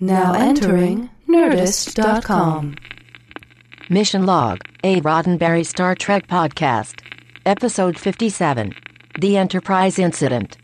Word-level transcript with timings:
Now 0.00 0.34
entering 0.34 1.08
Nerdist.com. 1.28 2.74
Mission 3.88 4.26
Log, 4.26 4.60
a 4.82 5.00
Roddenberry 5.00 5.64
Star 5.64 5.94
Trek 5.94 6.26
podcast. 6.26 7.00
Episode 7.46 7.98
57 7.98 8.74
The 9.20 9.36
Enterprise 9.36 9.98
Incident. 9.98 10.56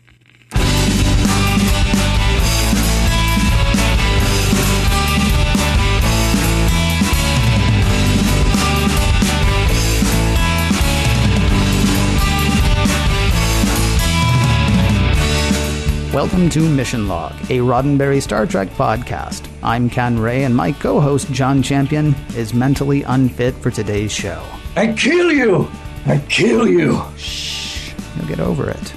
Welcome 16.13 16.49
to 16.49 16.59
Mission 16.59 17.07
Log, 17.07 17.31
a 17.43 17.59
Roddenberry 17.59 18.21
Star 18.21 18.45
Trek 18.45 18.67
podcast. 18.71 19.47
I'm 19.63 19.89
Ken 19.89 20.19
Ray, 20.19 20.43
and 20.43 20.53
my 20.53 20.73
co 20.73 20.99
host, 20.99 21.31
John 21.31 21.63
Champion, 21.63 22.13
is 22.35 22.53
mentally 22.53 23.03
unfit 23.03 23.55
for 23.55 23.71
today's 23.71 24.11
show. 24.11 24.43
I 24.75 24.91
kill 24.91 25.31
you! 25.31 25.71
I 26.05 26.17
kill 26.27 26.67
you! 26.67 27.01
Shh, 27.15 27.93
you'll 28.17 28.27
get 28.27 28.41
over 28.41 28.69
it. 28.69 28.93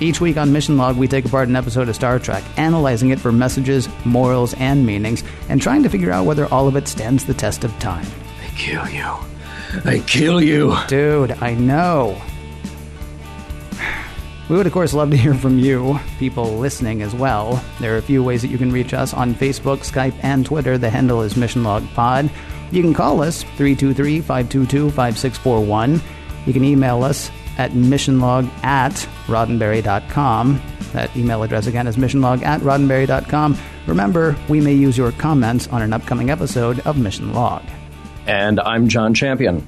Each 0.00 0.20
week 0.20 0.36
on 0.36 0.52
Mission 0.52 0.76
Log, 0.76 0.96
we 0.96 1.06
take 1.06 1.24
apart 1.24 1.48
an 1.48 1.54
episode 1.54 1.88
of 1.88 1.94
Star 1.94 2.18
Trek, 2.18 2.42
analyzing 2.56 3.10
it 3.10 3.20
for 3.20 3.30
messages, 3.30 3.88
morals, 4.04 4.52
and 4.54 4.84
meanings, 4.84 5.22
and 5.48 5.62
trying 5.62 5.84
to 5.84 5.88
figure 5.88 6.10
out 6.10 6.26
whether 6.26 6.46
all 6.46 6.66
of 6.66 6.74
it 6.74 6.88
stands 6.88 7.26
the 7.26 7.34
test 7.34 7.62
of 7.62 7.78
time. 7.78 8.06
I 8.44 8.50
kill 8.56 8.88
you. 8.88 9.14
I 9.84 10.02
kill 10.04 10.42
you. 10.42 10.76
Dude, 10.88 11.30
I 11.40 11.54
know. 11.54 12.20
We 14.48 14.56
would, 14.56 14.66
of 14.66 14.72
course, 14.72 14.94
love 14.94 15.10
to 15.10 15.16
hear 15.16 15.34
from 15.34 15.58
you, 15.58 15.98
people 16.20 16.58
listening 16.58 17.02
as 17.02 17.12
well. 17.14 17.62
There 17.80 17.94
are 17.94 17.98
a 17.98 18.02
few 18.02 18.22
ways 18.22 18.42
that 18.42 18.48
you 18.48 18.58
can 18.58 18.70
reach 18.70 18.94
us 18.94 19.12
on 19.12 19.34
Facebook, 19.34 19.78
Skype, 19.78 20.14
and 20.22 20.46
Twitter. 20.46 20.78
The 20.78 20.88
handle 20.88 21.22
is 21.22 21.36
Mission 21.36 21.64
Log 21.64 21.84
Pod. 21.94 22.30
You 22.70 22.80
can 22.80 22.94
call 22.94 23.22
us 23.22 23.42
323 23.42 24.20
522 24.20 24.90
5641. 24.90 26.00
You 26.46 26.52
can 26.52 26.62
email 26.62 27.02
us 27.02 27.28
at 27.58 27.72
missionlog 27.72 28.48
at 28.62 28.92
roddenberry.com. 29.26 30.62
That 30.92 31.16
email 31.16 31.42
address 31.42 31.66
again 31.66 31.88
is 31.88 31.96
missionlog 31.96 32.42
at 32.42 32.60
roddenberry.com. 32.60 33.58
Remember, 33.88 34.36
we 34.48 34.60
may 34.60 34.74
use 34.74 34.96
your 34.96 35.10
comments 35.12 35.66
on 35.68 35.82
an 35.82 35.92
upcoming 35.92 36.30
episode 36.30 36.78
of 36.80 36.96
Mission 36.98 37.32
Log. 37.32 37.64
And 38.26 38.60
I'm 38.60 38.88
John 38.88 39.12
Champion. 39.12 39.66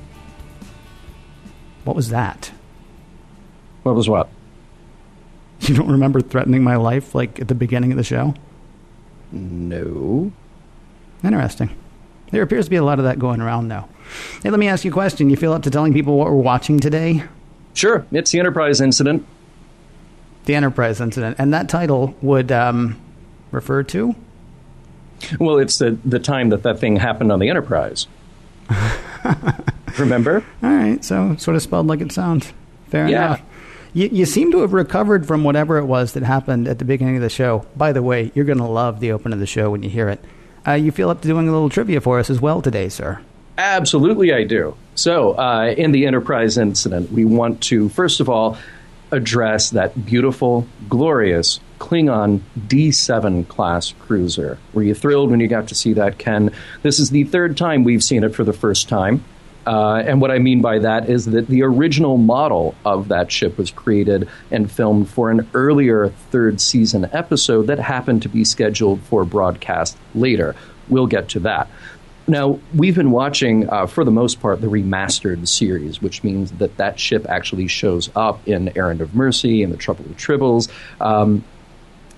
What 1.82 1.96
was 1.96 2.10
that? 2.10 2.52
What 3.82 3.96
was 3.96 4.08
what? 4.08 4.28
You 5.68 5.74
don't 5.74 5.90
remember 5.90 6.20
threatening 6.20 6.62
my 6.62 6.76
life 6.76 7.14
like 7.14 7.40
at 7.40 7.48
the 7.48 7.54
beginning 7.54 7.90
of 7.90 7.96
the 7.98 8.04
show? 8.04 8.34
No. 9.32 10.30
Interesting. 11.24 11.70
There 12.30 12.42
appears 12.42 12.66
to 12.66 12.70
be 12.70 12.76
a 12.76 12.84
lot 12.84 12.98
of 12.98 13.04
that 13.04 13.18
going 13.18 13.40
around 13.40 13.68
now. 13.68 13.88
Hey, 14.42 14.50
let 14.50 14.60
me 14.60 14.68
ask 14.68 14.84
you 14.84 14.90
a 14.90 14.94
question. 14.94 15.30
You 15.30 15.36
feel 15.36 15.52
up 15.52 15.62
to 15.64 15.70
telling 15.70 15.92
people 15.92 16.16
what 16.16 16.28
we're 16.28 16.34
watching 16.36 16.78
today? 16.78 17.24
Sure, 17.74 18.06
it's 18.12 18.30
the 18.30 18.38
Enterprise 18.38 18.80
incident. 18.80 19.26
The 20.44 20.54
Enterprise 20.54 21.00
incident. 21.00 21.36
And 21.38 21.52
that 21.52 21.68
title 21.68 22.14
would 22.22 22.50
um, 22.52 22.98
refer 23.50 23.82
to? 23.84 24.14
Well, 25.40 25.58
it's 25.58 25.78
the, 25.78 25.98
the 26.04 26.18
time 26.20 26.50
that 26.50 26.62
that 26.62 26.78
thing 26.78 26.96
happened 26.96 27.32
on 27.32 27.40
the 27.40 27.48
Enterprise. 27.50 28.06
Remember? 29.98 30.44
All 30.62 30.70
right, 30.70 31.04
so 31.04 31.34
sort 31.36 31.56
of 31.56 31.62
spelled 31.62 31.86
like 31.88 32.00
it 32.00 32.12
sounds. 32.12 32.52
Fair 32.88 33.08
Yeah. 33.08 33.26
enough. 33.26 33.42
You, 33.94 34.08
you 34.12 34.26
seem 34.26 34.52
to 34.52 34.60
have 34.60 34.72
recovered 34.72 35.26
from 35.26 35.44
whatever 35.44 35.78
it 35.78 35.86
was 35.86 36.12
that 36.12 36.22
happened 36.22 36.68
at 36.68 36.78
the 36.78 36.84
beginning 36.84 37.16
of 37.16 37.22
the 37.22 37.30
show. 37.30 37.66
By 37.76 37.92
the 37.92 38.02
way, 38.02 38.30
you're 38.34 38.44
going 38.44 38.58
to 38.58 38.64
love 38.64 39.00
the 39.00 39.12
open 39.12 39.32
of 39.32 39.38
the 39.38 39.46
show 39.46 39.70
when 39.70 39.82
you 39.82 39.90
hear 39.90 40.08
it. 40.08 40.22
Uh, 40.66 40.72
you 40.72 40.92
feel 40.92 41.08
up 41.08 41.22
to 41.22 41.28
doing 41.28 41.48
a 41.48 41.52
little 41.52 41.70
trivia 41.70 42.00
for 42.00 42.18
us 42.18 42.28
as 42.28 42.40
well 42.40 42.60
today, 42.60 42.88
sir. 42.88 43.20
Absolutely, 43.56 44.32
I 44.32 44.44
do. 44.44 44.76
So, 44.94 45.32
uh, 45.32 45.74
in 45.76 45.92
the 45.92 46.06
Enterprise 46.06 46.58
incident, 46.58 47.10
we 47.10 47.24
want 47.24 47.62
to, 47.64 47.88
first 47.88 48.20
of 48.20 48.28
all, 48.28 48.58
address 49.10 49.70
that 49.70 50.04
beautiful, 50.04 50.66
glorious 50.88 51.60
Klingon 51.78 52.40
D7 52.66 53.48
class 53.48 53.94
cruiser. 54.00 54.58
Were 54.74 54.82
you 54.82 54.94
thrilled 54.94 55.30
when 55.30 55.40
you 55.40 55.48
got 55.48 55.68
to 55.68 55.74
see 55.74 55.94
that, 55.94 56.18
Ken? 56.18 56.52
This 56.82 56.98
is 56.98 57.10
the 57.10 57.24
third 57.24 57.56
time 57.56 57.84
we've 57.84 58.04
seen 58.04 58.22
it 58.22 58.34
for 58.34 58.44
the 58.44 58.52
first 58.52 58.88
time. 58.88 59.24
Uh, 59.68 60.02
and 60.06 60.18
what 60.22 60.30
I 60.30 60.38
mean 60.38 60.62
by 60.62 60.78
that 60.78 61.10
is 61.10 61.26
that 61.26 61.46
the 61.48 61.62
original 61.62 62.16
model 62.16 62.74
of 62.86 63.08
that 63.08 63.30
ship 63.30 63.58
was 63.58 63.70
created 63.70 64.26
and 64.50 64.70
filmed 64.70 65.10
for 65.10 65.30
an 65.30 65.46
earlier 65.52 66.08
third 66.30 66.58
season 66.58 67.06
episode 67.12 67.66
that 67.66 67.78
happened 67.78 68.22
to 68.22 68.30
be 68.30 68.46
scheduled 68.46 69.02
for 69.02 69.26
broadcast 69.26 69.98
later. 70.14 70.56
We'll 70.88 71.06
get 71.06 71.28
to 71.30 71.40
that. 71.40 71.68
Now, 72.26 72.58
we've 72.74 72.94
been 72.94 73.10
watching, 73.10 73.68
uh, 73.68 73.86
for 73.86 74.04
the 74.04 74.10
most 74.10 74.40
part, 74.40 74.62
the 74.62 74.68
remastered 74.68 75.46
series, 75.46 76.00
which 76.00 76.24
means 76.24 76.50
that 76.52 76.78
that 76.78 76.98
ship 76.98 77.26
actually 77.28 77.68
shows 77.68 78.08
up 78.16 78.48
in 78.48 78.74
Errand 78.74 79.02
of 79.02 79.14
Mercy 79.14 79.62
and 79.62 79.70
The 79.70 79.76
Trouble 79.76 80.04
with 80.04 80.16
Tribbles. 80.16 80.70
Um, 80.98 81.44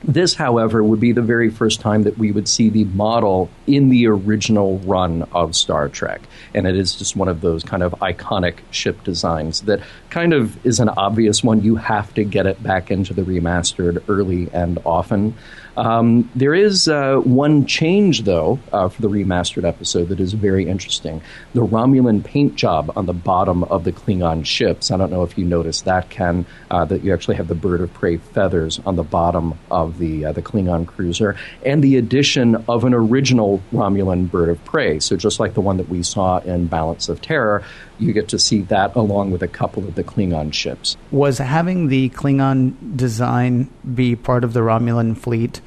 this, 0.03 0.35
however, 0.35 0.83
would 0.83 1.01
be 1.01 1.13
the 1.13 1.23
very 1.23 1.51
first 1.51 1.81
time 1.81 2.05
that 2.05 2.17
we 2.17 2.33
would 2.33 2.49
see 2.49 2.71
the 2.71 2.85
model 2.85 3.51
in 3.67 3.91
the 3.91 4.07
original 4.07 4.79
run 4.81 5.25
of 5.33 5.55
Star 5.55 5.89
Trek. 5.89 6.23
And 6.55 6.67
it 6.67 6.75
is 6.75 6.95
just 6.95 7.17
one 7.17 7.29
of 7.29 7.43
those 7.43 7.63
kind 7.63 7.83
of 7.83 7.93
iconic 8.01 8.59
ship 8.71 9.05
designs 9.05 9.63
that 9.63 9.81
kind 10.09 10.33
of 10.33 10.65
is 10.65 10.81
an 10.81 10.89
obvious 10.89 11.45
one. 11.45 11.63
You 11.63 11.77
have 11.77 12.15
to 12.15 12.25
get 12.25 12.47
it 12.47 12.63
back 12.63 12.91
into 12.91 13.13
the 13.13 13.23
remastered 13.23 14.03
early 14.09 14.49
and 14.53 14.79
often. 14.87 15.35
Um, 15.77 16.31
there 16.35 16.55
is 16.55 16.89
uh, 16.89 17.17
one 17.17 17.67
change, 17.67 18.23
though, 18.23 18.59
uh, 18.73 18.89
for 18.89 19.03
the 19.03 19.09
remastered 19.09 19.65
episode 19.65 20.09
that 20.09 20.21
is 20.21 20.33
very 20.33 20.69
interesting. 20.69 21.23
The 21.55 21.67
Romulan 21.67 22.25
paint 22.25 22.57
job 22.57 22.93
on 22.97 23.07
the 23.07 23.13
bottom 23.13 23.65
of 23.65 23.85
the 23.85 23.93
Klingon 23.93 24.45
ships. 24.45 24.91
I 24.91 24.97
don't 24.97 25.11
know 25.11 25.23
if 25.23 25.39
you 25.39 25.45
noticed 25.45 25.85
that, 25.85 26.11
Ken, 26.11 26.45
uh, 26.71 26.85
that 26.87 27.03
you 27.03 27.13
actually 27.13 27.37
have 27.37 27.49
the 27.49 27.55
bird 27.55 27.81
of 27.81 27.93
prey 27.95 28.19
feathers 28.19 28.81
on 28.85 28.97
the 28.97 29.03
bottom 29.03 29.59
of 29.71 29.99
the 29.99 30.27
uh, 30.27 30.33
the 30.33 30.43
Klingon 30.43 30.87
cruiser, 30.87 31.37
and 31.65 31.83
the 31.83 31.97
addition 31.97 32.57
of 32.69 32.85
an 32.85 32.95
original 32.95 33.63
Romulan 33.73 34.31
bird 34.31 34.49
of 34.49 34.65
prey. 34.65 34.99
So 34.99 35.17
just 35.17 35.41
like 35.41 35.55
the 35.55 35.61
one 35.61 35.77
that 35.77 35.89
we 35.89 36.03
saw 36.03 36.39
in 36.39 36.67
Balance 36.67 37.09
of 37.09 37.23
Terror, 37.23 37.65
you 38.01 38.13
get 38.13 38.29
to 38.29 38.39
see 38.39 38.63
that 38.63 38.95
along 38.97 39.31
with 39.31 39.43
a 39.43 39.49
couple 39.49 39.85
of 39.87 39.95
the 39.95 40.05
Klingon 40.05 40.53
ships. 40.53 40.97
Was 41.11 41.39
having 41.39 41.89
the 41.89 42.11
Klingon 42.11 42.97
design 42.97 43.69
be 43.95 44.17
part 44.17 44.45
of 44.45 44.53
the 44.53 44.61
Romulan 44.61 45.17
fleet 45.17 45.61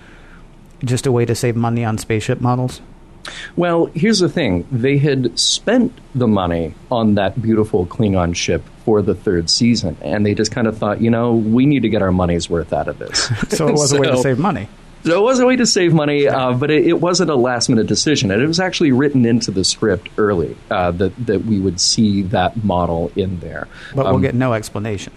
just 0.84 1.06
a 1.06 1.12
way 1.12 1.26
to 1.26 1.36
save 1.36 1.56
money 1.56 1.86
on 1.86 1.98
spaceship 1.98 2.42
models? 2.42 2.82
Well, 3.56 3.86
here's 3.94 4.20
the 4.20 4.30
thing. 4.30 4.68
They 4.72 4.98
had 4.98 5.38
spent 5.40 5.98
the 6.14 6.28
money 6.28 6.74
on 6.92 7.16
that 7.16 7.42
beautiful 7.42 7.86
Klingon 7.86 8.36
ship 8.36 8.64
for 8.84 9.02
the 9.02 9.16
third 9.16 9.50
season, 9.50 9.96
and 10.02 10.26
they 10.26 10.34
just 10.34 10.52
kind 10.52 10.68
of 10.68 10.78
thought, 10.78 11.00
you 11.02 11.10
know, 11.10 11.34
we 11.34 11.66
need 11.66 11.84
to 11.84 11.90
get 11.90 12.02
our 12.02 12.12
money's 12.12 12.50
worth 12.50 12.74
out 12.74 12.88
of 12.88 13.00
this. 13.00 13.32
So 13.50 13.68
it 13.68 13.74
was 13.74 13.94
a 13.94 14.00
way 14.02 14.08
to 14.08 14.18
save 14.22 14.40
money. 14.40 14.68
So 15.04 15.20
it 15.20 15.22
was 15.22 15.40
a 15.40 15.46
way 15.46 15.56
to 15.58 15.66
save 15.66 15.94
money, 15.94 16.28
uh, 16.28 16.54
but 16.54 16.72
it, 16.72 16.88
it 16.88 17.02
wasn't 17.02 17.30
a 17.30 17.36
last 17.36 17.68
minute 17.70 17.88
decision. 17.88 18.32
And 18.32 18.42
it 18.42 18.48
was 18.48 18.60
actually 18.60 18.92
written 18.94 19.26
into 19.26 19.52
the 19.52 19.64
script 19.66 20.08
early 20.18 20.56
uh, 20.72 20.92
that, 20.92 21.26
that 21.26 21.46
we 21.46 21.60
would 21.60 21.80
see 21.82 22.22
that 22.24 22.64
model 22.64 23.12
in 23.16 23.40
there. 23.42 23.68
But 23.94 24.06
we'll 24.06 24.16
Um, 24.16 24.22
get 24.22 24.34
no 24.36 24.54
explanation. 24.54 25.12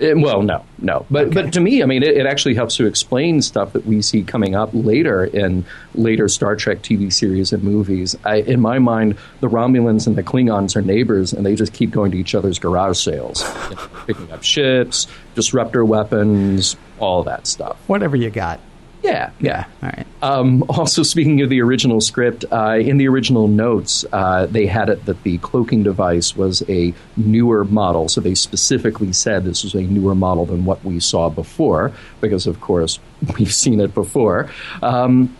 Eh, 0.00 0.14
well, 0.16 0.42
no, 0.42 0.64
no. 0.80 1.04
But 1.10 1.26
Okay. 1.26 1.42
but 1.42 1.52
to 1.52 1.60
me, 1.60 1.82
I 1.82 1.86
mean, 1.86 2.02
it, 2.02 2.16
it 2.16 2.24
actually 2.26 2.54
helps 2.54 2.76
to 2.78 2.86
explain 2.86 3.42
stuff 3.42 3.74
that 3.74 3.86
we 3.86 4.00
see 4.02 4.22
coming 4.22 4.54
up 4.56 4.70
later 4.72 5.22
in 5.26 5.66
later 5.94 6.28
Star 6.28 6.56
Trek 6.56 6.78
TV 6.82 7.12
series 7.12 7.52
and 7.52 7.62
movies. 7.62 8.16
I, 8.24 8.36
in 8.36 8.58
my 8.60 8.78
mind, 8.80 9.16
the 9.40 9.48
Romulans 9.50 10.06
and 10.06 10.16
the 10.16 10.22
Klingons 10.22 10.74
are 10.76 10.82
neighbors, 10.82 11.32
and 11.34 11.44
they 11.44 11.54
just 11.54 11.74
keep 11.74 11.90
going 11.90 12.10
to 12.12 12.16
each 12.18 12.34
other's 12.34 12.58
garage 12.58 12.98
sales, 12.98 13.44
you 13.70 13.76
know, 13.76 13.82
picking 14.06 14.32
up 14.32 14.42
ships, 14.42 15.06
disruptor 15.34 15.84
weapons, 15.84 16.74
all 16.98 17.22
that 17.24 17.46
stuff. 17.46 17.76
Whatever 17.86 18.16
you 18.16 18.30
got. 18.30 18.58
Yeah, 19.02 19.30
Yeah. 19.40 19.64
All 19.82 19.88
right. 19.88 20.06
um, 20.22 20.62
also, 20.68 21.02
speaking 21.02 21.40
of 21.42 21.50
the 21.50 21.60
original 21.60 22.00
script, 22.00 22.44
uh, 22.52 22.78
in 22.78 22.98
the 22.98 23.08
original 23.08 23.48
notes, 23.48 24.04
uh, 24.12 24.46
they 24.46 24.66
had 24.66 24.88
it 24.88 25.04
that 25.06 25.22
the 25.24 25.38
cloaking 25.38 25.82
device 25.82 26.36
was 26.36 26.62
a 26.68 26.94
newer 27.16 27.64
model. 27.64 28.08
So 28.08 28.20
they 28.20 28.34
specifically 28.34 29.12
said 29.12 29.44
this 29.44 29.64
was 29.64 29.74
a 29.74 29.82
newer 29.82 30.14
model 30.14 30.46
than 30.46 30.64
what 30.64 30.84
we 30.84 31.00
saw 31.00 31.28
before, 31.28 31.92
because 32.20 32.46
of 32.46 32.60
course 32.60 33.00
we've 33.38 33.52
seen 33.52 33.80
it 33.80 33.92
before. 33.92 34.48
Um, 34.82 35.36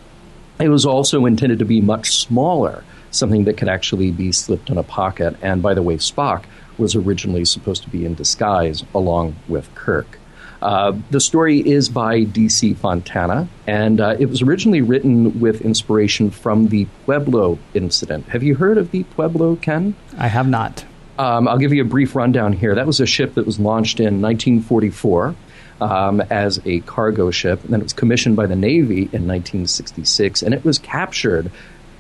it 0.59 0.69
was 0.69 0.85
also 0.85 1.25
intended 1.26 1.61
to 1.61 1.64
be 1.64 1.81
much 1.81 2.17
smaller, 2.17 2.85
something 3.11 3.44
that 3.44 3.56
could 3.56 3.69
actually 3.69 4.11
be 4.11 4.32
slipped 4.32 4.70
in 4.70 4.79
a 4.79 4.82
pocket. 4.82 5.37
And 5.41 5.62
by 5.62 5.75
the 5.75 5.82
way, 5.82 5.97
Spock 5.97 6.44
was 6.79 6.97
originally 6.97 7.44
supposed 7.44 7.82
to 7.85 7.91
be 7.91 8.05
in 8.05 8.14
disguise 8.14 8.85
along 8.94 9.37
with 9.49 9.73
Kirk. 9.75 10.19
Uh, 10.62 10.97
the 11.11 11.20
story 11.20 11.59
is 11.59 11.88
by 11.88 12.23
D.C. 12.23 12.75
Fontana, 12.75 13.49
and 13.67 14.00
uh, 14.00 14.14
it 14.19 14.26
was 14.26 14.43
originally 14.43 14.81
written 14.81 15.41
with 15.41 15.61
inspiration 15.61 16.31
from 16.31 16.69
the 16.69 16.87
Pueblo 17.05 17.59
incident. 17.75 18.29
Have 18.29 18.44
you 18.44 18.55
heard 18.55 18.79
of 18.79 18.93
the 18.93 19.03
Pueblo, 19.03 19.56
Ken? 19.56 19.97
I 20.17 20.29
have 20.29 20.49
not. 20.49 20.85
Um, 21.19 21.49
I'll 21.49 21.59
give 21.59 21.73
you 21.73 21.82
a 21.82 21.87
brief 21.87 22.14
rundown 22.14 22.53
here. 22.53 22.76
That 22.76 22.87
was 22.87 23.00
a 23.00 23.06
ship 23.06 23.35
that 23.35 23.44
was 23.44 23.59
launched 23.59 23.99
in 23.99 24.23
1944 24.23 25.35
um, 25.81 26.20
as 26.31 26.61
a 26.64 26.79
cargo 26.81 27.32
ship, 27.32 27.64
and 27.64 27.73
then 27.73 27.81
it 27.81 27.85
was 27.85 27.93
commissioned 27.93 28.37
by 28.37 28.47
the 28.47 28.56
Navy 28.56 29.03
in 29.12 29.26
1966, 29.26 30.43
and 30.43 30.55
it 30.55 30.64
was 30.64 30.79
captured 30.79 31.50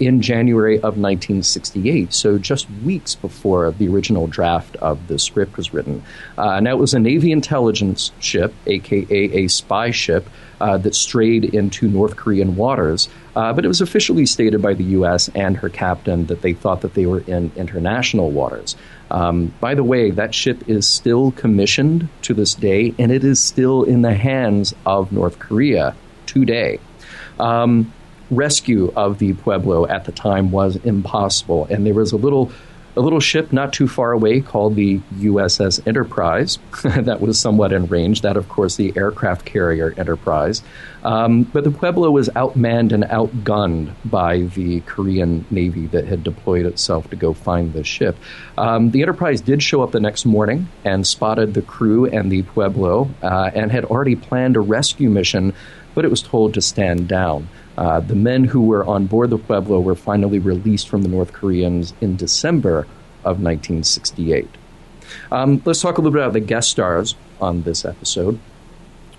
in 0.06 0.20
January 0.20 0.76
of 0.76 0.98
1968, 0.98 2.12
so 2.12 2.38
just 2.38 2.68
weeks 2.84 3.14
before 3.14 3.70
the 3.70 3.88
original 3.88 4.26
draft 4.26 4.76
of 4.76 5.06
the 5.06 5.18
script 5.18 5.56
was 5.56 5.72
written. 5.72 6.02
Uh, 6.36 6.60
now, 6.60 6.72
it 6.72 6.78
was 6.78 6.94
a 6.94 6.98
Navy 6.98 7.32
intelligence 7.32 8.12
ship, 8.18 8.52
aka 8.66 9.06
a 9.10 9.48
spy 9.48 9.90
ship, 9.90 10.28
uh, 10.60 10.78
that 10.78 10.94
strayed 10.94 11.44
into 11.44 11.88
North 11.88 12.16
Korean 12.16 12.56
waters. 12.56 13.08
Uh, 13.34 13.52
but 13.52 13.64
it 13.64 13.68
was 13.68 13.80
officially 13.80 14.26
stated 14.26 14.60
by 14.60 14.74
the 14.74 14.84
U.S. 14.84 15.28
and 15.34 15.56
her 15.56 15.68
captain 15.68 16.26
that 16.26 16.42
they 16.42 16.52
thought 16.52 16.82
that 16.82 16.94
they 16.94 17.06
were 17.06 17.20
in 17.20 17.50
international 17.56 18.30
waters. 18.30 18.76
Um, 19.10 19.52
by 19.60 19.74
the 19.74 19.84
way, 19.84 20.10
that 20.10 20.34
ship 20.34 20.68
is 20.68 20.88
still 20.88 21.32
commissioned 21.32 22.08
to 22.22 22.34
this 22.34 22.54
day, 22.54 22.94
and 22.98 23.10
it 23.10 23.24
is 23.24 23.42
still 23.42 23.84
in 23.84 24.02
the 24.02 24.14
hands 24.14 24.74
of 24.86 25.12
North 25.12 25.38
Korea 25.38 25.94
today. 26.26 26.78
Um, 27.38 27.92
rescue 28.32 28.92
of 28.96 29.18
the 29.18 29.34
Pueblo 29.34 29.86
at 29.86 30.04
the 30.04 30.12
time 30.12 30.50
was 30.50 30.76
impossible, 30.76 31.66
and 31.70 31.86
there 31.86 31.94
was 31.94 32.12
a 32.12 32.16
little 32.16 32.50
a 32.96 33.00
little 33.00 33.20
ship 33.20 33.52
not 33.52 33.72
too 33.72 33.88
far 33.88 34.12
away 34.12 34.40
called 34.40 34.76
the 34.76 34.98
USS 35.16 35.86
Enterprise 35.86 36.58
that 36.84 37.20
was 37.20 37.40
somewhat 37.40 37.72
in 37.72 37.86
range. 37.86 38.20
That, 38.20 38.36
of 38.36 38.48
course, 38.48 38.76
the 38.76 38.92
aircraft 38.96 39.46
carrier 39.46 39.94
Enterprise. 39.96 40.62
Um, 41.02 41.44
but 41.44 41.64
the 41.64 41.70
Pueblo 41.70 42.10
was 42.10 42.28
outmanned 42.30 42.92
and 42.92 43.04
outgunned 43.04 43.94
by 44.04 44.40
the 44.40 44.80
Korean 44.80 45.46
Navy 45.50 45.86
that 45.86 46.06
had 46.06 46.22
deployed 46.22 46.66
itself 46.66 47.08
to 47.10 47.16
go 47.16 47.32
find 47.32 47.72
the 47.72 47.82
ship. 47.82 48.16
Um, 48.58 48.90
the 48.90 49.02
Enterprise 49.02 49.40
did 49.40 49.62
show 49.62 49.82
up 49.82 49.92
the 49.92 50.00
next 50.00 50.26
morning 50.26 50.68
and 50.84 51.06
spotted 51.06 51.54
the 51.54 51.62
crew 51.62 52.06
and 52.06 52.30
the 52.30 52.42
Pueblo 52.42 53.10
uh, 53.22 53.50
and 53.54 53.72
had 53.72 53.86
already 53.86 54.16
planned 54.16 54.56
a 54.56 54.60
rescue 54.60 55.08
mission, 55.08 55.54
but 55.94 56.04
it 56.04 56.10
was 56.10 56.22
told 56.22 56.54
to 56.54 56.60
stand 56.60 57.08
down. 57.08 57.48
Uh, 57.76 58.00
the 58.00 58.14
men 58.14 58.44
who 58.44 58.62
were 58.62 58.84
on 58.84 59.06
board 59.06 59.30
the 59.30 59.38
Pueblo 59.38 59.80
were 59.80 59.94
finally 59.94 60.38
released 60.38 60.88
from 60.88 61.02
the 61.02 61.08
North 61.08 61.32
Koreans 61.32 61.94
in 62.00 62.16
December 62.16 62.80
of 63.24 63.40
1968. 63.40 64.48
Um, 65.30 65.62
let's 65.64 65.80
talk 65.80 65.98
a 65.98 66.00
little 66.00 66.12
bit 66.12 66.22
about 66.22 66.32
the 66.32 66.40
guest 66.40 66.70
stars 66.70 67.14
on 67.40 67.62
this 67.62 67.84
episode. 67.84 68.38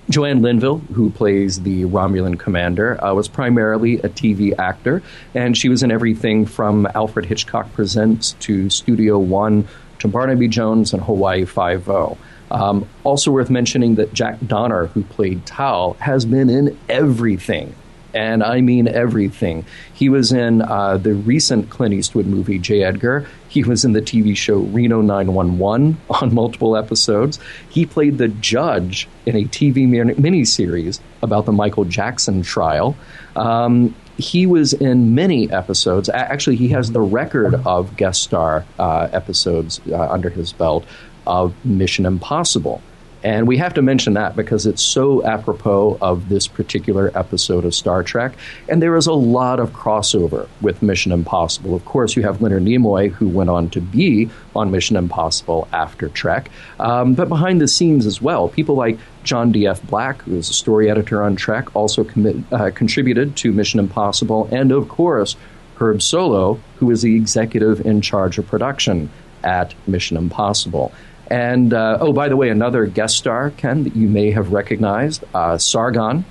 Joanne 0.10 0.42
Linville, 0.42 0.80
who 0.80 1.10
plays 1.10 1.62
the 1.62 1.84
Romulan 1.84 2.38
commander, 2.38 3.02
uh, 3.04 3.14
was 3.14 3.30
primarily 3.30 4.00
a 4.00 4.10
TV 4.10 4.58
actor, 4.58 5.02
and 5.34 5.58
she 5.58 5.70
was 5.70 5.82
in 5.82 5.92
everything 5.92 6.46
from 6.46 6.88
Alfred 6.94 7.26
Hitchcock 7.26 7.72
Presents 7.74 8.34
to 8.42 8.70
Studio 8.70 9.18
One 9.18 9.68
to 10.00 10.10
Barnaby 10.10 10.50
Jones 10.50 10.94
and 10.94 11.02
Hawaii 11.02 11.46
Five 11.46 11.88
O. 11.88 12.18
Um, 12.52 12.88
also 13.06 13.32
worth 13.32 13.50
mentioning 13.50 13.96
that 13.96 14.14
Jack 14.14 14.38
Donner, 14.46 14.88
who 14.88 15.04
played 15.04 15.46
Tal, 15.46 15.94
has 16.02 16.26
been 16.26 16.50
in 16.50 16.78
everything 16.90 17.74
and 18.14 18.44
I 18.44 18.62
mean 18.62 18.88
everything. 18.88 19.66
He 19.94 20.10
was 20.10 20.32
in 20.32 20.62
uh, 20.62 20.98
the 20.98 21.14
recent 21.14 21.70
Clint 21.70 21.94
Eastwood 21.94 22.26
movie, 22.26 22.60
J. 22.60 22.84
Edgar. 22.84 23.28
He 23.50 23.64
was 23.64 23.86
in 23.86 23.94
the 23.94 24.02
TV 24.02 24.36
show 24.36 24.58
Reno 24.58 25.02
911 25.02 25.98
on 26.10 26.34
multiple 26.34 26.76
episodes. 26.76 27.40
He 27.70 27.86
played 27.86 28.18
the 28.18 28.28
judge 28.28 29.08
in 29.26 29.36
a 29.36 29.44
TV 29.46 29.88
miniseries 29.88 31.00
about 31.22 31.46
the 31.46 31.52
Michael 31.52 31.86
Jackson 31.86 32.42
trial. 32.42 32.96
Um, 33.36 33.96
he 34.18 34.46
was 34.46 34.74
in 34.74 35.16
many 35.16 35.52
episodes. 35.52 36.08
Actually, 36.10 36.58
he 36.58 36.70
has 36.70 36.92
the 36.92 37.02
record 37.02 37.56
of 37.66 37.98
guest 37.98 38.22
star 38.22 38.66
uh, 38.78 39.10
episodes 39.12 39.82
uh, 39.90 40.10
under 40.10 40.30
his 40.30 40.54
belt 40.54 40.86
of 41.26 41.54
Mission 41.66 42.06
Impossible. 42.06 42.82
And 43.24 43.48
we 43.48 43.58
have 43.58 43.74
to 43.76 43.82
mention 43.82 44.14
that 44.14 44.36
because 44.36 44.66
it's 44.66 44.82
so 44.82 45.26
apropos 45.26 45.98
of 46.02 46.28
this 46.28 46.46
particular 46.46 47.12
episode 47.18 47.64
of 47.64 47.74
Star 47.74 48.04
Trek. 48.04 48.34
And 48.68 48.82
there 48.82 48.98
is 48.98 49.08
a 49.08 49.14
lot 49.14 49.60
of 49.60 49.72
crossover 49.72 50.48
with 50.62 50.82
Mission 50.82 51.12
Impossible. 51.12 51.74
Of 51.74 51.86
course, 51.86 52.16
you 52.16 52.24
have 52.24 52.42
Leonard 52.42 52.64
Nimoy, 52.64 53.12
who 53.12 53.30
went 53.30 53.50
on 53.50 53.70
to 53.72 53.82
be 53.82 54.30
on 54.56 54.72
Mission 54.72 54.98
Impossible 54.98 55.68
after 55.72 56.10
Trek. 56.10 56.52
Um, 56.80 57.14
but 57.14 57.30
behind 57.30 57.62
the 57.62 57.68
scenes 57.68 58.06
as 58.06 58.22
well, 58.22 58.50
people 58.50 58.76
like 58.76 58.98
John 59.24 59.54
D.F. 59.54 59.82
Black, 59.84 60.22
who 60.24 60.36
is 60.36 60.50
a 60.50 60.54
story 60.54 60.92
editor 60.92 61.24
on 61.24 61.38
Trek, 61.38 61.74
also 61.76 62.04
commit, 62.04 62.36
uh, 62.52 62.72
contributed 62.72 63.38
to 63.38 63.54
Mission 63.54 63.80
Impossible. 63.80 64.50
And 64.52 64.72
of 64.74 64.90
course, 64.90 65.38
Herb 65.78 66.00
Solow, 66.00 66.60
who 66.78 66.92
is 66.92 67.02
the 67.02 67.16
executive 67.16 67.86
in 67.86 68.02
charge 68.02 68.38
of 68.38 68.48
production 68.48 69.10
at 69.44 69.74
Mission 69.88 70.18
Impossible. 70.18 70.94
And 71.34 71.74
uh, 71.74 71.98
oh, 72.00 72.14
by 72.14 72.30
the 72.30 72.38
way, 72.38 72.50
another 72.50 72.86
guest 72.86 73.18
star, 73.18 73.50
Ken, 73.50 73.86
that 73.86 73.96
you 73.96 74.08
may 74.08 74.30
have 74.30 74.54
recognized, 74.54 75.24
uh, 75.34 75.58
Sargon, 75.58 76.26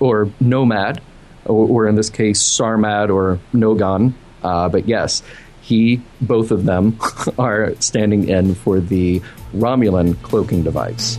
or 0.00 0.28
Nomad, 0.40 1.00
or, 1.44 1.68
or, 1.68 1.88
in 1.88 1.94
this 1.94 2.10
case, 2.10 2.42
Sarmad 2.42 3.14
or 3.14 3.38
Nogon. 3.54 4.12
Uh, 4.42 4.68
but 4.68 4.88
yes, 4.88 5.22
he, 5.60 6.02
both 6.20 6.50
of 6.50 6.64
them, 6.64 6.98
are 7.38 7.76
standing 7.78 8.28
in 8.28 8.56
for 8.56 8.80
the 8.80 9.22
Romulan 9.54 10.20
cloaking 10.22 10.64
device. 10.64 11.16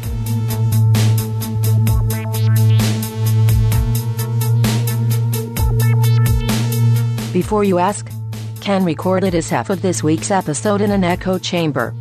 Before 7.32 7.64
you 7.64 7.80
ask, 7.80 8.12
Ken 8.60 8.84
recorded 8.84 9.32
his 9.32 9.50
half 9.50 9.70
of 9.70 9.82
this 9.82 10.04
week's 10.04 10.32
episode 10.32 10.82
in 10.82 10.92
an 10.92 11.06
echo 11.06 11.38
chamber. 11.38 11.96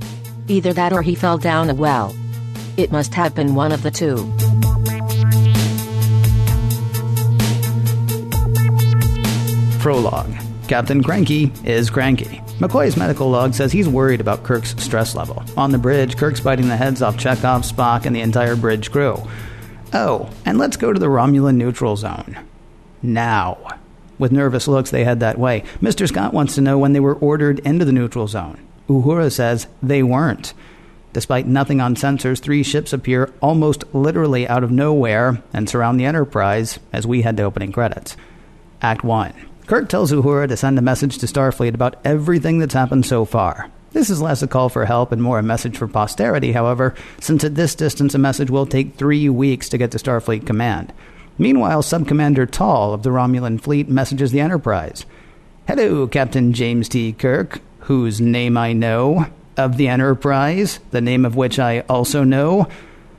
Either 0.51 0.73
that 0.73 0.93
or 0.93 1.01
he 1.01 1.15
fell 1.15 1.39
down 1.39 1.71
a 1.71 1.75
well. 1.75 2.13
It 2.77 2.91
must 2.91 3.15
have 3.15 3.37
been 3.37 3.55
one 3.55 3.71
of 3.71 3.83
the 3.83 3.91
two. 3.91 4.17
Prologue 9.79 10.35
Captain 10.67 11.03
Cranky 11.03 11.53
is 11.65 11.89
cranky. 11.89 12.43
McCoy's 12.59 12.97
medical 12.97 13.31
log 13.31 13.55
says 13.55 13.73
he's 13.73 13.89
worried 13.89 14.21
about 14.21 14.43
Kirk's 14.43 14.75
stress 14.83 15.15
level. 15.15 15.45
On 15.57 15.71
the 15.71 15.79
bridge, 15.79 16.17
Kirk's 16.17 16.41
biting 16.41 16.69
the 16.69 16.77
heads 16.77 17.01
off 17.01 17.17
Chekov, 17.17 17.69
Spock, 17.69 18.05
and 18.05 18.15
the 18.15 18.21
entire 18.21 18.57
bridge 18.57 18.91
crew. 18.91 19.17
Oh, 19.93 20.31
and 20.45 20.59
let's 20.59 20.77
go 20.77 20.93
to 20.93 20.99
the 21.01 21.07
Romulan 21.07 21.57
neutral 21.57 21.97
zone. 21.97 22.39
Now. 23.03 23.79
With 24.19 24.33
nervous 24.33 24.69
looks, 24.69 24.91
they 24.91 25.05
head 25.05 25.21
that 25.21 25.39
way. 25.39 25.65
Mr. 25.81 26.07
Scott 26.07 26.35
wants 26.35 26.55
to 26.57 26.61
know 26.61 26.79
when 26.79 26.93
they 26.93 27.01
were 27.01 27.15
ordered 27.15 27.61
into 27.61 27.85
the 27.85 27.93
neutral 27.93 28.29
zone. 28.29 28.61
Uhura 28.91 29.31
says 29.31 29.69
they 29.81 30.03
weren't. 30.03 30.53
Despite 31.13 31.47
nothing 31.47 31.81
on 31.81 31.95
sensors, 31.95 32.41
three 32.41 32.65
ships 32.65 32.93
appear 32.93 33.33
almost 33.41 33.85
literally 33.95 34.49
out 34.49 34.65
of 34.65 34.73
nowhere 34.73 35.41
and 35.53 35.69
surround 35.69 35.99
the 35.99 36.05
Enterprise 36.05 36.81
as 36.93 37.07
we 37.07 37.23
head 37.23 37.37
to 37.37 37.45
opening 37.45 37.71
credits. 37.71 38.17
Act 38.83 39.05
1. 39.05 39.33
Kirk 39.67 39.89
tells 39.89 40.11
Uhura 40.11 40.49
to 40.49 40.57
send 40.57 40.77
a 40.77 40.83
message 40.83 41.19
to 41.19 41.27
Starfleet 41.27 41.75
about 41.75 42.01
everything 42.05 42.59
that's 42.59 42.75
happened 42.75 43.07
so 43.07 43.25
far. 43.25 43.71
This 43.93 44.11
is 44.11 44.21
less 44.21 44.43
a 44.43 44.49
call 44.49 44.69
for 44.69 44.85
help 44.87 45.13
and 45.13 45.23
more 45.23 45.39
a 45.39 45.43
message 45.43 45.77
for 45.77 45.87
posterity, 45.87 46.51
however, 46.51 46.95
since 47.21 47.45
at 47.45 47.55
this 47.55 47.77
distance 47.77 48.17
a 48.17 48.19
message 48.19 48.51
will 48.51 48.67
take 48.67 48.95
three 48.95 49.29
weeks 49.29 49.69
to 49.69 49.79
get 49.79 49.93
to 49.93 49.99
Starfleet 49.99 50.47
Command. 50.47 50.93
Meanwhile, 51.39 51.83
Subcommander 51.83 52.51
Tal 52.51 52.93
of 52.93 53.05
the 53.05 53.11
Romulan 53.11 53.61
fleet 53.61 53.89
messages 53.89 54.33
the 54.33 54.41
Enterprise. 54.41 55.07
Hello, 55.69 56.09
Captain 56.09 56.53
James 56.53 56.89
T. 56.89 57.13
Kirk 57.13 57.61
whose 57.91 58.21
name 58.21 58.57
I 58.57 58.73
know, 58.73 59.27
of 59.57 59.77
the 59.77 59.89
Enterprise, 59.89 60.79
the 60.93 61.01
name 61.01 61.25
of 61.25 61.35
which 61.35 61.59
I 61.59 61.81
also 61.89 62.23
know, 62.23 62.69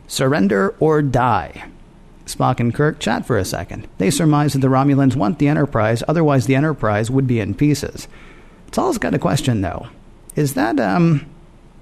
surrender 0.07 0.73
or 0.79 1.01
die. 1.01 1.65
Spock 2.25 2.61
and 2.61 2.73
Kirk 2.73 2.97
chat 2.97 3.25
for 3.25 3.37
a 3.37 3.43
second. 3.43 3.85
They 3.97 4.09
surmise 4.09 4.53
that 4.53 4.59
the 4.59 4.69
Romulans 4.69 5.17
want 5.17 5.39
the 5.39 5.49
Enterprise, 5.49 6.03
otherwise 6.07 6.45
the 6.45 6.55
Enterprise 6.55 7.11
would 7.11 7.27
be 7.27 7.41
in 7.41 7.53
pieces. 7.53 8.07
Tal's 8.71 8.97
got 8.97 9.13
a 9.13 9.19
question 9.19 9.59
though. 9.59 9.87
Is 10.37 10.53
that 10.53 10.79
um 10.79 11.25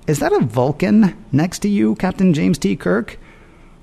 is 0.08 0.18
that 0.18 0.34
a 0.34 0.40
Vulcan 0.40 1.16
next 1.32 1.60
to 1.60 1.70
you, 1.70 1.94
Captain 1.94 2.34
James 2.34 2.58
T. 2.58 2.76
Kirk? 2.76 3.20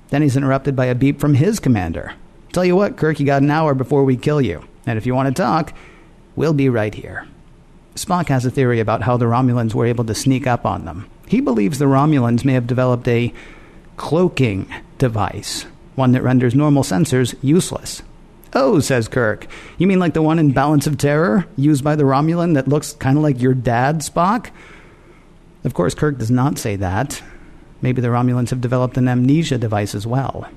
Then 0.09 0.21
he's 0.21 0.35
interrupted 0.35 0.75
by 0.75 0.87
a 0.87 0.95
beep 0.95 1.21
from 1.21 1.35
his 1.35 1.61
commander. 1.61 2.13
Tell 2.51 2.65
you 2.65 2.75
what, 2.75 2.97
Kirk, 2.97 3.21
you 3.21 3.25
got 3.25 3.41
an 3.41 3.51
hour 3.51 3.73
before 3.73 4.03
we 4.03 4.17
kill 4.17 4.41
you. 4.41 4.67
And 4.85 4.97
if 4.97 5.05
you 5.05 5.15
want 5.15 5.33
to 5.33 5.41
talk, 5.41 5.71
we'll 6.35 6.51
be 6.51 6.67
right 6.67 6.93
here. 6.93 7.25
Spock 7.97 8.27
has 8.27 8.45
a 8.45 8.51
theory 8.51 8.79
about 8.79 9.01
how 9.01 9.17
the 9.17 9.25
Romulans 9.25 9.73
were 9.73 9.87
able 9.87 10.05
to 10.05 10.13
sneak 10.13 10.45
up 10.45 10.65
on 10.65 10.85
them. 10.85 11.09
He 11.27 11.41
believes 11.41 11.79
the 11.79 11.85
Romulans 11.85 12.45
may 12.45 12.53
have 12.53 12.67
developed 12.67 13.07
a 13.07 13.33
cloaking 13.97 14.71
device, 14.99 15.65
one 15.95 16.11
that 16.11 16.21
renders 16.21 16.53
normal 16.53 16.83
sensors 16.83 17.35
useless. 17.41 18.03
Oh, 18.53 18.79
says 18.79 19.07
Kirk. 19.07 19.47
You 19.79 19.87
mean 19.87 19.99
like 19.99 20.13
the 20.13 20.21
one 20.21 20.37
in 20.37 20.51
Balance 20.51 20.85
of 20.85 20.97
Terror, 20.97 21.47
used 21.55 21.83
by 21.83 21.95
the 21.95 22.03
Romulan 22.03 22.53
that 22.53 22.67
looks 22.67 22.93
kind 22.93 23.17
of 23.17 23.23
like 23.23 23.41
your 23.41 23.55
dad, 23.55 24.01
Spock? 24.01 24.51
Of 25.63 25.73
course, 25.73 25.95
Kirk 25.95 26.19
does 26.19 26.31
not 26.31 26.59
say 26.59 26.75
that. 26.75 27.21
Maybe 27.81 28.01
the 28.01 28.09
Romulans 28.09 28.51
have 28.51 28.61
developed 28.61 28.97
an 28.97 29.07
amnesia 29.07 29.57
device 29.57 29.95
as 29.95 30.05
well. 30.05 30.47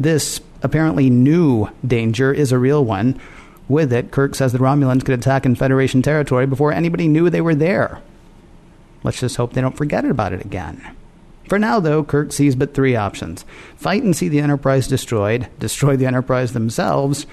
This 0.00 0.40
apparently 0.62 1.10
new 1.10 1.68
danger 1.86 2.32
is 2.32 2.52
a 2.52 2.58
real 2.58 2.84
one, 2.84 3.20
with 3.68 3.92
it, 3.92 4.10
Kirk 4.10 4.34
says 4.34 4.52
the 4.52 4.58
Romulans 4.58 5.04
could 5.04 5.18
attack 5.18 5.44
in 5.44 5.54
Federation 5.54 6.02
territory 6.02 6.46
before 6.46 6.72
anybody 6.72 7.08
knew 7.08 7.28
they 7.28 7.40
were 7.40 7.54
there. 7.54 8.00
Let's 9.02 9.20
just 9.20 9.36
hope 9.36 9.52
they 9.52 9.60
don't 9.60 9.76
forget 9.76 10.04
about 10.04 10.32
it 10.32 10.44
again. 10.44 10.96
For 11.48 11.58
now, 11.58 11.78
though, 11.78 12.02
Kirk 12.02 12.32
sees 12.32 12.56
but 12.56 12.74
three 12.74 12.96
options 12.96 13.44
fight 13.76 14.02
and 14.02 14.16
see 14.16 14.28
the 14.28 14.40
Enterprise 14.40 14.88
destroyed, 14.88 15.48
destroy 15.58 15.96
the 15.96 16.06
Enterprise 16.06 16.52
themselves. 16.52 17.26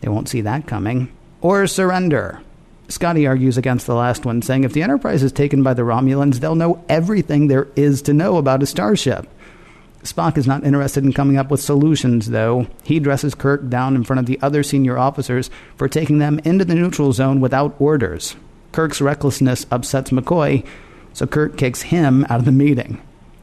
They 0.00 0.08
won't 0.08 0.28
see 0.28 0.40
that 0.42 0.66
coming. 0.66 1.12
Or 1.40 1.66
surrender. 1.66 2.40
Scotty 2.88 3.26
argues 3.26 3.56
against 3.56 3.86
the 3.86 3.94
last 3.94 4.24
one, 4.24 4.42
saying 4.42 4.64
if 4.64 4.72
the 4.72 4.82
Enterprise 4.82 5.22
is 5.22 5.32
taken 5.32 5.62
by 5.62 5.74
the 5.74 5.82
Romulans, 5.82 6.36
they'll 6.36 6.54
know 6.54 6.84
everything 6.88 7.46
there 7.46 7.68
is 7.74 8.02
to 8.02 8.12
know 8.12 8.36
about 8.36 8.62
a 8.62 8.66
starship. 8.66 9.26
Spock 10.02 10.36
is 10.36 10.46
not 10.46 10.64
interested 10.64 11.04
in 11.04 11.12
coming 11.12 11.36
up 11.36 11.50
with 11.50 11.60
solutions, 11.60 12.30
though. 12.30 12.66
He 12.82 12.98
dresses 12.98 13.34
Kirk 13.34 13.68
down 13.68 13.94
in 13.94 14.02
front 14.02 14.18
of 14.20 14.26
the 14.26 14.38
other 14.42 14.62
senior 14.62 14.98
officers 14.98 15.48
for 15.76 15.88
taking 15.88 16.18
them 16.18 16.40
into 16.40 16.64
the 16.64 16.74
neutral 16.74 17.12
zone 17.12 17.40
without 17.40 17.76
orders. 17.78 18.34
Kirk's 18.72 19.00
recklessness 19.00 19.66
upsets 19.70 20.10
McCoy, 20.10 20.66
so 21.12 21.26
Kirk 21.26 21.56
kicks 21.56 21.82
him 21.82 22.24
out 22.24 22.40
of 22.40 22.44
the 22.46 22.52
meeting. 22.52 23.00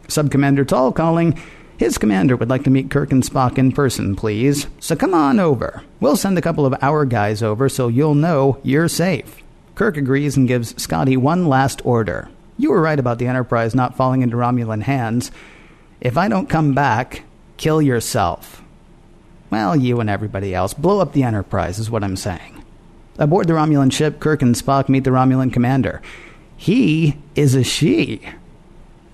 Subcommander 0.07 0.67
Tal 0.67 0.91
calling, 0.91 1.39
his 1.77 1.97
commander 1.97 2.35
would 2.35 2.49
like 2.49 2.63
to 2.65 2.69
meet 2.69 2.91
Kirk 2.91 3.13
and 3.13 3.23
Spock 3.23 3.57
in 3.57 3.71
person, 3.71 4.15
please. 4.15 4.67
So 4.81 4.97
come 4.97 5.13
on 5.13 5.39
over. 5.39 5.83
We'll 6.01 6.17
send 6.17 6.37
a 6.37 6.41
couple 6.41 6.65
of 6.65 6.75
our 6.81 7.05
guys 7.05 7.41
over 7.41 7.69
so 7.69 7.87
you'll 7.87 8.15
know 8.15 8.59
you're 8.63 8.89
safe. 8.89 9.41
Kirk 9.75 9.95
agrees 9.95 10.35
and 10.35 10.45
gives 10.45 10.81
Scotty 10.81 11.15
one 11.15 11.47
last 11.47 11.85
order. 11.85 12.27
You 12.57 12.71
were 12.71 12.81
right 12.81 12.99
about 12.99 13.17
the 13.17 13.27
Enterprise 13.27 13.73
not 13.73 13.95
falling 13.95 14.23
into 14.23 14.35
Romulan 14.35 14.81
hands. 14.81 15.31
If 16.01 16.17
I 16.17 16.27
don't 16.27 16.49
come 16.49 16.73
back, 16.73 17.23
kill 17.57 17.81
yourself. 17.81 18.63
Well, 19.49 19.75
you 19.75 19.99
and 19.99 20.09
everybody 20.09 20.53
else, 20.55 20.73
blow 20.73 20.99
up 20.99 21.13
the 21.13 21.23
Enterprise, 21.23 21.79
is 21.79 21.89
what 21.89 22.03
I'm 22.03 22.15
saying. 22.15 22.63
Aboard 23.17 23.47
the 23.47 23.53
Romulan 23.53 23.91
ship, 23.91 24.19
Kirk 24.19 24.41
and 24.41 24.55
Spock 24.55 24.87
meet 24.87 25.03
the 25.03 25.09
Romulan 25.09 25.51
commander. 25.51 26.01
He 26.55 27.17
is 27.35 27.55
a 27.55 27.63
she. 27.63 28.21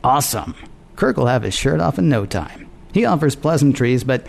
Awesome. 0.04 0.56
Kirk 0.96 1.18
will 1.18 1.25
have 1.25 1.44
his 1.44 1.56
shirt 1.56 1.80
off 1.80 1.98
in 1.98 2.08
no 2.08 2.25
time. 2.25 2.70
He 2.94 3.04
offers 3.06 3.36
pleasantries, 3.36 4.04
but 4.04 4.27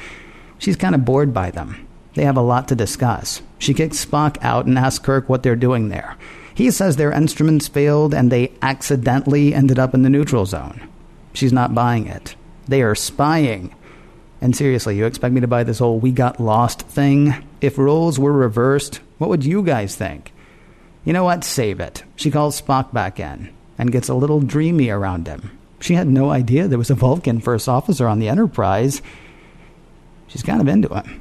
she's 0.58 0.76
kind 0.76 0.94
of 0.94 1.04
bored 1.04 1.34
by 1.34 1.50
them. 1.50 1.86
They 2.14 2.24
have 2.24 2.36
a 2.38 2.42
lot 2.42 2.68
to 2.68 2.74
discuss. 2.74 3.42
She 3.58 3.74
kicks 3.74 4.04
Spock 4.04 4.38
out 4.42 4.64
and 4.64 4.78
asks 4.78 5.04
Kirk 5.04 5.28
what 5.28 5.42
they're 5.42 5.56
doing 5.56 5.90
there. 5.90 6.16
He 6.54 6.70
says 6.70 6.96
their 6.96 7.12
instruments 7.12 7.68
failed 7.68 8.14
and 8.14 8.32
they 8.32 8.52
accidentally 8.62 9.52
ended 9.52 9.78
up 9.78 9.92
in 9.92 10.02
the 10.02 10.08
neutral 10.08 10.46
zone. 10.46 10.88
She's 11.34 11.52
not 11.52 11.74
buying 11.74 12.06
it. 12.06 12.34
They 12.66 12.82
are 12.82 12.94
spying. 12.94 13.74
And 14.40 14.54
seriously, 14.54 14.96
you 14.96 15.06
expect 15.06 15.34
me 15.34 15.40
to 15.40 15.48
buy 15.48 15.64
this 15.64 15.78
whole 15.78 15.98
we 15.98 16.12
got 16.12 16.40
lost 16.40 16.82
thing? 16.82 17.34
If 17.60 17.78
roles 17.78 18.18
were 18.18 18.32
reversed, 18.32 19.00
what 19.18 19.30
would 19.30 19.44
you 19.44 19.62
guys 19.62 19.96
think? 19.96 20.32
You 21.04 21.12
know 21.12 21.24
what? 21.24 21.44
Save 21.44 21.80
it. 21.80 22.04
She 22.16 22.30
calls 22.30 22.60
Spock 22.60 22.92
back 22.92 23.20
in 23.20 23.50
and 23.78 23.92
gets 23.92 24.08
a 24.08 24.14
little 24.14 24.40
dreamy 24.40 24.90
around 24.90 25.26
him. 25.26 25.56
She 25.80 25.94
had 25.94 26.08
no 26.08 26.30
idea 26.30 26.66
there 26.66 26.78
was 26.78 26.90
a 26.90 26.94
Vulcan 26.94 27.40
first 27.40 27.68
officer 27.68 28.08
on 28.08 28.18
the 28.18 28.28
Enterprise. 28.28 29.02
She's 30.26 30.42
kind 30.42 30.60
of 30.60 30.68
into 30.68 30.88
him. 30.88 31.20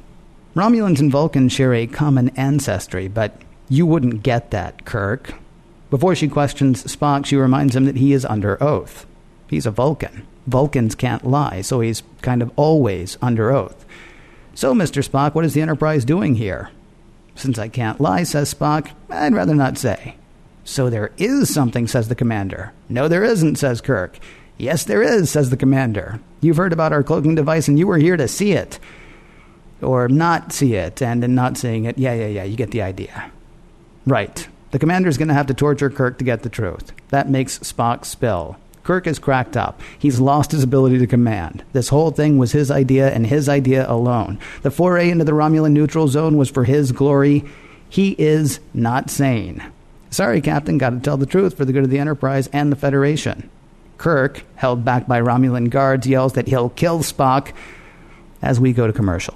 Romulans 0.56 1.00
and 1.00 1.12
Vulcans 1.12 1.52
share 1.52 1.74
a 1.74 1.86
common 1.86 2.30
ancestry, 2.30 3.08
but 3.08 3.42
you 3.70 3.86
wouldn't 3.86 4.24
get 4.24 4.52
that, 4.52 4.86
Kirk. 4.86 5.36
Before 5.90 6.16
she 6.16 6.28
questions 6.28 6.84
Spock, 6.84 7.26
she 7.26 7.36
reminds 7.36 7.76
him 7.76 7.86
that 7.86 7.98
he 7.98 8.14
is 8.14 8.26
under 8.26 8.62
oath. 8.64 9.06
He's 9.50 9.66
a 9.66 9.72
Vulcan. 9.72 10.26
Vulcans 10.48 10.96
can't 10.96 11.26
lie, 11.26 11.62
so 11.62 11.80
he's 11.82 12.04
kind 12.22 12.42
of 12.42 12.52
always 12.56 13.18
under 13.22 13.52
oath. 13.52 13.86
So, 14.54 14.74
Mr. 14.74 15.08
Spock, 15.08 15.36
what 15.36 15.46
is 15.46 15.54
the 15.54 15.62
Enterprise 15.62 16.06
doing 16.06 16.36
here? 16.36 16.70
Since 17.36 17.60
I 17.60 17.68
can't 17.68 18.00
lie, 18.00 18.24
says 18.24 18.54
Spock, 18.54 18.92
I'd 19.10 19.34
rather 19.34 19.56
not 19.56 19.78
say. 19.78 20.16
So 20.64 20.90
there 20.90 21.12
is 21.18 21.54
something, 21.54 21.88
says 21.88 22.08
the 22.08 22.16
commander. 22.16 22.72
No, 22.90 23.08
there 23.08 23.24
isn't, 23.24 23.58
says 23.58 23.82
Kirk. 23.82 24.18
Yes, 24.58 24.84
there 24.84 25.04
is, 25.04 25.30
says 25.30 25.50
the 25.50 25.58
commander. 25.58 26.20
You've 26.42 26.58
heard 26.58 26.74
about 26.74 26.94
our 26.94 27.04
cloaking 27.04 27.36
device 27.36 27.68
and 27.68 27.78
you 27.78 27.88
were 27.88 27.98
here 27.98 28.18
to 28.18 28.28
see 28.28 28.54
it. 28.54 28.80
Or 29.82 30.08
not 30.08 30.54
see 30.54 30.76
it, 30.76 31.02
and 31.02 31.24
in 31.24 31.36
not 31.36 31.58
seeing 31.58 31.84
it, 31.84 31.98
yeah, 31.98 32.14
yeah, 32.14 32.28
yeah, 32.28 32.44
you 32.46 32.56
get 32.56 32.72
the 32.72 32.82
idea. 32.82 33.32
Right. 34.06 34.48
The 34.72 34.80
commander's 34.80 35.18
going 35.18 35.28
to 35.28 35.34
have 35.34 35.48
to 35.48 35.54
torture 35.54 35.90
Kirk 35.90 36.18
to 36.20 36.24
get 36.24 36.44
the 36.44 36.50
truth. 36.50 36.94
That 37.10 37.30
makes 37.30 37.60
Spock 37.60 38.06
spill. 38.06 38.58
Kirk 38.86 39.08
is 39.08 39.18
cracked 39.18 39.58
up. 39.58 39.82
He's 39.98 40.20
lost 40.20 40.52
his 40.52 40.62
ability 40.62 41.00
to 41.00 41.08
command. 41.08 41.64
This 41.74 41.90
whole 41.90 42.12
thing 42.12 42.38
was 42.38 42.52
his 42.52 42.70
idea 42.70 43.12
and 43.12 43.26
his 43.26 43.50
idea 43.50 43.90
alone. 43.90 44.38
The 44.62 44.70
foray 44.70 45.10
into 45.10 45.26
the 45.26 45.32
Romulan 45.32 45.72
neutral 45.72 46.08
zone 46.08 46.38
was 46.38 46.52
for 46.52 46.66
his 46.66 46.92
glory. 46.92 47.44
He 47.90 48.16
is 48.20 48.60
not 48.76 49.10
sane. 49.10 49.64
Sorry, 50.12 50.40
Captain, 50.40 50.78
got 50.78 50.92
to 50.92 51.00
tell 51.00 51.18
the 51.18 51.26
truth 51.26 51.58
for 51.58 51.66
the 51.66 51.74
good 51.74 51.84
of 51.84 51.90
the 51.90 51.98
Enterprise 51.98 52.48
and 52.54 52.72
the 52.72 52.76
Federation. 52.76 53.50
Kirk, 53.98 54.44
held 54.56 54.86
back 54.86 55.08
by 55.08 55.20
Romulan 55.20 55.72
guards, 55.72 56.06
yells 56.06 56.34
that 56.34 56.48
he'll 56.48 56.70
kill 56.70 57.00
Spock 57.00 57.54
as 58.44 58.60
we 58.60 58.72
go 58.72 58.86
to 58.86 58.94
commercial. 58.94 59.36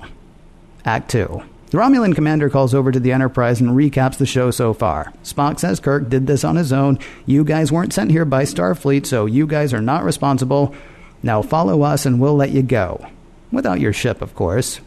Act 0.85 1.09
2. 1.09 1.41
The 1.69 1.77
Romulan 1.77 2.15
commander 2.15 2.49
calls 2.49 2.73
over 2.73 2.91
to 2.91 2.99
the 2.99 3.11
Enterprise 3.11 3.61
and 3.61 3.71
recaps 3.71 4.17
the 4.17 4.25
show 4.25 4.49
so 4.49 4.73
far. 4.73 5.13
Spock 5.23 5.59
says 5.59 5.79
Kirk 5.79 6.09
did 6.09 6.25
this 6.25 6.43
on 6.43 6.55
his 6.55 6.73
own. 6.73 6.97
You 7.27 7.43
guys 7.43 7.71
weren't 7.71 7.93
sent 7.93 8.09
here 8.09 8.25
by 8.25 8.43
Starfleet, 8.43 9.05
so 9.05 9.27
you 9.27 9.45
guys 9.45 9.71
are 9.71 9.81
not 9.81 10.03
responsible. 10.03 10.73
Now 11.21 11.43
follow 11.43 11.83
us 11.83 12.07
and 12.07 12.19
we'll 12.19 12.35
let 12.35 12.49
you 12.49 12.63
go. 12.63 13.05
Without 13.51 13.79
your 13.79 13.93
ship, 13.93 14.23
of 14.23 14.33
course. 14.33 14.81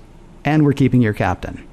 And 0.44 0.64
we're 0.64 0.72
keeping 0.72 1.00
your 1.00 1.12
captain. 1.12 1.64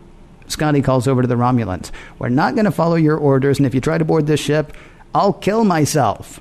Scotty 0.47 0.83
calls 0.83 1.07
over 1.07 1.23
to 1.23 1.27
the 1.27 1.35
Romulans. 1.35 1.89
We're 2.19 2.29
not 2.29 2.53
going 2.53 2.65
to 2.65 2.71
follow 2.71 2.95
your 2.95 3.17
orders, 3.17 3.57
and 3.57 3.65
if 3.65 3.73
you 3.73 3.81
try 3.81 3.97
to 3.97 4.05
board 4.05 4.27
this 4.27 4.39
ship, 4.39 4.73
I'll 5.15 5.33
kill 5.33 5.63
myself. 5.63 6.39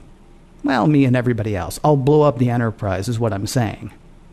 Well, 0.62 0.86
me 0.86 1.06
and 1.06 1.16
everybody 1.16 1.56
else. 1.56 1.80
I'll 1.82 1.96
blow 1.96 2.22
up 2.22 2.36
the 2.36 2.50
Enterprise, 2.50 3.08
is 3.08 3.18
what 3.18 3.32
I'm 3.32 3.46
saying. 3.46 3.92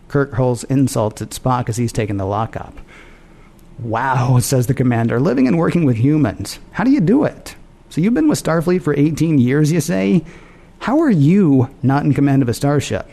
Kirk 0.09 0.33
hurls 0.33 0.65
insults 0.65 1.21
at 1.21 1.29
Spock 1.29 1.69
as 1.69 1.77
he's 1.77 1.93
taking 1.93 2.17
the 2.17 2.25
lockup. 2.25 2.73
Wow, 3.79 4.39
says 4.39 4.67
the 4.67 4.73
commander, 4.73 5.19
living 5.19 5.47
and 5.47 5.57
working 5.57 5.85
with 5.85 5.97
humans. 5.97 6.59
How 6.71 6.83
do 6.83 6.91
you 6.91 7.01
do 7.01 7.25
it? 7.25 7.55
So 7.89 8.01
you've 8.01 8.13
been 8.13 8.29
with 8.29 8.41
Starfleet 8.41 8.81
for 8.81 8.97
18 8.97 9.37
years, 9.37 9.71
you 9.71 9.81
say? 9.81 10.23
How 10.79 10.99
are 10.99 11.11
you 11.11 11.69
not 11.83 12.05
in 12.05 12.13
command 12.13 12.41
of 12.41 12.49
a 12.49 12.53
starship? 12.53 13.09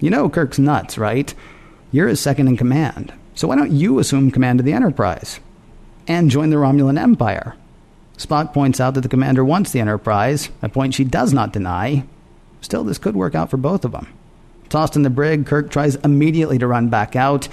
You 0.00 0.10
know 0.10 0.28
Kirk's 0.28 0.58
nuts, 0.58 0.96
right? 0.96 1.34
You're 1.92 2.08
his 2.08 2.20
second 2.20 2.48
in 2.48 2.56
command. 2.56 3.12
So 3.34 3.48
why 3.48 3.56
don't 3.56 3.72
you 3.72 3.98
assume 3.98 4.30
command 4.30 4.60
of 4.60 4.66
the 4.66 4.72
Enterprise? 4.72 5.40
And 6.06 6.30
join 6.30 6.50
the 6.50 6.56
Romulan 6.56 6.98
Empire? 6.98 7.54
Spock 8.16 8.52
points 8.52 8.80
out 8.80 8.94
that 8.94 9.02
the 9.02 9.08
commander 9.08 9.44
wants 9.44 9.70
the 9.70 9.80
Enterprise, 9.80 10.48
a 10.62 10.68
point 10.68 10.94
she 10.94 11.04
does 11.04 11.32
not 11.32 11.52
deny. 11.52 12.04
Still, 12.60 12.82
this 12.82 12.98
could 12.98 13.14
work 13.14 13.34
out 13.34 13.50
for 13.50 13.56
both 13.56 13.84
of 13.84 13.92
them. 13.92 14.08
Tossed 14.68 14.96
in 14.96 15.02
the 15.02 15.10
brig, 15.10 15.46
Kirk 15.46 15.70
tries 15.70 15.94
immediately 15.96 16.58
to 16.58 16.66
run 16.66 16.88
back 16.88 17.14
out. 17.14 17.48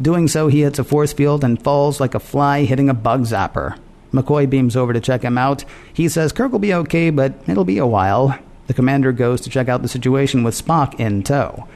Doing 0.00 0.28
so, 0.28 0.48
he 0.48 0.62
hits 0.62 0.78
a 0.78 0.84
force 0.84 1.12
field 1.12 1.44
and 1.44 1.62
falls 1.62 2.00
like 2.00 2.14
a 2.14 2.20
fly 2.20 2.64
hitting 2.64 2.88
a 2.88 2.94
bug 2.94 3.22
zapper. 3.22 3.78
McCoy 4.12 4.48
beams 4.48 4.76
over 4.76 4.92
to 4.92 5.00
check 5.00 5.22
him 5.22 5.38
out. 5.38 5.64
He 5.92 6.08
says 6.08 6.32
Kirk 6.32 6.52
will 6.52 6.58
be 6.58 6.74
okay, 6.74 7.10
but 7.10 7.34
it'll 7.46 7.64
be 7.64 7.78
a 7.78 7.86
while. 7.86 8.38
The 8.66 8.74
commander 8.74 9.12
goes 9.12 9.40
to 9.42 9.50
check 9.50 9.68
out 9.68 9.82
the 9.82 9.88
situation 9.88 10.42
with 10.42 10.60
Spock 10.60 10.98
in 10.98 11.22
tow. 11.22 11.68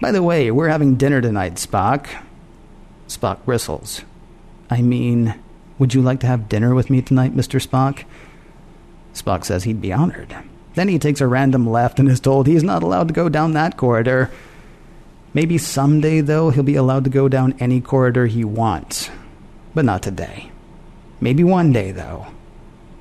By 0.00 0.12
the 0.12 0.22
way, 0.22 0.50
we're 0.50 0.68
having 0.68 0.96
dinner 0.96 1.20
tonight, 1.20 1.54
Spock. 1.54 2.08
Spock 3.08 3.44
bristles. 3.44 4.02
I 4.68 4.82
mean, 4.82 5.34
would 5.78 5.94
you 5.94 6.02
like 6.02 6.20
to 6.20 6.26
have 6.26 6.48
dinner 6.48 6.74
with 6.74 6.90
me 6.90 7.00
tonight, 7.02 7.34
Mr. 7.34 7.64
Spock? 7.64 8.04
Spock 9.14 9.44
says 9.44 9.64
he'd 9.64 9.80
be 9.80 9.92
honored. 9.92 10.36
Then 10.74 10.88
he 10.88 10.98
takes 10.98 11.20
a 11.20 11.26
random 11.26 11.68
left 11.68 11.98
and 11.98 12.08
is 12.08 12.20
told 12.20 12.46
he's 12.46 12.64
not 12.64 12.82
allowed 12.82 13.08
to 13.08 13.14
go 13.14 13.28
down 13.28 13.52
that 13.52 13.76
corridor. 13.76 14.30
Maybe 15.34 15.58
someday, 15.58 16.20
though, 16.20 16.50
he'll 16.50 16.62
be 16.62 16.76
allowed 16.76 17.04
to 17.04 17.10
go 17.10 17.28
down 17.28 17.56
any 17.58 17.80
corridor 17.80 18.26
he 18.26 18.44
wants. 18.44 19.10
But 19.74 19.84
not 19.84 20.02
today. 20.02 20.52
Maybe 21.20 21.42
one 21.42 21.72
day, 21.72 21.90
though. 21.90 22.28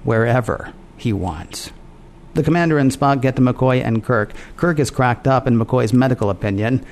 Wherever 0.04 0.74
he 0.98 1.13
wants. 1.13 1.72
The 2.34 2.42
commander 2.42 2.80
and 2.80 2.92
Spock 2.92 3.22
get 3.22 3.36
to 3.36 3.42
McCoy 3.44 3.84
and 3.84 4.04
Kirk. 4.04 4.34
Kirk 4.58 4.80
is 4.80 4.90
cracked 4.90 5.28
up 5.28 5.46
in 5.46 5.60
McCoy's 5.60 5.94
medical 5.94 6.32
opinion. 6.32 6.84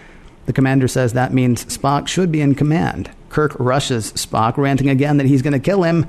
The 0.45 0.53
commander 0.53 0.87
says 0.87 1.13
that 1.13 1.33
means 1.33 1.65
Spock 1.65 2.07
should 2.07 2.31
be 2.31 2.41
in 2.41 2.53
command. 2.53 3.09
Kirk 3.29 3.55
rushes 3.59 4.11
Spock, 4.13 4.57
ranting 4.57 4.89
again 4.89 5.17
that 5.17 5.25
he's 5.25 5.41
going 5.41 5.53
to 5.53 5.59
kill 5.59 5.81
him. 5.81 6.05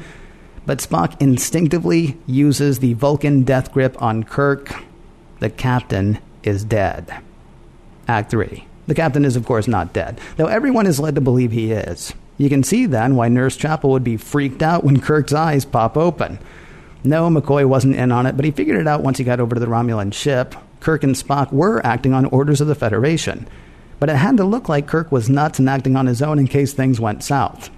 But 0.67 0.79
Spock 0.79 1.21
instinctively 1.23 2.19
uses 2.27 2.81
the 2.81 2.93
Vulcan 2.93 3.45
death 3.45 3.73
grip 3.73 4.01
on 4.03 4.25
Kirk. 4.25 4.85
The 5.41 5.49
captain 5.49 6.19
is 6.43 6.65
dead. 6.65 7.23
Act 8.07 8.31
3. 8.31 8.67
The 8.87 8.95
captain 8.95 9.25
is, 9.25 9.37
of 9.37 9.47
course, 9.47 9.69
not 9.69 9.93
dead, 9.93 10.21
though 10.37 10.47
everyone 10.47 10.87
is 10.87 10.99
led 10.99 11.15
to 11.15 11.21
believe 11.21 11.53
he 11.53 11.73
is. 11.73 12.13
You 12.39 12.49
can 12.49 12.63
see 12.63 12.87
then 12.87 13.15
why 13.15 13.29
Nurse 13.29 13.57
Chapel 13.57 13.91
would 13.91 14.05
be 14.05 14.17
freaked 14.17 14.63
out 14.63 14.85
when 14.85 15.01
Kirk's 15.03 15.33
eyes 15.33 15.65
pop 15.65 15.97
open. 15.97 16.39
No, 17.05 17.29
McCoy 17.29 17.65
wasn't 17.65 17.97
in 17.97 18.13
on 18.13 18.27
it, 18.27 18.37
but 18.37 18.45
he 18.45 18.51
figured 18.51 18.81
it 18.81 18.89
out 18.89 19.03
once 19.03 19.19
he 19.19 19.25
got 19.25 19.41
over 19.41 19.55
to 19.55 19.61
the 19.61 19.67
Romulan 19.67 20.13
ship. 20.13 20.55
Kirk 20.81 21.05
and 21.05 21.15
Spock 21.15 21.53
were 21.53 21.85
acting 21.85 22.13
on 22.13 22.27
orders 22.27 22.61
of 22.61 22.69
the 22.69 22.75
Federation, 22.75 23.47
but 24.01 24.09
it 24.09 24.17
had 24.17 24.37
to 24.37 24.45
look 24.45 24.69
like 24.69 24.87
Kirk 24.89 25.13
was 25.13 25.31
nuts 25.31 25.59
and 25.59 25.69
acting 25.69 25.97
on 25.97 26.07
his 26.07 26.23
own 26.23 26.39
in 26.39 26.49
case 26.49 26.73
things 26.73 27.01
went 27.01 27.23
south. 27.23 27.71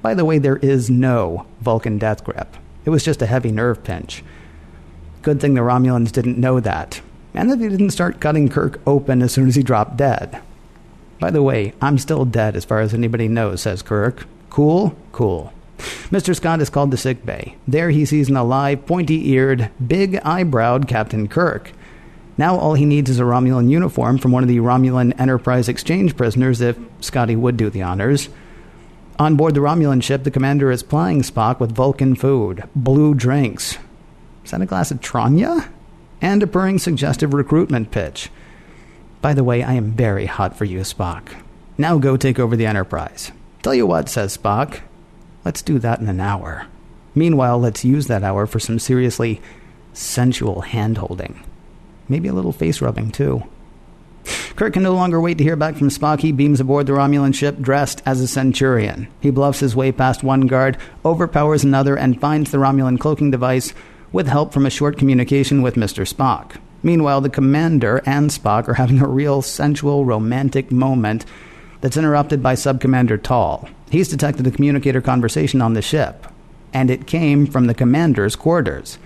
By 0.00 0.14
the 0.14 0.24
way, 0.24 0.38
there 0.38 0.56
is 0.56 0.88
no 0.88 1.46
Vulcan 1.60 1.98
death 1.98 2.24
grip. 2.24 2.56
It 2.84 2.90
was 2.90 3.04
just 3.04 3.20
a 3.20 3.26
heavy 3.26 3.52
nerve 3.52 3.84
pinch. 3.84 4.24
Good 5.20 5.40
thing 5.40 5.54
the 5.54 5.60
Romulans 5.60 6.12
didn't 6.12 6.38
know 6.38 6.60
that. 6.60 7.02
And 7.34 7.50
that 7.50 7.58
they 7.58 7.68
didn't 7.68 7.90
start 7.90 8.20
cutting 8.20 8.48
Kirk 8.48 8.80
open 8.86 9.22
as 9.22 9.32
soon 9.32 9.48
as 9.48 9.54
he 9.54 9.62
dropped 9.62 9.96
dead. 9.96 10.40
By 11.20 11.30
the 11.30 11.42
way, 11.42 11.72
I'm 11.82 11.98
still 11.98 12.24
dead 12.24 12.56
as 12.56 12.64
far 12.64 12.80
as 12.80 12.94
anybody 12.94 13.28
knows, 13.28 13.62
says 13.62 13.82
Kirk. 13.82 14.26
Cool? 14.50 14.96
Cool. 15.12 15.52
Mr. 16.10 16.34
Scott 16.34 16.60
is 16.60 16.70
called 16.70 16.90
to 16.90 16.96
sick 16.96 17.24
bay. 17.24 17.56
There 17.66 17.90
he 17.90 18.04
sees 18.04 18.28
an 18.28 18.36
alive, 18.36 18.86
pointy 18.86 19.28
eared, 19.30 19.70
big 19.84 20.14
eyebrowed 20.22 20.88
Captain 20.88 21.28
Kirk. 21.28 21.72
Now 22.36 22.56
all 22.56 22.74
he 22.74 22.84
needs 22.84 23.10
is 23.10 23.18
a 23.18 23.24
Romulan 23.24 23.68
uniform 23.68 24.18
from 24.18 24.32
one 24.32 24.44
of 24.44 24.48
the 24.48 24.58
Romulan 24.58 25.18
Enterprise 25.20 25.68
exchange 25.68 26.16
prisoners 26.16 26.60
if 26.60 26.78
Scotty 27.00 27.36
would 27.36 27.56
do 27.56 27.68
the 27.68 27.82
honors. 27.82 28.28
On 29.18 29.34
board 29.36 29.54
the 29.54 29.60
Romulan 29.60 30.02
ship, 30.02 30.22
the 30.22 30.30
commander 30.30 30.70
is 30.70 30.84
plying 30.84 31.22
Spock 31.22 31.58
with 31.58 31.74
Vulcan 31.74 32.14
food, 32.14 32.62
blue 32.76 33.14
drinks. 33.14 33.76
Is 34.44 34.52
that 34.52 34.62
a 34.62 34.66
glass 34.66 34.92
of 34.92 35.00
Tranya? 35.00 35.68
And 36.20 36.42
a 36.42 36.46
purring 36.46 36.78
suggestive 36.78 37.32
recruitment 37.32 37.90
pitch. 37.90 38.30
By 39.20 39.34
the 39.34 39.44
way, 39.44 39.62
I 39.62 39.74
am 39.74 39.92
very 39.92 40.26
hot 40.26 40.56
for 40.56 40.64
you, 40.64 40.80
Spock. 40.80 41.28
Now 41.76 41.98
go 41.98 42.16
take 42.16 42.38
over 42.38 42.56
the 42.56 42.66
Enterprise. 42.66 43.32
Tell 43.62 43.74
you 43.74 43.86
what, 43.86 44.08
says 44.08 44.36
Spock. 44.36 44.80
Let's 45.44 45.62
do 45.62 45.78
that 45.78 46.00
in 46.00 46.08
an 46.08 46.20
hour. 46.20 46.66
Meanwhile, 47.14 47.58
let's 47.58 47.84
use 47.84 48.06
that 48.06 48.22
hour 48.22 48.46
for 48.46 48.58
some 48.58 48.78
seriously 48.78 49.40
sensual 49.92 50.62
hand 50.62 50.98
holding. 50.98 51.42
Maybe 52.08 52.28
a 52.28 52.32
little 52.32 52.52
face 52.52 52.80
rubbing, 52.80 53.10
too. 53.10 53.44
Kirk 54.56 54.74
can 54.74 54.82
no 54.82 54.94
longer 54.94 55.20
wait 55.20 55.38
to 55.38 55.44
hear 55.44 55.56
back 55.56 55.76
from 55.76 55.88
Spock. 55.88 56.20
He 56.20 56.32
beams 56.32 56.60
aboard 56.60 56.86
the 56.86 56.92
Romulan 56.92 57.34
ship 57.34 57.58
dressed 57.60 58.02
as 58.04 58.20
a 58.20 58.26
Centurion. 58.26 59.08
He 59.20 59.30
bluffs 59.30 59.60
his 59.60 59.76
way 59.76 59.92
past 59.92 60.22
one 60.22 60.42
guard, 60.42 60.76
overpowers 61.04 61.64
another, 61.64 61.96
and 61.96 62.20
finds 62.20 62.50
the 62.50 62.58
Romulan 62.58 62.98
cloaking 62.98 63.30
device 63.30 63.72
with 64.12 64.26
help 64.26 64.52
from 64.52 64.66
a 64.66 64.70
short 64.70 64.98
communication 64.98 65.62
with 65.62 65.74
Mr. 65.74 66.06
Spock. 66.06 66.60
Meanwhile, 66.82 67.20
the 67.22 67.30
commander 67.30 68.02
and 68.06 68.30
Spock 68.30 68.68
are 68.68 68.74
having 68.74 69.00
a 69.00 69.08
real 69.08 69.42
sensual, 69.42 70.04
romantic 70.04 70.70
moment 70.70 71.24
that's 71.80 71.96
interrupted 71.96 72.42
by 72.42 72.54
Subcommander 72.54 73.22
Tal. 73.22 73.68
He's 73.90 74.08
detected 74.08 74.46
a 74.46 74.50
communicator 74.50 75.00
conversation 75.00 75.60
on 75.60 75.74
the 75.74 75.82
ship, 75.82 76.26
and 76.72 76.90
it 76.90 77.06
came 77.06 77.46
from 77.46 77.66
the 77.66 77.74
commander's 77.74 78.36
quarters. 78.36 78.98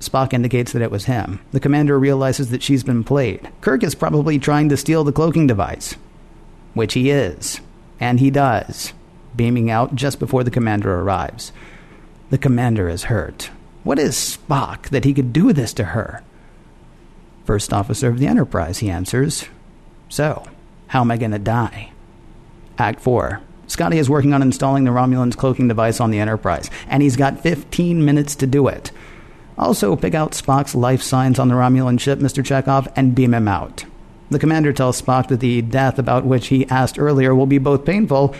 Spock 0.00 0.32
indicates 0.32 0.72
that 0.72 0.82
it 0.82 0.90
was 0.90 1.04
him. 1.04 1.40
The 1.52 1.60
commander 1.60 1.98
realizes 1.98 2.50
that 2.50 2.62
she's 2.62 2.82
been 2.82 3.04
played. 3.04 3.50
Kirk 3.60 3.82
is 3.82 3.94
probably 3.94 4.38
trying 4.38 4.68
to 4.70 4.76
steal 4.76 5.04
the 5.04 5.12
cloaking 5.12 5.46
device, 5.46 5.94
which 6.72 6.94
he 6.94 7.10
is, 7.10 7.60
and 8.00 8.18
he 8.18 8.30
does, 8.30 8.94
beaming 9.36 9.70
out 9.70 9.94
just 9.94 10.18
before 10.18 10.42
the 10.42 10.50
commander 10.50 11.00
arrives. 11.00 11.52
The 12.30 12.38
commander 12.38 12.88
is 12.88 13.04
hurt. 13.04 13.50
What 13.82 13.98
is 13.98 14.14
Spock 14.14 14.90
that 14.90 15.04
he 15.04 15.14
could 15.14 15.32
do 15.32 15.52
this 15.52 15.72
to 15.74 15.84
her? 15.84 16.22
First 17.44 17.72
officer 17.72 18.08
of 18.08 18.18
the 18.18 18.26
Enterprise, 18.26 18.78
he 18.78 18.90
answers. 18.90 19.46
So, 20.08 20.44
how 20.88 21.00
am 21.00 21.10
I 21.10 21.16
going 21.16 21.30
to 21.30 21.38
die? 21.38 21.92
Act 22.78 23.00
4. 23.00 23.40
Scotty 23.66 23.98
is 23.98 24.10
working 24.10 24.34
on 24.34 24.42
installing 24.42 24.84
the 24.84 24.90
Romulan's 24.90 25.36
cloaking 25.36 25.68
device 25.68 26.00
on 26.00 26.10
the 26.10 26.18
Enterprise, 26.18 26.68
and 26.88 27.02
he's 27.02 27.16
got 27.16 27.40
15 27.40 28.04
minutes 28.04 28.34
to 28.36 28.46
do 28.46 28.68
it. 28.68 28.90
Also, 29.56 29.94
pick 29.96 30.14
out 30.14 30.32
Spock's 30.32 30.74
life 30.74 31.02
signs 31.02 31.38
on 31.38 31.48
the 31.48 31.54
Romulan 31.54 32.00
ship, 32.00 32.18
Mr. 32.18 32.42
Chekov, 32.42 32.92
and 32.96 33.14
beam 33.14 33.32
him 33.32 33.48
out. 33.48 33.84
The 34.30 34.38
commander 34.38 34.72
tells 34.72 35.00
Spock 35.00 35.28
that 35.28 35.40
the 35.40 35.62
death 35.62 35.98
about 35.98 36.24
which 36.24 36.48
he 36.48 36.68
asked 36.68 36.98
earlier 36.98 37.34
will 37.34 37.46
be 37.46 37.58
both 37.58 37.84
painful 37.84 38.34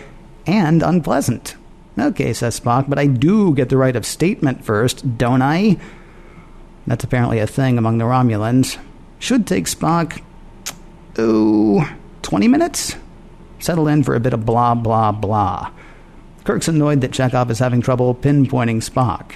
and 0.47 0.83
unpleasant. 0.83 1.57
Okay, 2.01 2.33
says 2.33 2.59
Spock, 2.59 2.89
but 2.89 2.99
I 2.99 3.07
do 3.07 3.55
get 3.55 3.69
the 3.69 3.77
right 3.77 3.95
of 3.95 4.07
statement 4.07 4.65
first, 4.65 5.19
don't 5.19 5.43
I? 5.43 5.79
That's 6.87 7.05
apparently 7.05 7.39
a 7.39 7.47
thing 7.47 7.77
among 7.77 7.99
the 7.99 8.05
Romulans. 8.05 8.79
Should 9.19 9.47
take 9.47 9.67
Spock, 9.67 10.23
oh, 11.19 11.95
20 12.23 12.49
minutes? 12.49 12.97
Settle 13.59 13.87
in 13.87 14.03
for 14.03 14.15
a 14.15 14.21
bit 14.21 14.33
of 14.33 14.47
blah, 14.47 14.75
blah, 14.75 15.13
blah. 15.13 15.71
Kirk's 16.45 16.69
annoyed 16.69 17.03
that 17.03 17.11
Chekov 17.11 17.51
is 17.51 17.59
having 17.59 17.83
trouble 17.83 18.15
pinpointing 18.15 18.79
Spock. 18.79 19.35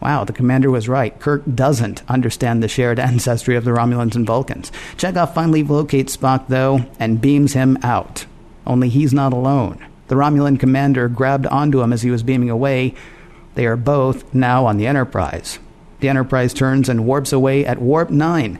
Wow, 0.00 0.22
the 0.22 0.32
commander 0.32 0.70
was 0.70 0.88
right. 0.88 1.18
Kirk 1.18 1.42
doesn't 1.52 2.08
understand 2.08 2.62
the 2.62 2.68
shared 2.68 2.98
ancestry 3.00 3.56
of 3.56 3.64
the 3.64 3.72
Romulans 3.72 4.14
and 4.14 4.24
Vulcans. 4.24 4.70
Chekov 4.96 5.34
finally 5.34 5.64
locates 5.64 6.16
Spock, 6.16 6.46
though, 6.46 6.86
and 7.00 7.20
beams 7.20 7.54
him 7.54 7.76
out. 7.82 8.26
Only 8.64 8.88
he's 8.88 9.12
not 9.12 9.32
alone. 9.32 9.84
The 10.08 10.14
Romulan 10.14 10.58
commander 10.58 11.08
grabbed 11.08 11.46
onto 11.46 11.80
him 11.80 11.92
as 11.92 12.02
he 12.02 12.10
was 12.10 12.22
beaming 12.22 12.50
away. 12.50 12.94
They 13.54 13.66
are 13.66 13.76
both 13.76 14.32
now 14.34 14.66
on 14.66 14.76
the 14.76 14.86
Enterprise. 14.86 15.58
The 16.00 16.08
Enterprise 16.08 16.52
turns 16.54 16.88
and 16.88 17.06
warps 17.06 17.32
away 17.32 17.64
at 17.64 17.80
warp 17.80 18.10
9. 18.10 18.58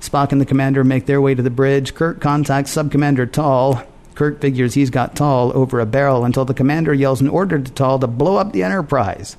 Spock 0.00 0.32
and 0.32 0.40
the 0.40 0.46
commander 0.46 0.84
make 0.84 1.06
their 1.06 1.20
way 1.20 1.34
to 1.34 1.42
the 1.42 1.50
bridge. 1.50 1.94
Kirk 1.94 2.20
contacts 2.20 2.74
Subcommander 2.74 3.30
Tal. 3.30 3.84
Kirk 4.14 4.40
figures 4.40 4.74
he's 4.74 4.90
got 4.90 5.16
Tal 5.16 5.52
over 5.54 5.80
a 5.80 5.86
barrel 5.86 6.24
until 6.24 6.44
the 6.44 6.54
commander 6.54 6.94
yells 6.94 7.20
an 7.20 7.28
order 7.28 7.58
to 7.58 7.72
Tal 7.72 7.98
to 7.98 8.06
blow 8.06 8.36
up 8.36 8.52
the 8.52 8.62
Enterprise. 8.62 9.36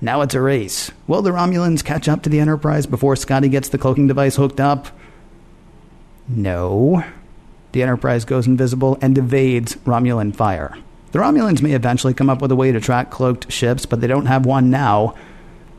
Now 0.00 0.20
it's 0.22 0.34
a 0.34 0.40
race. 0.40 0.90
Will 1.06 1.22
the 1.22 1.30
Romulans 1.30 1.84
catch 1.84 2.08
up 2.08 2.22
to 2.22 2.30
the 2.30 2.40
Enterprise 2.40 2.86
before 2.86 3.16
Scotty 3.16 3.48
gets 3.48 3.68
the 3.68 3.78
cloaking 3.78 4.08
device 4.08 4.36
hooked 4.36 4.60
up? 4.60 4.88
No. 6.28 7.04
The 7.72 7.82
Enterprise 7.82 8.24
goes 8.24 8.46
invisible 8.46 8.98
and 9.00 9.16
evades 9.16 9.76
Romulan 9.76 10.34
fire. 10.34 10.76
The 11.12 11.18
Romulans 11.18 11.62
may 11.62 11.72
eventually 11.72 12.14
come 12.14 12.30
up 12.30 12.40
with 12.40 12.52
a 12.52 12.56
way 12.56 12.72
to 12.72 12.80
track 12.80 13.10
cloaked 13.10 13.50
ships, 13.52 13.84
but 13.86 14.00
they 14.00 14.06
don't 14.06 14.26
have 14.26 14.46
one 14.46 14.70
now. 14.70 15.14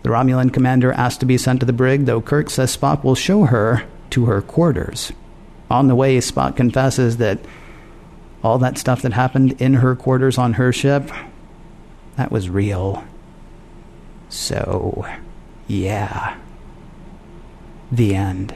The 0.04 0.10
Romulan 0.10 0.54
commander 0.54 0.92
asks 0.92 1.18
to 1.20 1.26
be 1.26 1.38
sent 1.38 1.60
to 1.62 1.66
the 1.66 1.74
brig, 1.74 2.06
though 2.06 2.22
Kirk 2.22 2.50
says 2.50 2.76
Spock 2.76 3.04
will 3.04 3.16
show 3.16 3.46
her 3.46 3.84
to 4.12 4.26
her 4.26 4.42
quarters. 4.42 5.12
On 5.72 5.88
the 5.88 5.96
way, 5.96 6.18
Spock 6.18 6.56
confesses 6.56 7.18
that 7.18 7.40
all 8.44 8.60
that 8.60 8.78
stuff 8.78 9.02
that 9.02 9.14
happened 9.14 9.60
in 9.62 9.76
her 9.76 9.96
quarters 9.96 10.38
on 10.38 10.54
her 10.54 10.72
ship, 10.72 11.10
that 12.16 12.32
was 12.32 12.50
real. 12.50 13.04
So, 14.30 15.06
yeah. 15.68 16.38
The 17.92 18.14
end. 18.14 18.56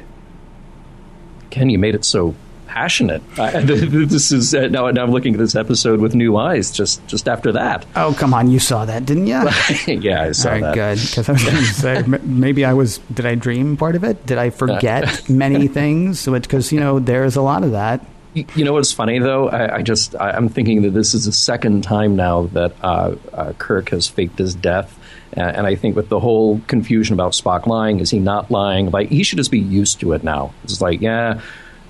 Ken, 1.50 1.70
you 1.70 1.80
made 1.80 1.96
it 1.96 2.06
so 2.06 2.36
passionate. 2.68 3.22
I, 3.40 3.62
this 3.62 4.32
is 4.32 4.54
uh, 4.54 4.68
now. 4.68 4.90
Now 4.92 5.04
I'm 5.04 5.12
looking 5.12 5.34
at 5.34 5.40
this 5.40 5.56
episode 5.56 6.00
with 6.00 6.14
new 6.16 6.38
eyes. 6.38 6.72
Just 6.72 7.06
just 7.08 7.28
after 7.28 7.52
that. 7.54 7.86
Oh 7.96 8.16
come 8.18 8.34
on, 8.34 8.52
you 8.52 8.60
saw 8.60 8.86
that, 8.86 9.06
didn't 9.06 9.28
you? 9.28 9.34
yeah, 9.88 10.24
I 10.24 10.32
saw 10.34 10.50
All 10.50 10.56
right, 10.56 10.62
that. 10.62 10.76
good. 10.76 11.00
Because 11.02 11.30
I 11.30 11.32
was 11.32 11.44
going 11.44 11.56
to 11.58 11.64
say 11.66 12.04
maybe 12.24 12.66
I 12.66 12.74
was. 12.74 13.00
Did 13.14 13.26
I 13.26 13.36
dream 13.36 13.78
part 13.78 13.96
of 13.96 14.04
it? 14.04 14.26
Did 14.26 14.38
I 14.38 14.50
forget 14.52 15.30
many 15.30 15.68
things? 15.68 16.26
Because 16.26 16.72
you 16.72 16.80
know 16.80 17.00
there's 17.00 17.36
a 17.36 17.42
lot 17.42 17.64
of 17.64 17.72
that. 17.72 18.06
Y- 18.36 18.46
You 18.56 18.66
know 18.66 18.74
what's 18.74 18.92
funny 18.92 19.20
though? 19.20 19.50
I, 19.50 19.78
I 19.78 19.82
just 19.82 20.16
I, 20.16 20.32
I'm 20.32 20.50
thinking 20.50 20.82
that 20.84 20.92
this 20.92 21.14
is 21.14 21.26
the 21.26 21.32
second 21.32 21.84
time 21.84 22.16
now 22.16 22.44
that 22.54 22.74
uh, 22.84 23.16
uh, 23.34 23.54
Kirk 23.58 23.90
has 23.90 24.08
faked 24.08 24.38
his 24.38 24.54
death, 24.54 25.00
uh, 25.36 25.40
and 25.42 25.66
I 25.66 25.76
think 25.76 25.96
with 25.96 26.10
the 26.10 26.20
whole 26.20 26.60
confusion 26.68 27.14
about 27.14 27.32
Spock 27.32 27.66
lying, 27.66 28.00
is 28.00 28.12
he 28.12 28.20
not 28.20 28.52
lying? 28.52 28.92
Like 28.92 29.10
he 29.10 29.24
should 29.24 29.38
just 29.38 29.50
be 29.52 29.60
used 29.60 30.00
to 30.02 30.12
it 30.14 30.24
now. 30.24 30.54
It's 30.66 30.82
like 30.82 31.02
yeah, 31.02 31.40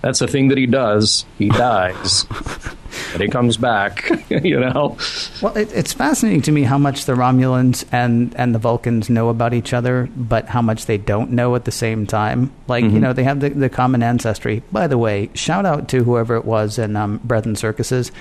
that's 0.07 0.21
a 0.21 0.27
thing 0.27 0.47
that 0.47 0.57
he 0.57 0.65
does. 0.65 1.25
He 1.37 1.49
dies, 1.49 2.23
but 3.11 3.19
he 3.19 3.27
comes 3.27 3.57
back. 3.57 4.09
you 4.29 4.57
know. 4.59 4.97
Well, 5.41 5.55
it, 5.57 5.69
it's 5.73 5.91
fascinating 5.91 6.41
to 6.43 6.51
me 6.53 6.63
how 6.63 6.77
much 6.77 7.03
the 7.05 7.13
Romulans 7.13 7.83
and, 7.91 8.33
and 8.37 8.55
the 8.55 8.59
Vulcans 8.59 9.09
know 9.09 9.27
about 9.27 9.53
each 9.53 9.73
other, 9.73 10.07
but 10.15 10.47
how 10.47 10.61
much 10.61 10.85
they 10.85 10.97
don't 10.97 11.31
know 11.31 11.55
at 11.55 11.65
the 11.65 11.71
same 11.71 12.07
time. 12.07 12.51
Like, 12.69 12.85
you 12.85 12.99
know, 12.99 13.11
they 13.11 13.23
have 13.25 13.41
the, 13.41 13.49
the 13.49 13.69
common 13.69 14.01
ancestry. 14.01 14.63
By 14.71 14.87
the 14.87 14.97
way, 14.97 15.29
shout 15.33 15.65
out 15.65 15.89
to 15.89 16.05
whoever 16.05 16.35
it 16.37 16.45
was 16.45 16.79
in 16.79 16.95
um, 16.95 17.19
Bread 17.25 17.45
and 17.45 17.57
Circuses. 17.57 18.13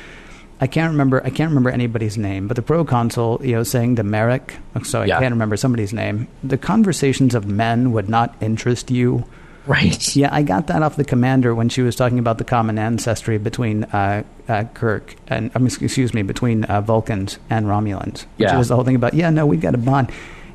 I 0.61 0.67
can't 0.67 0.91
remember. 0.91 1.23
I 1.25 1.31
can't 1.31 1.51
remember 1.51 1.71
anybody's 1.71 2.19
name, 2.19 2.49
but 2.49 2.57
the 2.57 2.63
proconsul, 2.63 3.41
you 3.45 3.53
know, 3.53 3.63
saying 3.63 3.97
to 3.97 4.03
Merik. 4.03 4.55
So 4.85 5.03
I 5.03 5.05
Yeah. 5.05 5.21
can't 5.21 5.33
remember 5.33 5.57
somebody's 5.57 5.93
name. 5.93 6.27
The 6.43 6.59
conversations 6.59 7.35
of 7.35 7.47
men 7.47 7.93
would 7.93 8.09
not 8.09 8.35
interest 8.41 8.91
you. 8.91 9.25
Right. 9.67 10.03
Yeah, 10.17 10.29
I 10.33 10.43
got 10.43 10.69
that 10.69 10.83
off 10.83 10.97
the 10.97 11.05
commander 11.05 11.55
when 11.55 11.69
she 11.69 11.83
was 11.83 11.95
talking 11.97 12.19
about 12.19 12.39
the 12.39 12.45
common 12.45 12.79
ancestry 12.79 13.37
between 13.39 13.85
uh, 13.85 14.23
uh, 14.49 14.65
Kirk 14.75 15.15
and 15.29 15.51
um, 15.55 15.67
excuse 15.67 16.15
me 16.15 16.23
between 16.23 16.65
uh, 16.65 16.81
Vulcans 16.81 17.39
and 17.51 17.67
Romulans. 17.67 18.23
Which 18.23 18.49
Yeah. 18.49 18.57
was 18.57 18.69
the 18.69 18.77
whole 18.77 18.85
thing 18.85 18.97
about 18.97 19.15
yeah, 19.15 19.29
no, 19.31 19.45
we've 19.47 19.61
got 19.61 19.75
a 19.75 19.79
bond. 19.79 20.11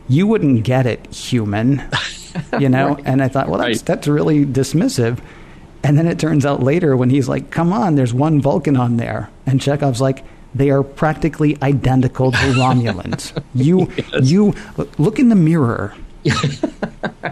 You 0.08 0.26
wouldn't 0.28 0.64
get 0.64 0.86
it, 0.86 1.06
human. 1.14 1.84
You 2.58 2.70
know, 2.70 2.98
and 3.04 3.22
I 3.22 3.28
thought, 3.28 3.50
well, 3.50 3.60
that's 3.60 3.80
Right. 3.80 3.86
that's 3.86 4.08
really 4.08 4.46
dismissive. 4.46 5.20
And 5.84 5.98
then 5.98 6.08
it 6.08 6.18
turns 6.18 6.46
out 6.46 6.64
later 6.64 6.96
when 6.96 7.10
he's 7.10 7.28
like, 7.28 7.50
"Come 7.52 7.74
on, 7.74 7.96
there's 7.96 8.14
one 8.14 8.40
Vulcan 8.40 8.78
on 8.78 8.96
there," 8.96 9.30
and 9.46 9.60
Chekov's 9.60 10.00
like. 10.00 10.24
They 10.54 10.70
are 10.70 10.84
practically 10.84 11.58
identical 11.62 12.32
to 12.34 12.38
Romulans. 12.60 13.32
You, 13.54 13.90
you 14.22 14.54
look 14.98 15.18
in 15.18 15.30
the 15.30 15.36
mirror. 15.36 15.94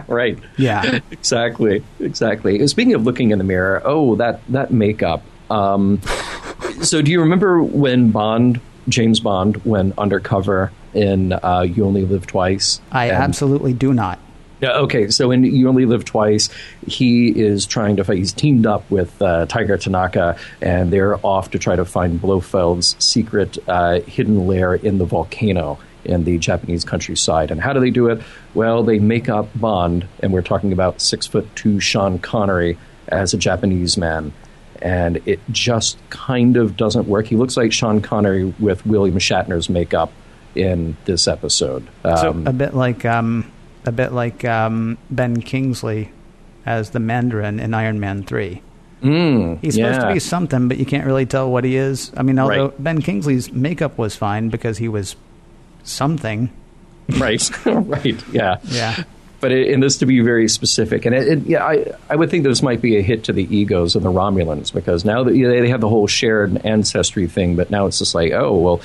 Right. 0.08 0.38
Yeah, 0.56 0.98
exactly. 1.10 1.84
Exactly. 2.00 2.66
Speaking 2.66 2.94
of 2.94 3.04
looking 3.04 3.30
in 3.30 3.38
the 3.38 3.44
mirror 3.44 3.80
oh 3.84 4.16
that 4.16 4.40
that 4.48 4.72
makeup. 4.72 5.22
Um, 5.50 6.00
so 6.82 7.00
do 7.02 7.10
you 7.12 7.20
remember 7.20 7.62
when 7.62 8.10
bond 8.10 8.60
james 8.88 9.20
bond 9.20 9.64
went 9.64 9.96
undercover 9.98 10.72
in 10.94 11.32
uh, 11.32 11.60
you 11.60 11.84
only 11.84 12.04
live 12.04 12.26
twice? 12.26 12.80
I 12.90 13.06
And- 13.06 13.16
absolutely 13.22 13.72
do 13.72 13.92
not. 13.94 14.18
Yeah, 14.60 14.72
okay, 14.72 15.08
so 15.08 15.30
in 15.30 15.42
You 15.42 15.70
Only 15.70 15.86
Live 15.86 16.04
Twice, 16.04 16.50
he 16.86 17.30
is 17.30 17.64
trying 17.64 17.96
to 17.96 18.04
fight, 18.04 18.18
he's 18.18 18.34
teamed 18.34 18.66
up 18.66 18.84
with 18.90 19.22
uh, 19.22 19.46
Tiger 19.46 19.78
Tanaka, 19.78 20.36
and 20.60 20.92
they're 20.92 21.16
off 21.24 21.52
to 21.52 21.58
try 21.58 21.76
to 21.76 21.86
find 21.86 22.20
Blofeld's 22.20 22.94
secret 23.02 23.56
uh, 23.66 24.00
hidden 24.00 24.46
lair 24.46 24.74
in 24.74 24.98
the 24.98 25.06
volcano 25.06 25.78
in 26.04 26.24
the 26.24 26.38
Japanese 26.38 26.84
countryside. 26.84 27.50
And 27.50 27.60
how 27.60 27.72
do 27.72 27.80
they 27.80 27.90
do 27.90 28.08
it? 28.08 28.22
Well, 28.54 28.82
they 28.82 28.98
make 28.98 29.28
up 29.28 29.48
Bond, 29.54 30.06
and 30.20 30.32
we're 30.32 30.42
talking 30.42 30.72
about 30.72 31.00
six 31.00 31.26
foot 31.26 31.48
two 31.56 31.80
Sean 31.80 32.18
Connery 32.18 32.78
as 33.08 33.34
a 33.34 33.38
Japanese 33.38 33.96
man. 33.96 34.32
And 34.82 35.20
it 35.26 35.40
just 35.50 35.98
kind 36.08 36.56
of 36.56 36.76
doesn't 36.76 37.06
work. 37.06 37.26
He 37.26 37.36
looks 37.36 37.56
like 37.56 37.72
Sean 37.72 38.00
Connery 38.00 38.54
with 38.58 38.86
William 38.86 39.18
Shatner's 39.18 39.68
makeup 39.68 40.10
in 40.54 40.96
this 41.04 41.28
episode. 41.28 41.86
So 42.02 42.30
Um, 42.30 42.46
a 42.46 42.52
bit 42.52 42.72
like 42.74 43.04
um, 43.04 43.50
a 43.84 43.92
bit 43.92 44.12
like 44.12 44.44
um, 44.44 44.96
Ben 45.10 45.42
Kingsley 45.42 46.10
as 46.64 46.90
the 46.90 47.00
Mandarin 47.00 47.60
in 47.60 47.74
Iron 47.74 48.00
Man 48.00 48.22
Three. 48.22 48.62
mm, 49.02 49.58
He's 49.60 49.74
supposed 49.74 50.00
yeah. 50.00 50.08
to 50.08 50.14
be 50.14 50.18
something, 50.20 50.68
but 50.68 50.78
you 50.78 50.86
can't 50.86 51.04
really 51.06 51.26
tell 51.26 51.50
what 51.50 51.64
he 51.64 51.76
is. 51.76 52.10
I 52.16 52.22
mean, 52.22 52.38
although 52.38 52.68
Right. 52.68 52.82
Ben 52.82 53.02
Kingsley's 53.02 53.52
makeup 53.52 53.98
was 53.98 54.16
fine 54.16 54.48
because 54.48 54.78
he 54.78 54.88
was 54.88 55.14
something. 55.84 56.50
right, 57.18 57.50
right, 57.66 58.22
yeah, 58.32 58.58
Yeah. 58.64 59.04
But 59.40 59.52
it, 59.52 59.68
in 59.68 59.80
this 59.80 59.96
to 59.98 60.06
be 60.06 60.20
very 60.20 60.48
specific, 60.48 61.06
and 61.06 61.14
it, 61.14 61.26
it, 61.26 61.46
yeah, 61.46 61.64
I, 61.64 61.92
I 62.10 62.16
would 62.16 62.30
think 62.30 62.44
this 62.44 62.62
might 62.62 62.82
be 62.82 62.98
a 62.98 63.02
hit 63.02 63.24
to 63.24 63.32
the 63.32 63.44
egos 63.56 63.96
of 63.96 64.02
the 64.02 64.10
Romulans 64.10 64.70
because 64.70 65.02
now 65.02 65.24
that 65.24 65.34
you 65.34 65.48
know, 65.48 65.58
they 65.58 65.70
have 65.70 65.80
the 65.80 65.88
whole 65.88 66.06
shared 66.06 66.58
ancestry 66.66 67.26
thing, 67.26 67.56
but 67.56 67.70
now 67.70 67.86
it's 67.86 67.98
just 67.98 68.14
like, 68.14 68.32
oh 68.32 68.58
well, 68.58 68.82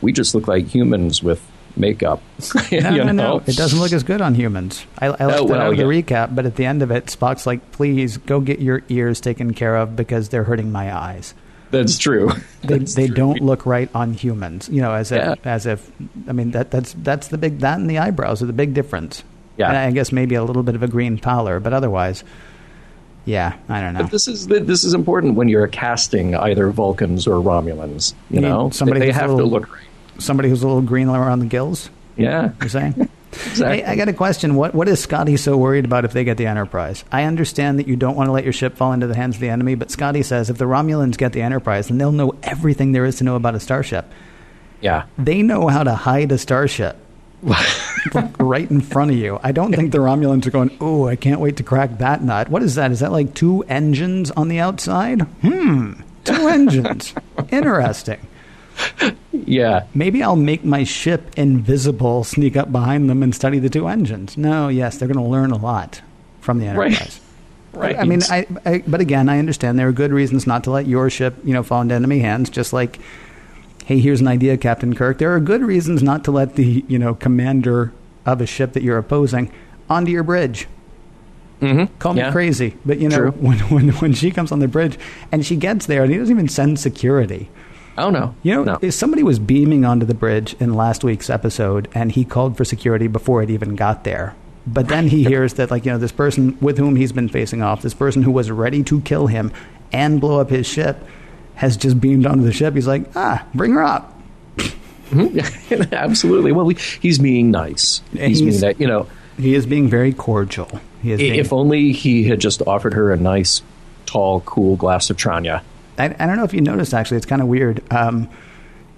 we 0.00 0.12
just 0.12 0.32
look 0.32 0.46
like 0.46 0.68
humans 0.68 1.24
with 1.24 1.44
makeup. 1.76 2.22
No, 2.70 2.90
no, 2.90 3.04
know? 3.04 3.12
no. 3.12 3.42
It 3.46 3.56
doesn't 3.56 3.80
look 3.80 3.92
as 3.92 4.04
good 4.04 4.20
on 4.20 4.36
humans. 4.36 4.86
I, 4.98 5.06
I 5.06 5.26
left 5.26 5.40
Oh, 5.40 5.44
well, 5.44 5.60
out 5.60 5.72
of 5.72 5.76
the 5.76 5.82
recap, 5.82 6.34
but 6.36 6.46
at 6.46 6.54
the 6.54 6.66
end 6.66 6.82
of 6.82 6.92
it, 6.92 7.06
Spock's 7.06 7.44
like, 7.46 7.72
please 7.72 8.16
go 8.16 8.40
get 8.40 8.60
your 8.60 8.82
ears 8.88 9.20
taken 9.20 9.54
care 9.54 9.76
of 9.76 9.96
because 9.96 10.28
they're 10.28 10.44
hurting 10.44 10.70
my 10.70 10.94
eyes. 10.94 11.34
That's 11.70 11.98
true. 11.98 12.30
They, 12.62 12.78
That's 12.78 12.94
they 12.94 13.06
true. 13.06 13.14
don't 13.16 13.40
look 13.42 13.64
right 13.66 13.88
on 13.94 14.12
humans. 14.14 14.68
You 14.70 14.80
know, 14.82 14.92
as 14.92 15.12
if, 15.12 15.18
Yeah. 15.24 15.34
as 15.44 15.66
if, 15.66 15.90
I 16.28 16.32
mean, 16.32 16.50
that, 16.52 16.70
that's, 16.70 16.94
that's 16.98 17.28
the 17.28 17.38
big, 17.38 17.60
that 17.60 17.78
and 17.78 17.88
the 17.88 17.98
eyebrows 17.98 18.42
are 18.42 18.46
the 18.46 18.52
big 18.52 18.74
difference. 18.74 19.22
Yeah. 19.56 19.68
And 19.68 19.76
I 19.76 19.90
guess 19.90 20.10
maybe 20.12 20.34
a 20.34 20.42
little 20.44 20.62
bit 20.62 20.74
of 20.74 20.82
a 20.82 20.88
green 20.88 21.18
pallor, 21.18 21.60
but 21.60 21.72
otherwise, 21.72 22.24
yeah, 23.26 23.56
I 23.68 23.80
don't 23.80 23.92
know. 23.94 24.02
But 24.02 24.10
this 24.10 24.26
is 24.26 24.46
this 24.46 24.82
is 24.84 24.94
important 24.94 25.34
when 25.34 25.48
you're 25.48 25.66
casting 25.66 26.34
either 26.34 26.70
Vulcans 26.70 27.26
or 27.26 27.34
Romulans. 27.42 28.14
You 28.30 28.36
You 28.36 28.40
know, 28.40 28.70
somebody 28.70 29.00
they, 29.00 29.06
they 29.06 29.12
have 29.12 29.26
to 29.28 29.44
look 29.44 29.70
right. 29.72 29.84
Somebody 30.18 30.48
who's 30.48 30.62
a 30.62 30.66
little 30.66 30.80
green 30.82 31.08
around 31.08 31.40
the 31.40 31.46
gills, 31.46 31.90
Yeah, 32.16 32.52
you're 32.60 32.68
saying? 32.70 33.08
exactly. 33.32 33.78
Hey, 33.82 33.84
I 33.84 33.96
got 33.96 34.08
a 34.08 34.12
question. 34.12 34.54
What 34.54 34.74
what 34.74 34.88
is 34.88 35.00
Scotty 35.00 35.36
so 35.36 35.56
worried 35.56 35.84
about 35.84 36.04
if 36.04 36.12
they 36.12 36.24
get 36.24 36.36
the 36.36 36.46
Enterprise? 36.46 37.04
I 37.12 37.24
understand 37.24 37.78
that 37.78 37.86
you 37.88 37.96
don't 37.96 38.16
want 38.16 38.28
to 38.28 38.32
let 38.32 38.44
your 38.44 38.52
ship 38.52 38.76
fall 38.76 38.92
into 38.92 39.06
the 39.06 39.14
hands 39.16 39.36
of 39.36 39.40
the 39.40 39.48
enemy, 39.48 39.74
but 39.74 39.90
Scotty 39.90 40.22
says 40.22 40.50
if 40.50 40.58
the 40.58 40.64
Romulans 40.66 41.16
get 41.16 41.32
the 41.32 41.42
Enterprise, 41.42 41.88
then 41.88 41.98
they'll 41.98 42.12
know 42.12 42.34
everything 42.42 42.92
there 42.92 43.04
is 43.04 43.16
to 43.16 43.24
know 43.24 43.36
about 43.36 43.54
a 43.54 43.60
starship. 43.60 44.04
yeah. 44.80 45.04
They 45.18 45.42
know 45.42 45.68
how 45.68 45.82
to 45.84 45.94
hide 45.94 46.32
a 46.32 46.38
starship 46.38 46.96
right 48.38 48.70
in 48.70 48.80
front 48.80 49.10
of 49.10 49.16
you. 49.16 49.38
I 49.42 49.52
don't 49.52 49.72
think 49.74 49.92
the 49.92 49.98
Romulans 49.98 50.46
are 50.46 50.50
going, 50.50 50.76
"Oh, 50.80 51.06
I 51.06 51.16
can't 51.16 51.40
wait 51.40 51.56
to 51.58 51.62
crack 51.62 51.98
that 51.98 52.22
nut." 52.22 52.48
What 52.48 52.62
is 52.62 52.74
that? 52.74 52.90
Is 52.90 53.00
that 53.00 53.12
like 53.12 53.34
two 53.34 53.62
engines 53.68 54.30
on 54.32 54.48
the 54.48 54.58
outside? 54.58 55.20
Hmm, 55.42 55.92
two 56.24 56.48
engines. 56.48 57.14
Interesting. 57.50 58.18
Yeah. 59.32 59.84
Maybe 59.94 60.22
I'll 60.22 60.36
make 60.36 60.64
my 60.64 60.84
ship 60.84 61.30
invisible, 61.36 62.22
sneak 62.24 62.56
up 62.56 62.70
behind 62.70 63.08
them, 63.08 63.22
and 63.22 63.34
study 63.34 63.58
the 63.58 63.70
two 63.70 63.88
engines. 63.88 64.36
No, 64.36 64.68
yes, 64.68 64.98
they're 64.98 65.08
going 65.08 65.24
to 65.24 65.28
learn 65.30 65.50
a 65.50 65.56
lot 65.56 66.02
from 66.40 66.58
the 66.58 66.66
Right. 66.68 66.92
Enterprise. 66.92 67.20
Right. 67.72 67.96
I 67.96 68.02
mean, 68.04 68.20
I, 68.28 68.46
I, 68.66 68.82
but 68.84 69.00
again, 69.00 69.28
I 69.28 69.38
understand 69.38 69.78
there 69.78 69.86
are 69.86 69.92
good 69.92 70.10
reasons 70.12 70.44
not 70.44 70.64
to 70.64 70.72
let 70.72 70.86
your 70.86 71.08
ship, 71.08 71.36
you 71.44 71.52
know, 71.54 71.62
fall 71.62 71.80
into 71.82 71.94
enemy 71.94 72.18
hands. 72.18 72.50
Just 72.50 72.72
like, 72.72 72.98
hey, 73.84 74.00
here's 74.00 74.20
an 74.20 74.26
idea, 74.26 74.56
Captain 74.56 74.92
Kirk. 74.94 75.18
There 75.18 75.32
are 75.32 75.38
good 75.38 75.62
reasons 75.62 76.02
not 76.02 76.24
to 76.24 76.32
let 76.32 76.56
the, 76.56 76.84
you 76.88 76.98
know, 76.98 77.14
commander 77.14 77.92
of 78.26 78.40
a 78.40 78.46
ship 78.46 78.72
that 78.72 78.82
you're 78.82 78.98
opposing 78.98 79.52
onto 79.88 80.10
your 80.10 80.24
bridge. 80.24 80.66
Mhm. 81.60 81.88
Call 82.00 82.14
me 82.14 82.20
Yeah. 82.22 82.32
crazy, 82.32 82.74
but 82.84 82.98
you 82.98 83.08
know, 83.08 83.16
True. 83.16 83.30
when, 83.38 83.58
when 83.68 83.88
when 83.90 84.12
she 84.14 84.32
comes 84.32 84.50
on 84.50 84.58
the 84.58 84.66
bridge 84.68 84.98
and 85.30 85.46
she 85.46 85.54
gets 85.54 85.86
there, 85.86 86.02
and 86.02 86.10
he 86.10 86.18
doesn't 86.18 86.34
even 86.34 86.48
send 86.48 86.80
security. 86.80 87.50
Oh 87.98 88.10
no. 88.10 88.34
You 88.42 88.62
know, 88.64 88.78
no. 88.80 88.90
somebody 88.90 89.22
was 89.22 89.38
beaming 89.38 89.84
onto 89.84 90.06
the 90.06 90.14
bridge 90.14 90.54
in 90.60 90.74
last 90.74 91.04
week's 91.04 91.28
episode, 91.28 91.88
and 91.94 92.12
he 92.12 92.24
called 92.24 92.56
for 92.56 92.64
security 92.64 93.06
before 93.08 93.42
it 93.42 93.50
even 93.50 93.74
got 93.76 94.04
there. 94.04 94.34
But 94.66 94.88
then 94.88 95.08
he 95.08 95.24
hears 95.32 95.54
that, 95.54 95.70
like, 95.70 95.84
you 95.84 95.92
know, 95.92 95.98
this 95.98 96.12
person 96.12 96.56
with 96.60 96.78
whom 96.78 96.96
he's 96.96 97.12
been 97.12 97.28
facing 97.28 97.62
off, 97.62 97.82
this 97.82 97.94
person 97.94 98.22
who 98.22 98.30
was 98.30 98.50
ready 98.50 98.82
to 98.84 99.00
kill 99.02 99.26
him 99.26 99.52
and 99.92 100.20
blow 100.20 100.40
up 100.40 100.50
his 100.50 100.66
ship, 100.66 100.98
has 101.56 101.76
just 101.76 102.00
beamed 102.00 102.26
onto 102.26 102.44
the 102.44 102.52
ship. 102.52 102.74
He's 102.74 102.86
like, 102.86 103.04
ah, 103.16 103.44
bring 103.54 103.72
her 103.72 103.82
up. 103.82 104.16
Absolutely. 105.92 106.52
Well, 106.52 106.68
he- 106.68 106.76
he's 107.00 107.18
being 107.18 107.50
nice. 107.50 108.00
He's, 108.12 108.38
he's- 108.38 108.40
being 108.40 108.60
that. 108.60 108.80
You 108.80 108.86
know, 108.86 109.06
He 109.38 109.54
is 109.54 109.66
being 109.66 109.88
very 109.88 110.12
cordial. 110.12 110.68
He 111.02 111.12
is 111.12 111.18
being, 111.18 111.34
if 111.36 111.52
only 111.52 111.92
he 111.92 112.24
had 112.24 112.40
just 112.40 112.62
offered 112.66 112.92
her 112.94 113.12
a 113.12 113.16
nice, 113.16 113.62
tall, 114.06 114.40
cool 114.42 114.76
glass 114.76 115.10
of 115.10 115.16
Tranya. 115.16 115.62
I, 116.00 116.16
I 116.18 116.26
don't 116.26 116.36
know 116.36 116.44
if 116.44 116.54
you 116.54 116.60
noticed, 116.60 116.94
actually, 116.94 117.18
it's 117.18 117.26
kind 117.26 117.42
of 117.42 117.48
weird. 117.48 117.82
Um, 117.92 118.28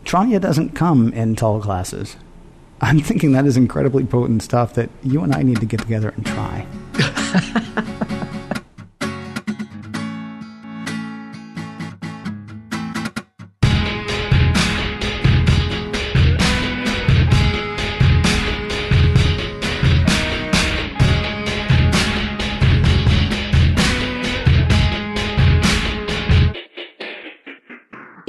Tranya 0.05 0.41
doesn't 0.41 0.71
come 0.71 1.13
in 1.13 1.37
tall 1.37 1.61
glasses. 1.61 2.17
I'm 2.81 3.01
thinking 3.01 3.33
that 3.33 3.47
is 3.47 3.57
incredibly 3.57 4.05
potent 4.05 4.43
stuff 4.43 4.75
that 4.75 4.91
you 5.03 5.23
and 5.23 5.35
I 5.35 5.43
need 5.43 5.61
to 5.61 5.67
get 5.67 5.81
together 5.81 6.13
and 6.17 6.27
try. 6.27 6.67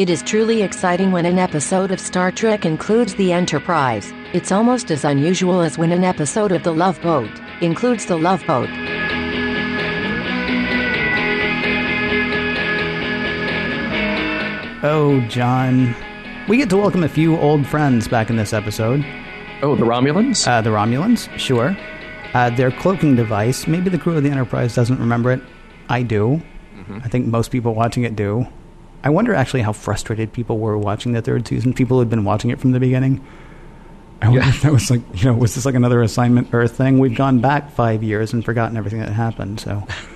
It 0.04 0.10
is 0.10 0.22
truly 0.22 0.64
exciting 0.64 1.14
when 1.14 1.26
an 1.26 1.40
episode 1.40 1.90
of 1.90 1.98
Star 1.98 2.30
Trek 2.30 2.66
includes 2.66 3.16
the 3.16 3.32
Enterprise. 3.32 4.12
It's 4.34 4.52
almost 4.52 4.92
as 4.92 5.06
unusual 5.06 5.62
as 5.62 5.78
when 5.78 5.94
an 5.94 6.04
episode 6.04 6.52
of 6.52 6.62
The 6.64 6.74
Love 6.74 7.02
Boat 7.02 7.32
includes 7.62 8.06
the 8.06 8.18
Love 8.18 8.46
Boat. 8.46 8.68
Oh, 14.84 15.26
John. 15.30 15.96
We 16.50 16.58
get 16.58 16.70
to 16.72 16.76
welcome 16.76 17.06
a 17.06 17.08
few 17.08 17.38
old 17.38 17.66
friends 17.66 18.10
back 18.10 18.30
in 18.30 18.36
this 18.36 18.52
episode. 18.52 19.06
Oh, 19.62 19.78
the 19.78 19.86
Romulans. 19.86 20.46
Uh, 20.46 20.60
the 20.60 20.72
Romulans, 20.72 21.30
sure. 21.40 21.78
Uh, 22.34 22.50
their 22.50 22.72
cloaking 22.72 23.16
device. 23.16 23.68
Maybe 23.68 23.90
the 23.90 23.98
crew 23.98 24.18
of 24.18 24.24
the 24.24 24.32
Enterprise 24.32 24.76
doesn't 24.76 25.00
remember 25.00 25.32
it. 25.32 25.40
I 25.88 26.04
do. 26.04 26.42
I 26.90 27.08
think 27.08 27.26
most 27.26 27.52
people 27.52 27.74
watching 27.74 28.04
it 28.04 28.18
do. 28.18 28.46
I 29.04 29.10
wonder 29.10 29.34
actually 29.34 29.62
how 29.62 29.74
frustrated 29.74 30.32
people 30.32 30.60
were 30.60 30.78
watching 30.78 31.12
the 31.12 31.22
third 31.22 31.48
season. 31.48 31.74
People 31.74 31.98
who 31.98 32.00
had 32.00 32.10
been 32.10 32.24
watching 32.24 32.52
it 32.52 32.60
from 32.60 32.72
the 32.72 32.80
beginning. 32.80 33.26
I 34.22 34.30
wonder 34.30 34.48
if 34.48 34.62
that 34.62 34.72
was 34.72 34.90
like, 34.90 35.02
you 35.16 35.26
know, 35.26 35.34
was 35.34 35.56
this 35.56 35.66
like 35.66 35.76
another 35.76 36.02
assignment 36.02 36.48
Earth 36.54 36.78
thing? 36.78 37.00
We've 37.00 37.14
gone 37.16 37.42
back 37.42 37.72
five 37.72 38.02
years 38.04 38.32
and 38.32 38.46
forgotten 38.46 38.78
everything 38.78 39.00
that 39.02 39.10
happened. 39.12 39.60
So 39.60 39.86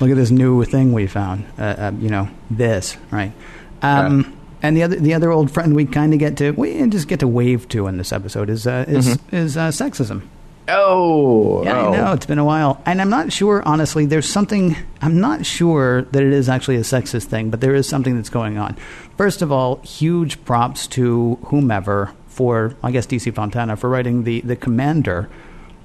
look 0.00 0.10
at 0.10 0.16
this 0.16 0.30
new 0.30 0.62
thing 0.64 0.92
we 0.92 1.06
found. 1.06 1.46
Uh, 1.58 1.62
uh, 1.62 1.92
you 1.98 2.10
know, 2.10 2.28
this 2.50 2.98
right. 3.10 3.32
Um, 3.80 4.36
And 4.62 4.76
the 4.76 4.82
other 4.82 4.96
the 4.96 5.14
other 5.14 5.30
old 5.30 5.50
friend 5.50 5.74
we 5.74 5.86
kind 5.86 6.12
of 6.12 6.18
get 6.18 6.36
to 6.36 6.50
we 6.50 6.86
just 6.88 7.08
get 7.08 7.20
to 7.20 7.26
wave 7.28 7.66
to 7.70 7.86
in 7.86 7.96
this 7.96 8.12
episode 8.12 8.50
is 8.50 8.66
uh, 8.66 8.84
is 8.86 9.18
is 9.32 9.56
uh, 9.56 9.68
sexism. 9.68 10.20
Oh, 10.68 11.62
Yeah, 11.64 11.80
oh. 11.80 11.92
I 11.92 11.96
know 11.96 12.12
it's 12.12 12.26
been 12.26 12.38
a 12.38 12.44
while, 12.44 12.80
and 12.86 13.00
I'm 13.00 13.10
not 13.10 13.32
sure. 13.32 13.62
Honestly, 13.66 14.06
there's 14.06 14.28
something. 14.28 14.76
I'm 15.00 15.20
not 15.20 15.46
sure 15.46 16.02
that 16.02 16.22
it 16.22 16.32
is 16.32 16.48
actually 16.48 16.76
a 16.76 16.80
sexist 16.80 17.24
thing, 17.24 17.50
but 17.50 17.60
there 17.60 17.74
is 17.74 17.88
something 17.88 18.16
that's 18.16 18.30
going 18.30 18.58
on. 18.58 18.76
First 19.16 19.42
of 19.42 19.50
all, 19.52 19.76
huge 19.82 20.44
props 20.44 20.86
to 20.88 21.36
whomever 21.46 22.12
for, 22.28 22.74
I 22.82 22.90
guess, 22.90 23.06
DC 23.06 23.34
Fontana 23.34 23.76
for 23.76 23.90
writing 23.90 24.24
the 24.24 24.40
the 24.42 24.56
commander 24.56 25.28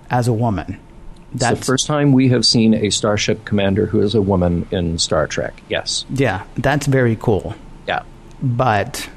as 0.10 0.28
a 0.28 0.34
woman. 0.34 0.80
It's 1.34 1.50
the 1.50 1.56
first 1.58 1.86
time 1.86 2.14
we 2.14 2.30
have 2.30 2.46
seen 2.46 2.74
a 2.74 2.90
starship 2.90 3.44
commander 3.44 3.88
who 3.88 4.00
is 4.02 4.16
a 4.16 4.22
woman 4.22 4.66
in 4.72 4.98
Star 5.00 5.28
Trek. 5.28 5.62
Yes. 5.68 6.06
yeah, 6.10 6.46
that's 6.56 6.88
very 6.88 7.18
cool. 7.18 7.56
Yeah. 7.88 8.04
but 8.42 9.10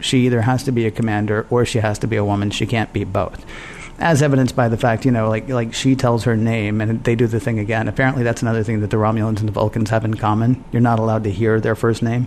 she 0.00 0.26
either 0.26 0.42
has 0.42 0.62
to 0.64 0.70
be 0.72 0.86
a 0.86 0.90
commander 0.90 1.46
or 1.50 1.64
she 1.64 1.78
has 1.78 1.98
to 2.00 2.06
be 2.06 2.16
a 2.16 2.24
woman. 2.24 2.50
She 2.50 2.66
can't 2.66 2.92
be 2.92 3.02
both. 3.04 3.44
As 4.00 4.22
evidenced 4.22 4.56
by 4.56 4.68
the 4.68 4.76
fact, 4.76 5.04
you 5.04 5.10
know, 5.12 5.28
like 5.28 5.48
like 5.48 5.72
she 5.72 5.94
tells 5.96 6.24
her 6.24 6.36
name 6.36 6.80
and 6.80 7.02
they 7.04 7.14
do 7.14 7.26
the 7.26 7.40
thing 7.40 7.58
again. 7.58 7.86
Apparently, 7.88 8.22
that's 8.24 8.42
another 8.42 8.62
thing 8.64 8.80
that 8.80 8.90
the 8.90 8.96
Romulans 8.96 9.38
and 9.40 9.48
the 9.48 9.52
Vulcans 9.52 9.90
have 9.90 10.04
in 10.04 10.14
common. 10.14 10.64
You're 10.72 10.82
not 10.82 10.98
allowed 10.98 11.24
to 11.24 11.30
hear 11.30 11.60
their 11.60 11.74
first 11.76 12.02
name. 12.02 12.26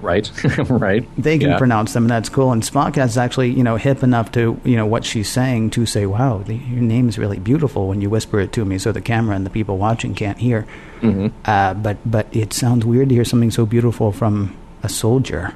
Right, 0.00 0.28
right. 0.68 1.06
They 1.16 1.38
can 1.38 1.50
Yeah. 1.50 1.58
pronounce 1.58 1.92
them, 1.92 2.04
and 2.04 2.10
that's 2.10 2.28
cool. 2.28 2.50
And 2.50 2.60
Spock 2.62 2.98
is 3.00 3.16
actually, 3.16 3.50
you 3.50 3.62
know, 3.62 3.76
hip 3.76 4.02
enough 4.02 4.32
to, 4.32 4.60
you 4.64 4.74
know, 4.74 4.84
what 4.84 5.04
she's 5.04 5.28
saying 5.28 5.70
to 5.70 5.86
say, 5.86 6.06
"Wow, 6.06 6.38
the, 6.38 6.54
your 6.56 6.80
name 6.80 7.08
is 7.08 7.18
really 7.18 7.38
beautiful." 7.38 7.86
When 7.86 8.00
you 8.00 8.10
whisper 8.10 8.40
it 8.40 8.52
to 8.54 8.64
me, 8.64 8.78
so 8.78 8.90
the 8.90 9.00
camera 9.00 9.36
and 9.36 9.46
the 9.46 9.50
people 9.50 9.78
watching 9.78 10.14
can't 10.14 10.38
hear. 10.38 10.66
Mm-hmm. 11.02 11.28
Uh, 11.44 11.74
but 11.74 11.98
but 12.04 12.26
it 12.34 12.52
sounds 12.52 12.84
weird 12.84 13.10
to 13.10 13.14
hear 13.14 13.24
something 13.24 13.52
so 13.52 13.64
beautiful 13.64 14.10
from 14.10 14.56
a 14.82 14.88
soldier. 14.88 15.54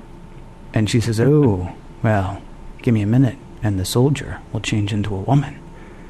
And 0.74 0.88
she 0.88 1.00
says, 1.00 1.18
"Oh, 1.18 1.74
well, 2.04 2.40
give 2.82 2.94
me 2.94 3.02
a 3.02 3.06
minute, 3.06 3.38
and 3.62 3.78
the 3.78 3.84
soldier 3.84 4.40
will 4.52 4.60
change 4.60 4.92
into 4.92 5.14
a 5.14 5.20
woman." 5.20 5.58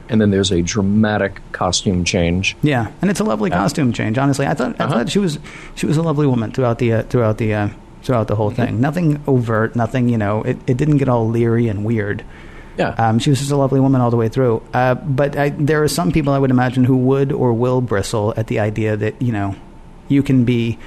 And 0.09 0.21
then 0.21 0.31
there's 0.31 0.53
a 0.53 0.63
dramatic 0.63 1.41
costume 1.51 2.05
change. 2.05 2.57
Yeah, 2.63 2.93
and 3.03 3.11
it's 3.11 3.19
a 3.19 3.25
lovely 3.25 3.51
costume 3.51 3.93
change. 3.93 4.19
Honestly, 4.19 4.47
I 4.47 4.55
thought 4.55 4.77
I 4.81 4.85
Uh-huh. 4.85 4.95
thought 4.95 5.11
she 5.11 5.19
was 5.19 5.39
she 5.75 5.87
was 5.87 5.97
a 5.97 6.03
lovely 6.03 6.27
woman 6.29 6.53
throughout 6.53 6.79
the 6.79 6.93
uh, 6.93 7.03
throughout 7.05 7.39
the 7.39 7.53
uh, 7.55 7.69
throughout 8.03 8.29
the 8.29 8.37
whole 8.37 8.53
Mm-hmm. 8.53 8.63
thing. 8.67 8.81
Nothing 8.81 9.21
overt, 9.27 9.75
nothing 9.75 10.09
you 10.09 10.17
know. 10.19 10.43
It 10.43 10.59
it 10.69 10.77
didn't 10.77 10.99
get 10.99 11.09
all 11.09 11.29
leery 11.29 11.67
and 11.69 11.85
weird. 11.85 12.23
Yeah. 12.79 12.91
Um, 12.91 13.19
she 13.19 13.31
was 13.31 13.39
just 13.41 13.51
a 13.51 13.57
lovely 13.57 13.81
woman 13.81 14.01
all 14.03 14.11
the 14.11 14.19
way 14.19 14.29
through. 14.29 14.63
Uh, 14.75 14.95
but 14.95 15.35
I, 15.37 15.49
there 15.49 15.83
are 15.83 15.89
some 15.89 16.13
people 16.13 16.33
I 16.35 16.39
would 16.39 16.51
imagine 16.53 16.85
who 16.85 16.97
would 16.99 17.33
or 17.33 17.53
will 17.55 17.81
bristle 17.81 18.35
at 18.37 18.47
the 18.49 18.61
idea 18.61 18.97
that 18.99 19.21
you 19.21 19.33
know 19.33 19.57
you 20.09 20.23
can 20.23 20.45
be 20.45 20.79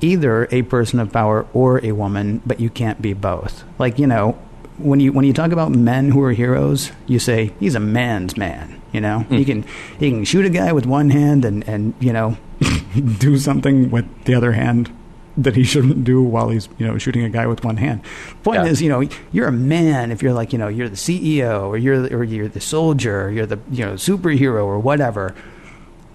either 0.00 0.46
a 0.52 0.62
person 0.62 1.00
of 1.00 1.10
power 1.12 1.46
or 1.54 1.84
a 1.84 1.92
woman, 1.92 2.40
but 2.46 2.60
you 2.60 2.68
can't 2.70 3.00
be 3.02 3.14
both. 3.14 3.64
Like 3.78 3.98
you 3.98 4.06
know 4.06 4.38
when 4.78 5.00
you 5.00 5.12
when 5.12 5.24
you 5.24 5.32
talk 5.32 5.52
about 5.52 5.70
men 5.72 6.10
who 6.10 6.22
are 6.22 6.32
heroes, 6.32 6.90
you 7.06 7.18
say 7.18 7.52
he's 7.60 7.74
a 7.74 7.80
man's 7.80 8.36
man. 8.36 8.80
You 8.92 9.00
know 9.00 9.20
hmm. 9.20 9.34
he 9.34 9.44
can 9.44 9.64
he 9.98 10.10
can 10.10 10.24
shoot 10.24 10.46
a 10.46 10.50
guy 10.50 10.72
with 10.72 10.86
one 10.86 11.10
hand 11.10 11.44
and 11.44 11.66
and 11.68 11.94
you 12.00 12.12
know 12.12 12.36
do 13.18 13.38
something 13.38 13.90
with 13.90 14.06
the 14.24 14.34
other 14.34 14.52
hand 14.52 14.90
that 15.36 15.56
he 15.56 15.64
shouldn't 15.64 16.04
do 16.04 16.22
while 16.22 16.48
he's 16.48 16.68
you 16.78 16.86
know 16.86 16.96
shooting 16.98 17.24
a 17.24 17.28
guy 17.28 17.46
with 17.46 17.64
one 17.64 17.76
hand. 17.76 18.02
Point 18.42 18.64
Yeah. 18.64 18.70
is, 18.70 18.82
you 18.82 18.88
know, 18.88 19.02
you're 19.32 19.48
a 19.48 19.52
man 19.52 20.12
if 20.12 20.22
you're 20.22 20.32
like 20.32 20.52
you 20.52 20.58
know 20.58 20.68
you're 20.68 20.88
the 20.88 20.96
CEO 20.96 21.66
or 21.66 21.76
you're 21.76 22.06
or 22.14 22.24
you're 22.24 22.48
the 22.48 22.60
soldier 22.60 23.24
or 23.26 23.30
you're 23.30 23.46
the 23.46 23.58
you 23.70 23.84
know 23.84 23.94
superhero 23.94 24.64
or 24.64 24.78
whatever. 24.78 25.34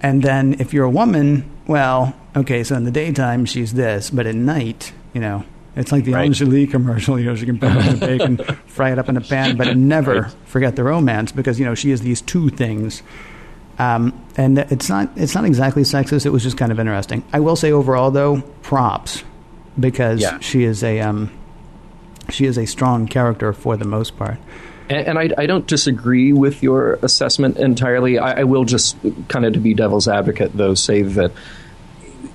And 0.02 0.24
then 0.24 0.56
if 0.60 0.74
you're 0.74 0.86
a 0.86 0.90
woman, 0.90 1.44
well, 1.68 2.16
okay, 2.34 2.64
so 2.64 2.76
in 2.76 2.86
the 2.86 2.92
daytime 2.92 3.46
she's 3.46 3.74
this, 3.74 4.10
but 4.10 4.26
at 4.26 4.36
night, 4.36 4.94
you 5.14 5.20
know, 5.20 5.44
it's 5.80 5.92
like 5.92 6.04
the 6.06 6.14
Right. 6.14 6.30
Enjoli 6.30 6.70
commercial. 6.70 7.18
You 7.20 7.26
know, 7.28 7.36
she 7.36 7.46
can 7.46 7.58
put 7.58 7.72
it 7.76 7.86
in 7.88 8.00
the 8.00 8.06
bacon, 8.18 8.38
fry 8.68 8.92
it 8.92 9.00
up 9.00 9.10
in 9.10 9.18
a 9.18 9.22
pan, 9.22 9.58
but 9.58 9.76
never 9.78 10.22
Right. 10.22 10.32
forget 10.46 10.76
the 10.76 10.84
romance 10.84 11.32
because 11.32 11.60
you 11.60 11.66
know 11.66 11.74
she 11.76 11.90
is 11.92 12.02
these 12.02 12.22
two 12.22 12.50
things. 12.50 13.02
Um, 13.80 14.14
and 14.36 14.60
it's 14.60 14.90
not 14.90 15.10
it's 15.16 15.34
not 15.34 15.46
exactly 15.46 15.84
sexist. 15.84 16.26
It 16.26 16.32
was 16.32 16.44
just 16.44 16.58
kind 16.58 16.72
of 16.72 16.80
interesting. 16.80 17.24
I 17.34 17.40
will 17.40 17.56
say 17.56 17.72
overall 17.72 18.12
though, 18.12 18.42
props 18.62 19.24
because 19.80 20.22
Yeah. 20.22 20.40
she 20.40 20.64
is 20.66 20.84
a 20.84 21.00
um, 21.00 21.32
she 22.30 22.46
is 22.46 22.58
a 22.58 22.66
strong 22.68 23.08
character 23.08 23.54
for 23.54 23.78
the 23.78 23.86
most 23.86 24.18
part. 24.18 24.38
And, 24.90 25.08
and 25.08 25.20
I, 25.20 25.30
I 25.38 25.46
don't 25.46 25.66
disagree 25.68 26.34
with 26.34 26.62
your 26.64 26.94
assessment 27.04 27.58
entirely. 27.58 28.18
I, 28.20 28.42
I 28.42 28.44
will 28.44 28.66
just 28.66 28.98
kind 29.30 29.46
of 29.46 29.54
to 29.54 29.60
be 29.60 29.74
devil's 29.76 30.08
advocate, 30.08 30.52
though, 30.58 30.74
say 30.74 31.04
that 31.04 31.32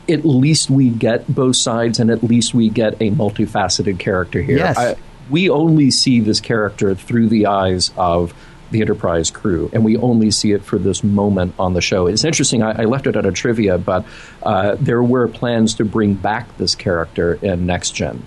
at 0.08 0.24
least 0.24 0.70
we 0.70 0.90
get 0.90 1.26
both 1.32 1.56
sides, 1.56 1.98
and 1.98 2.10
at 2.10 2.22
least 2.22 2.54
we 2.54 2.68
get 2.68 2.94
a 2.94 3.10
multifaceted 3.10 3.98
character 3.98 4.42
here. 4.42 4.58
Yes. 4.58 4.78
I, 4.78 4.96
we 5.30 5.48
only 5.48 5.90
see 5.90 6.20
this 6.20 6.40
character 6.40 6.94
through 6.94 7.28
the 7.28 7.46
eyes 7.46 7.90
of 7.96 8.34
the 8.70 8.80
Enterprise 8.80 9.30
crew, 9.30 9.70
and 9.72 9.84
we 9.84 9.96
only 9.96 10.30
see 10.30 10.52
it 10.52 10.64
for 10.64 10.78
this 10.78 11.04
moment 11.04 11.54
on 11.58 11.74
the 11.74 11.80
show. 11.80 12.06
It's 12.06 12.24
interesting. 12.24 12.62
I, 12.62 12.82
I 12.82 12.84
left 12.84 13.06
it 13.06 13.16
out 13.16 13.24
of 13.24 13.34
trivia, 13.34 13.78
but 13.78 14.04
uh, 14.42 14.76
there 14.80 15.02
were 15.02 15.28
plans 15.28 15.74
to 15.74 15.84
bring 15.84 16.14
back 16.14 16.56
this 16.56 16.74
character 16.74 17.34
in 17.34 17.66
Next 17.66 17.92
Gen 17.92 18.24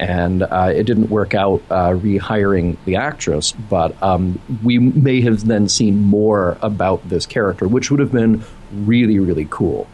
and 0.00 0.42
uh, 0.42 0.72
it 0.74 0.84
didn't 0.84 1.10
work 1.10 1.34
out 1.34 1.62
uh, 1.70 1.90
rehiring 1.90 2.76
the 2.86 2.96
actress. 2.96 3.52
But 3.52 4.00
um, 4.02 4.40
we 4.62 4.78
may 4.78 5.20
have 5.20 5.46
then 5.46 5.68
seen 5.68 6.00
more 6.00 6.56
about 6.62 7.06
this 7.08 7.26
character, 7.26 7.68
which 7.68 7.90
would 7.90 8.00
have 8.00 8.10
been 8.10 8.42
really, 8.72 9.18
really 9.18 9.46
cool. 9.50 9.86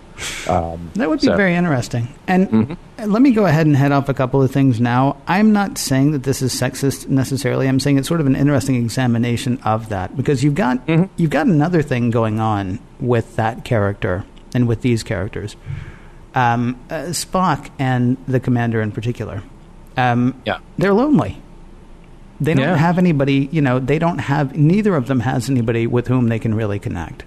Um, 0.48 0.90
That 0.94 1.08
would 1.08 1.20
be 1.20 1.26
so- 1.26 1.36
very 1.36 1.54
interesting. 1.54 2.08
And 2.26 2.76
let 3.04 3.20
me 3.22 3.32
go 3.32 3.44
ahead 3.46 3.66
and 3.66 3.76
head 3.76 3.92
off 3.92 4.08
a 4.08 4.14
couple 4.14 4.42
of 4.42 4.50
things 4.50 4.80
now. 4.80 5.16
I'm 5.28 5.52
not 5.52 5.76
saying 5.78 6.12
that 6.12 6.22
this 6.22 6.40
is 6.42 6.52
sexist 6.54 7.08
necessarily. 7.08 7.68
I'm 7.68 7.80
saying 7.80 7.98
it's 7.98 8.08
sort 8.08 8.20
of 8.20 8.26
an 8.26 8.34
interesting 8.36 8.76
examination 8.76 9.58
of 9.64 9.88
that 9.90 10.16
because 10.16 10.42
you've 10.42 10.54
got 10.54 10.80
you've 11.16 11.30
got 11.30 11.46
another 11.46 11.82
thing 11.82 12.10
going 12.10 12.40
on 12.40 12.78
with 13.00 13.36
that 13.36 13.64
character 13.64 14.24
and 14.54 14.66
with 14.66 14.80
these 14.80 15.02
characters, 15.02 15.56
um, 16.34 16.76
uh, 16.90 17.06
Spock 17.12 17.68
and 17.78 18.16
the 18.26 18.40
commander 18.40 18.80
in 18.80 18.92
particular. 18.92 19.42
Um, 19.96 20.34
Yeah. 20.46 20.58
they're 20.78 20.94
lonely. 20.94 21.40
They 22.40 22.52
don't 22.54 22.64
Yeah. 22.68 22.76
have 22.76 22.98
anybody. 22.98 23.48
You 23.50 23.62
know, 23.62 23.78
they 23.78 23.98
don't 23.98 24.18
have. 24.18 24.54
Neither 24.56 24.94
of 24.94 25.06
them 25.08 25.20
has 25.20 25.48
anybody 25.50 25.86
with 25.86 26.08
whom 26.08 26.28
they 26.28 26.38
can 26.38 26.54
really 26.54 26.78
connect. 26.78 27.24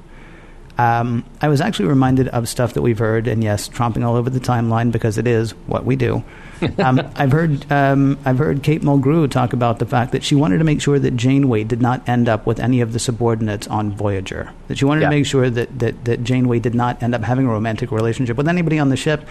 Um, 0.80 1.26
I 1.42 1.50
was 1.50 1.60
actually 1.60 1.90
reminded 1.90 2.30
of 2.30 2.48
stuff 2.48 2.74
that 2.74 2.82
we've 2.82 2.98
heard, 3.00 3.28
and 3.28 3.44
yes, 3.44 3.68
tromping 3.68 4.06
all 4.06 4.16
over 4.16 4.30
the 4.30 4.40
timeline 4.40 4.92
because 4.94 5.18
it 5.18 5.28
is 5.28 5.52
what 5.68 5.84
we 5.86 5.96
do. 5.96 6.24
Um, 6.78 7.00
I've 7.16 7.32
heard 7.32 7.72
um, 7.72 8.18
I've 8.26 8.38
heard 8.38 8.64
Kate 8.64 8.82
Mulgrew 8.82 9.32
talk 9.32 9.54
about 9.54 9.80
the 9.80 9.86
fact 9.86 10.12
that 10.12 10.26
she 10.26 10.36
wanted 10.36 10.58
to 10.58 10.66
make 10.66 10.82
sure 10.82 11.00
that 11.00 11.16
Janeway 11.16 11.64
did 11.64 11.82
not 11.82 12.08
end 12.08 12.28
up 12.28 12.46
with 12.46 12.60
any 12.60 12.82
of 12.82 12.92
the 12.92 13.00
subordinates 13.00 13.66
on 13.68 13.94
Voyager. 13.94 14.52
That 14.68 14.78
she 14.78 14.84
wanted 14.84 15.02
Yeah. 15.04 15.10
to 15.10 15.16
make 15.16 15.26
sure 15.26 15.50
that, 15.50 15.80
that 15.80 16.04
that 16.04 16.22
Janeway 16.26 16.60
did 16.60 16.76
not 16.76 17.02
end 17.02 17.16
up 17.16 17.24
having 17.24 17.46
a 17.46 17.50
romantic 17.50 17.92
relationship 17.94 18.36
with 18.36 18.50
anybody 18.50 18.78
on 18.78 18.90
the 18.90 18.98
ship, 18.98 19.26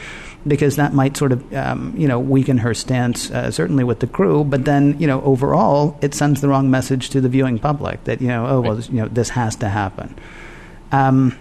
because 0.47 0.77
that 0.77 0.95
might 0.95 1.19
sort 1.19 1.33
of 1.33 1.53
um, 1.53 1.93
you 1.99 2.09
know 2.09 2.19
weaken 2.19 2.57
her 2.59 2.73
stance, 2.73 3.31
uh, 3.31 3.51
certainly 3.51 3.85
with 3.85 4.01
the 4.01 4.07
crew. 4.07 4.43
But 4.43 4.65
then 4.65 4.99
you 4.99 5.07
know 5.07 5.21
overall, 5.21 5.99
it 6.01 6.15
sends 6.15 6.41
the 6.41 6.49
wrong 6.49 6.71
message 6.71 7.11
to 7.11 7.21
the 7.21 7.29
viewing 7.29 7.59
public 7.59 8.05
that 8.05 8.23
you 8.23 8.29
know 8.29 8.47
oh 8.47 8.61
well 8.63 8.77
Right. 8.77 8.89
you 8.91 9.03
know 9.03 9.09
this 9.09 9.29
has 9.31 9.55
to 9.57 9.69
happen. 9.69 10.15
Um, 10.93 11.37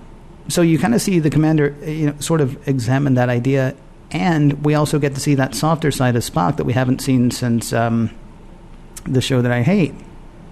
so 0.50 0.62
you 0.62 0.80
kind 0.80 0.94
of 0.96 1.02
see 1.02 1.20
the 1.20 1.30
commander, 1.30 1.76
you 1.86 2.08
know, 2.08 2.16
sort 2.20 2.42
of 2.42 2.68
examine 2.68 3.16
that 3.16 3.30
idea, 3.30 3.76
and 4.12 4.64
we 4.66 4.76
also 4.76 5.00
get 5.00 5.14
to 5.16 5.20
see 5.22 5.36
that 5.36 5.56
softer 5.56 5.92
side 5.92 6.16
of 6.16 6.24
Spock 6.24 6.58
that 6.58 6.64
we 6.66 6.74
haven't 6.74 7.00
seen 7.02 7.32
since 7.32 7.74
um, 7.74 8.10
the 9.06 9.22
show 9.22 9.42
that 9.42 9.52
I 9.52 9.62
hate, 9.64 9.94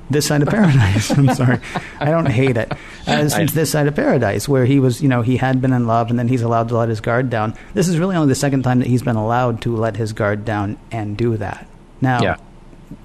This 0.10 0.28
Side 0.28 0.42
of 0.42 0.50
Paradise. 0.50 1.12
I'm 1.18 1.34
sorry, 1.34 1.60
I 2.00 2.06
don't 2.12 2.26
hate 2.26 2.58
it. 2.58 2.72
Uh, 3.08 3.30
since 3.30 3.54
This 3.54 3.72
Side 3.72 3.88
of 3.88 3.96
Paradise, 3.96 4.50
where 4.50 4.66
he 4.66 4.80
was, 4.82 5.02
you 5.02 5.08
know, 5.08 5.22
he 5.22 5.38
had 5.38 5.62
been 5.62 5.72
in 5.74 5.88
love, 5.88 6.10
and 6.10 6.20
then 6.20 6.28
he's 6.28 6.42
allowed 6.42 6.68
to 6.70 6.78
let 6.78 6.90
his 6.90 7.00
guard 7.00 7.30
down. 7.30 7.54
This 7.74 7.88
is 7.88 7.98
really 7.98 8.16
only 8.18 8.28
the 8.28 8.36
second 8.36 8.64
time 8.64 8.80
that 8.80 8.88
he's 8.88 9.04
been 9.04 9.16
allowed 9.16 9.62
to 9.62 9.76
let 9.76 9.96
his 9.96 10.12
guard 10.12 10.44
down 10.44 10.78
and 10.92 11.16
do 11.16 11.38
that. 11.38 11.68
Now, 12.02 12.22
Yeah. 12.22 12.36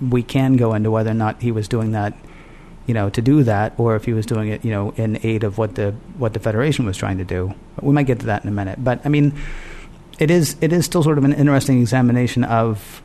we 0.01 0.23
can 0.25 0.57
go 0.57 0.75
into 0.75 0.91
whether 0.91 1.11
or 1.11 1.15
not 1.15 1.41
he 1.43 1.53
was 1.53 1.69
doing 1.69 1.93
that 1.93 2.15
you 2.91 2.95
know, 2.95 3.09
to 3.09 3.23
do 3.23 3.45
that, 3.45 3.73
or 3.79 3.95
if 3.95 4.05
he 4.05 4.13
was 4.13 4.27
doing 4.27 4.49
it, 4.49 4.65
you 4.65 4.73
know, 4.73 4.91
in 4.97 5.21
aid 5.23 5.45
of 5.45 5.59
what 5.59 5.77
the 5.77 5.93
what 6.19 6.33
the 6.33 6.41
Federation 6.41 6.85
was 6.87 6.97
trying 6.97 7.19
to 7.19 7.25
do. 7.25 7.55
We 7.81 7.95
might 7.95 8.09
get 8.09 8.19
to 8.19 8.27
that 8.27 8.43
in 8.43 8.49
a 8.49 8.53
minute, 8.53 8.83
but 8.83 9.01
I 9.07 9.09
mean, 9.09 9.33
it 10.19 10.29
is 10.29 10.57
it 10.61 10.73
is 10.73 10.87
still 10.87 11.05
sort 11.05 11.17
of 11.17 11.23
an 11.23 11.33
interesting 11.33 11.81
examination 11.81 12.43
of 12.43 13.01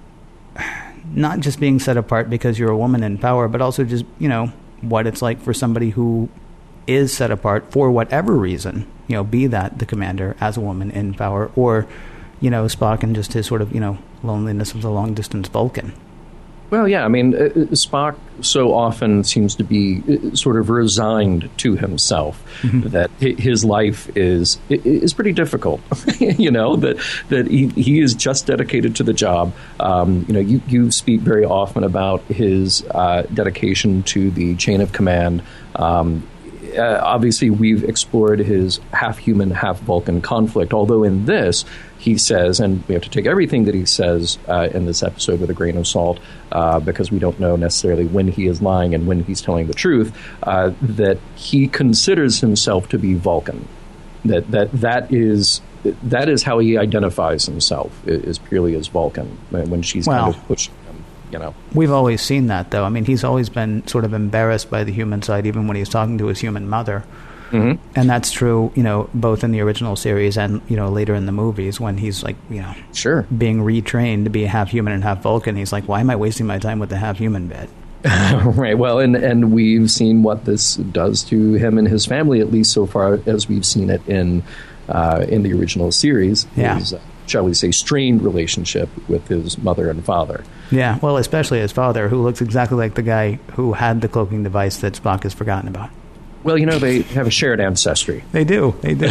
not 1.14 1.40
just 1.40 1.60
being 1.60 1.78
set 1.78 1.98
apart 1.98 2.32
because 2.32 2.58
you're 2.58 2.72
a 2.72 2.78
woman 2.78 3.04
in 3.04 3.20
power, 3.20 3.48
but 3.48 3.62
also 3.62 3.84
just 3.84 4.06
you 4.18 4.28
know 4.28 4.52
what 4.82 5.06
it's 5.06 5.22
like 5.22 5.40
for 5.40 5.54
somebody 5.54 5.92
who 5.92 6.30
is 6.88 7.14
set 7.14 7.30
apart 7.30 7.72
for 7.72 7.92
whatever 7.92 8.34
reason, 8.34 8.88
you 9.08 9.16
know, 9.16 9.24
be 9.24 9.46
that 9.46 9.78
the 9.78 9.86
commander 9.86 10.36
as 10.42 10.58
a 10.58 10.62
woman 10.62 10.90
in 10.90 11.14
power, 11.14 11.52
or 11.56 11.86
you 12.42 12.50
know 12.50 12.66
Spock 12.66 13.04
and 13.04 13.14
just 13.14 13.34
his 13.34 13.46
sort 13.46 13.62
of 13.62 13.72
you 13.72 13.80
know 13.80 14.00
loneliness 14.24 14.74
of 14.74 14.82
the 14.82 14.90
long 14.90 15.14
distance 15.14 15.48
Vulcan. 15.48 15.94
Well, 16.70 16.88
yeah, 16.88 17.06
I 17.06 17.08
mean, 17.08 17.36
uh, 17.36 17.38
uh, 17.38 17.50
Spock 17.76 18.16
so 18.42 18.74
often 18.74 19.24
seems 19.24 19.56
to 19.56 19.64
be 19.64 20.02
uh, 20.10 20.36
sort 20.36 20.58
of 20.58 20.70
resigned 20.70 21.50
to 21.58 21.76
himself 21.76 22.44
that 22.64 23.12
his 23.20 23.64
life 23.64 24.10
is 24.18 24.58
is 24.70 25.14
pretty 25.14 25.32
difficult. 25.32 25.80
you 26.20 26.50
know 26.50 26.76
that 26.76 26.98
that 27.30 27.48
he, 27.48 27.68
he 27.70 28.00
is 28.00 28.16
just 28.16 28.48
dedicated 28.48 28.96
to 28.96 29.04
the 29.04 29.14
job. 29.14 29.54
Um, 29.80 30.26
you 30.28 30.34
know, 30.34 30.40
you 30.40 30.62
you 30.68 30.92
speak 30.92 31.22
very 31.22 31.46
often 31.46 31.84
about 31.84 32.24
his 32.24 32.84
uh, 32.92 33.24
dedication 33.34 34.04
to 34.04 34.32
the 34.32 34.56
chain 34.56 34.82
of 34.82 34.92
command. 34.92 35.44
Um, 35.76 36.28
uh, 36.78 37.00
obviously 37.02 37.50
we've 37.50 37.84
explored 37.84 38.40
his 38.40 38.80
half 38.92 39.18
human, 39.18 39.52
half 39.52 39.80
Vulcan 39.82 40.22
conflict. 40.22 40.74
Although 40.74 41.04
in 41.04 41.26
this, 41.26 41.64
he 42.06 42.18
says, 42.18 42.60
and 42.60 42.88
we 42.88 42.94
have 42.94 43.04
to 43.04 43.10
take 43.10 43.26
everything 43.26 43.66
that 43.66 43.74
he 43.76 43.86
says 43.86 44.38
uh, 44.48 44.70
in 44.74 44.86
this 44.86 45.02
episode 45.04 45.40
with 45.42 45.50
a 45.50 45.54
grain 45.54 45.76
of 45.76 45.88
salt 45.88 46.20
uh, 46.52 46.80
because 46.80 47.12
we 47.12 47.20
don't 47.20 47.40
know 47.40 47.56
necessarily 47.56 48.06
when 48.06 48.28
he 48.28 48.46
is 48.46 48.62
lying 48.62 48.94
and 48.94 49.08
when 49.08 49.24
he's 49.24 49.42
telling 49.42 49.66
the 49.68 49.74
truth. 49.74 50.16
Uh, 50.44 50.72
that 50.82 51.18
he 51.36 51.68
considers 51.68 52.40
himself 52.42 52.88
to 52.90 52.98
be 53.00 53.16
Vulcan. 53.16 53.68
That 54.24 54.50
that 54.52 54.72
that 54.74 55.12
is. 55.14 55.62
That 56.02 56.30
is 56.30 56.42
how 56.42 56.58
he 56.60 56.78
identifies 56.80 57.46
himself, 57.46 57.92
is 58.08 58.40
purely 58.40 58.74
as 58.76 58.88
Vulcan 58.88 59.38
when 59.52 59.70
when 59.70 59.82
she's 59.84 60.08
Well, 60.08 60.24
kind 60.24 60.36
of 60.36 60.48
pushing 60.48 60.74
him. 60.88 61.04
you 61.32 61.38
know. 61.38 61.54
We've 61.76 61.92
always 61.92 62.22
seen 62.24 62.48
that, 62.48 62.72
though. 62.72 62.84
I 62.86 62.90
mean, 62.90 63.06
he's 63.06 63.24
always 63.24 63.50
been 63.50 63.86
sort 63.88 64.04
of 64.04 64.12
embarrassed 64.14 64.72
by 64.72 64.84
the 64.84 64.92
human 64.92 65.22
side, 65.22 65.46
even 65.46 65.68
when 65.68 65.78
he's 65.78 65.90
talking 65.90 66.18
to 66.18 66.26
his 66.28 66.40
human 66.40 66.68
mother. 66.68 67.04
Mm-hmm. 67.52 67.82
And 68.00 68.10
that's 68.10 68.32
true, 68.32 68.72
you 68.76 68.84
know, 68.84 69.10
both 69.14 69.44
in 69.44 69.52
the 69.52 69.62
original 69.62 69.96
series 69.96 70.38
and 70.38 70.62
you 70.68 70.76
know 70.76 70.90
later 70.90 71.14
in 71.16 71.26
the 71.26 71.32
movies 71.32 71.80
when 71.80 71.98
he's 71.98 72.24
like, 72.24 72.36
you 72.50 72.62
know, 72.62 72.74
Sure. 72.94 73.24
being 73.38 73.60
retrained 73.60 74.24
to 74.26 74.30
be 74.30 74.44
half 74.46 74.70
human 74.70 74.94
and 74.94 75.04
half 75.04 75.22
Vulcan. 75.22 75.56
He's 75.56 75.72
like, 75.72 75.88
why 75.88 76.00
am 76.00 76.10
I 76.10 76.16
wasting 76.16 76.48
my 76.48 76.58
time 76.60 76.80
with 76.80 76.90
the 76.90 76.98
half 76.98 77.18
human 77.18 77.48
bit? 77.48 77.70
right. 78.06 78.78
Well, 78.78 79.00
and 79.00 79.16
and 79.16 79.52
we've 79.52 79.90
seen 79.90 80.22
what 80.24 80.46
this 80.46 80.76
does 80.76 81.24
to 81.26 81.54
him 81.54 81.78
and 81.78 81.88
his 81.88 82.06
family, 82.06 82.40
at 82.40 82.52
least 82.52 82.72
so 82.72 82.86
far 82.86 83.20
as 83.26 83.48
we've 83.50 83.66
seen 83.66 83.90
it 83.90 84.08
in 84.08 84.44
uh, 84.90 85.26
in 85.28 85.42
the 85.44 85.54
original 85.54 85.92
series. 85.92 86.46
Yeah. 86.56 86.78
His, 86.78 86.94
uh, 86.94 87.00
shall 87.28 87.44
we 87.44 87.56
say, 87.56 87.72
strained 87.72 88.22
relationship 88.22 88.88
with 89.10 89.28
his 89.28 89.58
mother 89.58 89.90
and 89.90 90.06
father. 90.06 90.44
Yeah, 90.70 91.00
well, 91.02 91.18
especially 91.18 91.60
his 91.60 91.72
father, 91.72 92.08
who 92.08 92.22
looks 92.22 92.40
exactly 92.42 92.78
like 92.78 92.94
the 92.94 93.02
guy 93.02 93.40
who 93.54 93.74
had 93.74 94.02
the 94.02 94.08
cloaking 94.08 94.44
device 94.44 94.78
that 94.78 94.94
Spock 94.94 95.24
has 95.24 95.34
forgotten 95.34 95.68
about. 95.68 95.90
Well, 96.46 96.60
you 96.60 96.68
know, 96.68 96.78
they 96.78 97.02
have 97.02 97.26
a 97.26 97.32
shared 97.32 97.60
ancestry. 97.60 98.24
They 98.32 98.44
do. 98.44 98.76
They 98.82 98.94
do. 98.94 99.08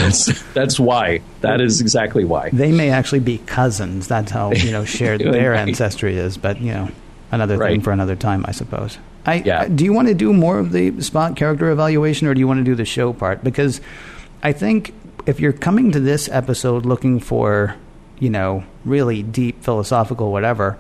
That's 0.55 0.79
why. 0.79 1.21
That 1.41 1.61
is 1.61 1.81
exactly 1.81 2.25
why. 2.25 2.51
they 2.51 2.71
may 2.71 2.91
actually 2.91 3.21
be 3.21 3.39
cousins. 3.39 4.07
That's 4.07 4.31
how 4.31 4.53
you 4.53 4.71
know 4.71 4.85
shared 4.85 5.21
their 5.37 5.53
might. 5.55 5.69
ancestry 5.69 6.17
is. 6.17 6.37
But 6.37 6.61
you 6.61 6.73
know, 6.73 6.89
another 7.33 7.59
thing 7.59 7.81
for 7.81 7.91
another 7.91 8.15
time, 8.15 8.45
I 8.47 8.53
suppose. 8.53 8.99
I, 9.27 9.37
Yeah. 9.45 9.67
Do 9.67 9.85
you 9.85 9.93
want 9.93 10.09
to 10.09 10.15
do 10.15 10.33
more 10.33 10.61
of 10.61 10.71
the 10.71 10.93
Spock 10.93 11.35
character 11.37 11.71
evaluation, 11.71 12.29
or 12.29 12.35
do 12.35 12.41
you 12.41 12.47
want 12.47 12.59
to 12.59 12.65
do 12.65 12.77
the 12.77 12.85
show 12.85 13.13
part? 13.13 13.43
Because 13.43 13.81
I 14.45 14.53
think 14.53 14.95
if 15.27 15.41
you're 15.41 15.53
coming 15.53 15.91
to 15.91 15.99
this 15.99 16.29
episode 16.29 16.87
looking 16.87 17.19
for, 17.19 17.75
you 18.21 18.31
know, 18.31 18.63
really 18.85 19.25
deep 19.25 19.61
philosophical 19.65 20.31
whatever, 20.31 20.79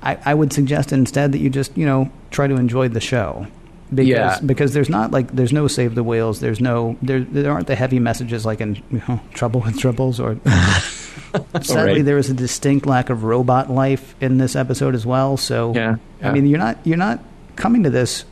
I, 0.00 0.18
I 0.24 0.34
would 0.34 0.52
suggest 0.52 0.92
instead 0.92 1.32
that 1.32 1.38
you 1.38 1.50
just 1.50 1.76
you 1.76 1.86
know 1.86 2.12
try 2.30 2.46
to 2.46 2.54
enjoy 2.54 2.88
the 2.88 3.00
show. 3.00 3.48
Because, 3.94 4.08
Yeah. 4.08 4.38
because 4.44 4.72
there's 4.72 4.88
not 4.88 5.10
like 5.10 5.32
there's 5.32 5.52
no 5.52 5.68
save 5.68 5.94
the 5.94 6.02
whales 6.02 6.40
there's 6.40 6.60
no 6.60 6.96
there 7.02 7.20
there 7.20 7.52
aren't 7.52 7.66
the 7.66 7.74
heavy 7.74 7.98
messages 7.98 8.46
like 8.46 8.60
in 8.62 8.76
you 8.90 9.02
know, 9.08 9.20
trouble 9.34 9.60
with 9.60 9.76
tribbles 9.78 10.18
or 10.18 10.38
sadly 11.62 11.92
Right. 11.96 12.04
there 12.04 12.16
is 12.18 12.30
a 12.30 12.34
distinct 12.34 12.86
lack 12.86 13.10
of 13.10 13.24
robot 13.24 13.70
life 13.70 14.14
in 14.20 14.38
this 14.38 14.56
episode 14.56 14.94
as 14.94 15.04
well 15.04 15.36
so 15.36 15.72
Yeah, 15.74 15.96
i 16.22 16.32
mean 16.32 16.46
you're 16.46 16.58
not 16.58 16.78
you're 16.84 16.96
not 16.96 17.20
coming 17.56 17.82
to 17.82 17.90
this 17.90 18.24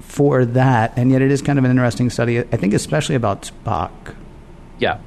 for 0.00 0.44
that 0.44 0.92
and 0.96 1.10
yet 1.12 1.22
it 1.22 1.30
is 1.30 1.42
kind 1.42 1.58
of 1.58 1.64
an 1.64 1.70
interesting 1.70 2.10
study 2.10 2.40
i 2.40 2.42
think 2.56 2.74
especially 2.74 3.14
about 3.14 3.42
spock 3.50 3.90
Yeah. 4.78 4.98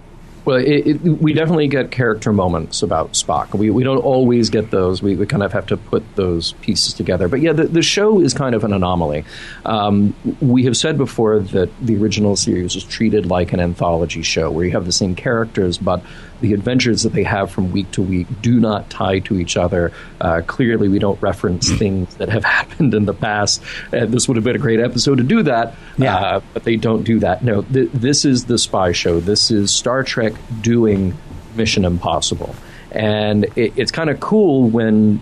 Well, 0.47 0.59
it, 0.59 0.87
it, 0.87 1.01
we 1.01 1.33
definitely 1.33 1.67
get 1.67 1.91
character 1.91 2.31
moments 2.31 2.81
about 2.81 3.11
Spock. 3.11 3.53
We, 3.53 3.69
we 3.69 3.83
don't 3.83 3.97
always 3.97 4.49
get 4.49 4.71
those. 4.71 5.03
We, 5.03 5.17
we 5.17 5.25
kind 5.25 5.43
of 5.43 5.51
have 5.51 5.65
to 5.65 5.75
put 5.75 6.15
those 6.15 6.53
pieces 6.61 6.93
together. 6.93 7.27
But 7.27 7.41
yeah, 7.41 7.51
the, 7.51 7.65
the 7.65 7.81
show 7.81 8.21
is 8.21 8.33
kind 8.33 8.55
of 8.55 8.63
an 8.63 8.71
anomaly. 8.71 9.25
Um, 9.65 10.15
we 10.39 10.63
have 10.63 10.77
said 10.77 10.97
before 10.97 11.39
that 11.39 11.69
the 11.81 11.97
original 11.97 12.37
series 12.37 12.77
is 12.77 12.85
treated 12.85 13.25
like 13.25 13.51
an 13.51 13.59
anthology 13.59 14.21
show 14.21 14.49
where 14.49 14.63
you 14.63 14.71
have 14.71 14.85
the 14.85 14.93
same 14.93 15.15
characters, 15.15 15.77
but 15.77 16.01
the 16.41 16.53
adventures 16.53 17.03
that 17.03 17.13
they 17.13 17.23
have 17.23 17.51
from 17.51 17.71
week 17.71 17.89
to 17.91 18.01
week 18.01 18.27
do 18.41 18.59
not 18.59 18.89
tie 18.89 19.19
to 19.19 19.39
each 19.39 19.57
other. 19.57 19.91
Uh, 20.21 20.41
clearly, 20.45 20.87
we 20.87 20.99
don't 20.99 21.21
reference 21.21 21.69
things 21.71 22.15
that 22.15 22.29
have 22.29 22.43
happened 22.57 22.93
in 22.93 23.05
the 23.05 23.13
past. 23.13 23.61
And 23.91 24.13
this 24.13 24.27
would 24.27 24.37
have 24.37 24.43
been 24.43 24.55
a 24.55 24.59
great 24.59 24.79
episode 24.79 25.17
to 25.17 25.23
do 25.23 25.43
that. 25.43 25.75
Yeah. 25.97 26.15
Uh, 26.15 26.41
but 26.53 26.63
they 26.63 26.75
don't 26.75 27.03
do 27.03 27.19
that. 27.19 27.43
No, 27.43 27.61
th- 27.63 27.89
this 27.93 28.25
is 28.25 28.45
the 28.45 28.57
spy 28.57 28.91
show. 28.91 29.19
This 29.19 29.51
is 29.51 29.71
Star 29.71 30.03
Trek 30.03 30.33
doing 30.61 31.17
Mission 31.55 31.85
Impossible, 31.85 32.55
and 32.91 33.45
it, 33.55 33.73
it's 33.75 33.91
kind 33.91 34.09
of 34.09 34.19
cool 34.19 34.69
when 34.69 35.19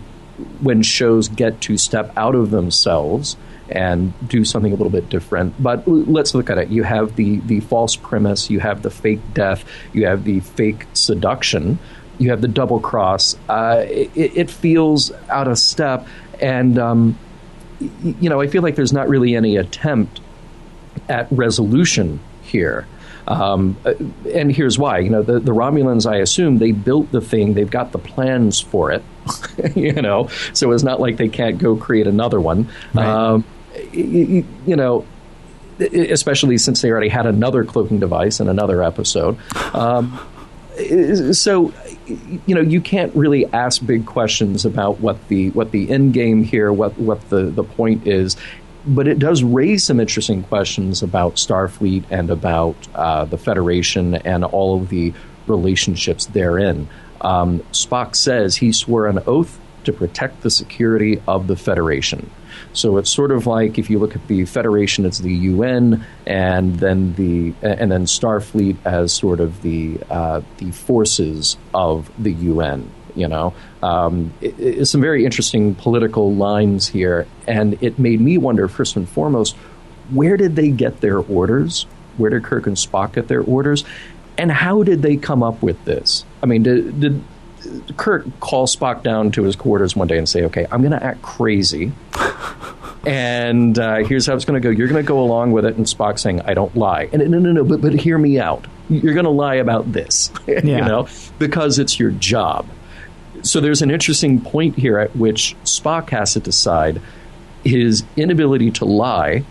when 0.60 0.82
shows 0.82 1.28
get 1.28 1.62
to 1.62 1.78
step 1.78 2.12
out 2.16 2.34
of 2.34 2.50
themselves 2.50 3.36
and 3.68 4.12
do 4.28 4.44
something 4.44 4.72
a 4.72 4.76
little 4.76 4.90
bit 4.90 5.08
different. 5.08 5.60
But 5.62 5.86
let's 5.86 6.34
look 6.34 6.50
at 6.50 6.58
it. 6.58 6.68
You 6.68 6.82
have 6.84 7.16
the 7.16 7.40
the 7.40 7.60
false 7.60 7.96
premise. 7.96 8.50
You 8.50 8.60
have 8.60 8.82
the 8.82 8.90
fake 8.90 9.20
death. 9.34 9.64
You 9.92 10.06
have 10.06 10.24
the 10.24 10.40
fake 10.40 10.86
seduction. 10.94 11.78
You 12.18 12.30
have 12.30 12.40
the 12.40 12.48
double 12.48 12.80
cross. 12.80 13.36
Uh, 13.48 13.84
it, 13.88 14.10
it 14.14 14.50
feels 14.50 15.12
out 15.28 15.48
of 15.48 15.58
step, 15.58 16.06
and 16.40 16.78
um, 16.78 17.18
you 17.80 18.28
know 18.28 18.40
I 18.40 18.46
feel 18.46 18.62
like 18.62 18.76
there's 18.76 18.92
not 18.92 19.08
really 19.08 19.36
any 19.36 19.56
attempt 19.56 20.20
at 21.08 21.26
resolution 21.30 22.20
here. 22.42 22.86
Um, 23.28 23.76
uh, 23.84 23.94
and 24.32 24.52
here's 24.52 24.78
why. 24.78 24.98
You 24.98 25.10
know, 25.10 25.22
the, 25.22 25.40
the 25.40 25.52
Romulans, 25.52 26.08
I 26.08 26.18
assume, 26.18 26.58
they 26.58 26.70
built 26.70 27.10
the 27.10 27.20
thing, 27.20 27.54
they've 27.54 27.70
got 27.70 27.92
the 27.92 27.98
plans 27.98 28.60
for 28.60 28.92
it, 28.92 29.02
you 29.74 29.92
know, 29.94 30.28
so 30.52 30.70
it's 30.72 30.84
not 30.84 31.00
like 31.00 31.16
they 31.16 31.28
can't 31.28 31.58
go 31.58 31.76
create 31.76 32.06
another 32.06 32.40
one. 32.40 32.68
Right. 32.94 33.06
Um, 33.06 33.44
y- 33.94 34.26
y- 34.28 34.44
you 34.66 34.76
know, 34.76 35.06
especially 35.78 36.58
since 36.58 36.82
they 36.82 36.90
already 36.90 37.08
had 37.08 37.26
another 37.26 37.64
cloaking 37.64 38.00
device 38.00 38.40
in 38.40 38.48
another 38.48 38.82
episode. 38.82 39.36
Um, 39.74 40.18
so 41.32 41.72
you 42.46 42.54
know 42.54 42.60
you 42.60 42.80
can't 42.82 43.14
really 43.16 43.46
ask 43.46 43.84
big 43.86 44.04
questions 44.04 44.66
about 44.66 45.00
what 45.00 45.28
the 45.28 45.48
what 45.50 45.70
the 45.70 45.90
end 45.90 46.12
game 46.12 46.44
here 46.44 46.70
what 46.70 46.96
what 46.98 47.30
the 47.30 47.44
the 47.44 47.64
point 47.64 48.06
is 48.06 48.36
but 48.86 49.08
it 49.08 49.18
does 49.18 49.42
raise 49.42 49.84
some 49.84 49.98
interesting 49.98 50.42
questions 50.42 51.02
about 51.02 51.36
Starfleet 51.36 52.04
and 52.10 52.30
about 52.30 52.76
uh, 52.94 53.24
the 53.24 53.36
Federation 53.38 54.14
and 54.16 54.44
all 54.44 54.80
of 54.80 54.90
the 54.90 55.12
relationships 55.48 56.26
therein. 56.26 56.88
Um, 57.20 57.60
Spock 57.72 58.14
says 58.14 58.56
he 58.56 58.70
swore 58.70 59.08
an 59.08 59.18
oath 59.26 59.58
to 59.84 59.92
protect 59.92 60.42
the 60.42 60.50
security 60.50 61.20
of 61.26 61.48
the 61.48 61.56
Federation. 61.56 62.30
So 62.76 62.98
it's 62.98 63.10
sort 63.10 63.32
of 63.32 63.46
like 63.46 63.78
if 63.78 63.88
you 63.88 63.98
look 63.98 64.14
at 64.14 64.28
the 64.28 64.44
Federation 64.44 65.06
as 65.06 65.18
the 65.18 65.32
UN, 65.32 66.04
and 66.26 66.78
then 66.78 67.14
the 67.14 67.54
and 67.62 67.90
then 67.90 68.04
Starfleet 68.04 68.76
as 68.84 69.14
sort 69.14 69.40
of 69.40 69.62
the 69.62 69.98
uh, 70.10 70.42
the 70.58 70.70
forces 70.72 71.56
of 71.72 72.10
the 72.22 72.32
UN. 72.32 72.90
You 73.14 73.28
know, 73.28 73.54
um, 73.82 74.34
it, 74.42 74.60
it's 74.60 74.90
some 74.90 75.00
very 75.00 75.24
interesting 75.24 75.74
political 75.74 76.34
lines 76.34 76.86
here, 76.86 77.26
and 77.48 77.82
it 77.82 77.98
made 77.98 78.20
me 78.20 78.36
wonder 78.36 78.68
first 78.68 78.94
and 78.94 79.08
foremost, 79.08 79.56
where 80.10 80.36
did 80.36 80.54
they 80.54 80.68
get 80.68 81.00
their 81.00 81.18
orders? 81.18 81.84
Where 82.18 82.28
did 82.28 82.44
Kirk 82.44 82.66
and 82.66 82.76
Spock 82.76 83.14
get 83.14 83.28
their 83.28 83.42
orders? 83.42 83.84
And 84.36 84.52
how 84.52 84.82
did 84.82 85.00
they 85.00 85.16
come 85.16 85.42
up 85.42 85.62
with 85.62 85.82
this? 85.86 86.26
I 86.42 86.46
mean, 86.46 86.62
did, 86.62 87.00
did 87.00 87.22
Kirk 87.96 88.26
calls 88.40 88.74
Spock 88.74 89.02
down 89.02 89.30
to 89.32 89.42
his 89.42 89.56
quarters 89.56 89.96
one 89.96 90.08
day 90.08 90.18
and 90.18 90.28
say, 90.28 90.44
"Okay, 90.44 90.66
I'm 90.70 90.80
going 90.80 90.92
to 90.92 91.02
act 91.02 91.22
crazy, 91.22 91.92
and 93.06 93.78
uh, 93.78 93.96
here's 94.04 94.26
how 94.26 94.34
it's 94.34 94.44
going 94.44 94.60
to 94.60 94.66
go. 94.66 94.70
You're 94.70 94.88
going 94.88 95.02
to 95.02 95.08
go 95.08 95.20
along 95.20 95.52
with 95.52 95.64
it." 95.64 95.76
And 95.76 95.86
Spock 95.86 96.18
saying, 96.18 96.40
"I 96.42 96.54
don't 96.54 96.74
lie." 96.76 97.08
And 97.12 97.28
no, 97.30 97.38
no, 97.38 97.52
no, 97.52 97.64
but 97.64 97.80
but 97.80 97.94
hear 97.94 98.18
me 98.18 98.38
out. 98.38 98.66
You're 98.88 99.14
going 99.14 99.24
to 99.24 99.30
lie 99.30 99.56
about 99.56 99.92
this, 99.92 100.30
you 100.46 100.62
know, 100.62 101.08
because 101.38 101.78
it's 101.78 101.98
your 101.98 102.10
job. 102.12 102.66
So 103.42 103.60
there's 103.60 103.82
an 103.82 103.90
interesting 103.90 104.40
point 104.40 104.76
here 104.76 104.98
at 104.98 105.14
which 105.14 105.56
Spock 105.64 106.10
has 106.10 106.32
to 106.34 106.40
decide 106.40 107.00
his 107.64 108.04
inability 108.16 108.70
to 108.72 108.84
lie 108.84 109.44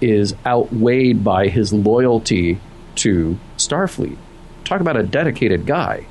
is 0.00 0.34
outweighed 0.44 1.24
by 1.24 1.48
his 1.48 1.72
loyalty 1.72 2.60
to 2.96 3.38
Starfleet. 3.56 4.16
Talk 4.64 4.80
about 4.80 4.96
a 4.96 5.02
dedicated 5.02 5.66
guy. 5.66 6.06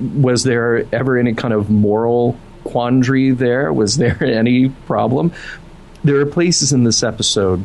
Was 0.00 0.44
there 0.44 0.86
ever 0.92 1.18
any 1.18 1.34
kind 1.34 1.54
of 1.54 1.70
moral 1.70 2.38
quandary 2.64 3.30
there? 3.30 3.72
Was 3.72 3.96
there 3.96 4.22
any 4.24 4.68
problem? 4.68 5.32
There 6.02 6.20
are 6.20 6.26
places 6.26 6.72
in 6.72 6.84
this 6.84 7.02
episode 7.02 7.64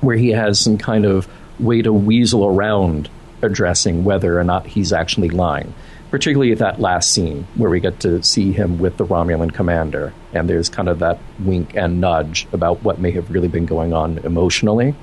where 0.00 0.16
he 0.16 0.30
has 0.30 0.60
some 0.60 0.78
kind 0.78 1.06
of 1.06 1.28
way 1.58 1.82
to 1.82 1.92
weasel 1.92 2.44
around 2.44 3.08
addressing 3.42 4.04
whether 4.04 4.38
or 4.38 4.44
not 4.44 4.66
he's 4.66 4.92
actually 4.92 5.30
lying. 5.30 5.72
Particularly 6.16 6.54
that 6.54 6.80
last 6.80 7.12
scene 7.12 7.46
where 7.56 7.68
we 7.68 7.78
get 7.78 8.00
to 8.00 8.22
see 8.22 8.50
him 8.50 8.78
with 8.78 8.96
the 8.96 9.04
Romulan 9.04 9.52
commander, 9.52 10.14
and 10.32 10.48
there's 10.48 10.70
kind 10.70 10.88
of 10.88 11.00
that 11.00 11.18
wink 11.40 11.76
and 11.76 12.00
nudge 12.00 12.48
about 12.54 12.82
what 12.82 12.98
may 12.98 13.10
have 13.10 13.30
really 13.30 13.48
been 13.48 13.66
going 13.66 13.92
on 13.92 14.16
emotionally. 14.18 14.94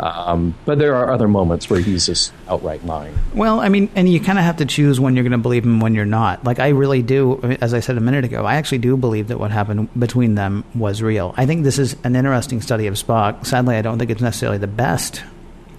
Um, 0.00 0.56
but 0.64 0.80
there 0.80 0.96
are 0.96 1.12
other 1.12 1.28
moments 1.28 1.70
where 1.70 1.78
he's 1.78 2.06
just 2.06 2.32
outright 2.48 2.84
lying. 2.84 3.16
Well, 3.34 3.60
I 3.60 3.68
mean, 3.68 3.88
and 3.94 4.08
you 4.08 4.18
kind 4.18 4.36
of 4.36 4.44
have 4.44 4.56
to 4.56 4.66
choose 4.66 4.98
when 4.98 5.14
you're 5.14 5.22
going 5.22 5.30
to 5.30 5.38
believe 5.38 5.64
him, 5.64 5.78
when 5.78 5.94
you're 5.94 6.04
not. 6.04 6.42
Like, 6.42 6.58
I 6.58 6.70
really 6.70 7.02
do, 7.02 7.40
as 7.60 7.72
I 7.72 7.78
said 7.78 7.96
a 7.96 8.00
minute 8.00 8.24
ago, 8.24 8.44
I 8.44 8.56
actually 8.56 8.78
do 8.78 8.96
believe 8.96 9.28
that 9.28 9.38
what 9.38 9.52
happened 9.52 9.88
between 9.96 10.34
them 10.34 10.64
was 10.74 11.02
real. 11.02 11.34
I 11.36 11.46
think 11.46 11.62
this 11.62 11.78
is 11.78 11.94
an 12.02 12.16
interesting 12.16 12.60
study 12.60 12.88
of 12.88 12.94
Spock. 12.94 13.46
Sadly, 13.46 13.76
I 13.76 13.82
don't 13.82 13.96
think 13.98 14.10
it's 14.10 14.20
necessarily 14.20 14.58
the 14.58 14.66
best. 14.66 15.22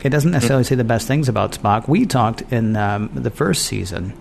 It 0.04 0.10
doesn't 0.10 0.32
necessarily 0.32 0.64
say 0.64 0.76
the 0.76 0.86
best 0.86 1.06
things 1.06 1.28
about 1.28 1.52
Spock. 1.52 1.90
We 1.90 2.06
talked 2.06 2.44
in 2.54 2.78
um, 2.78 3.12
the 3.14 3.30
first 3.30 3.66
season, 3.66 4.14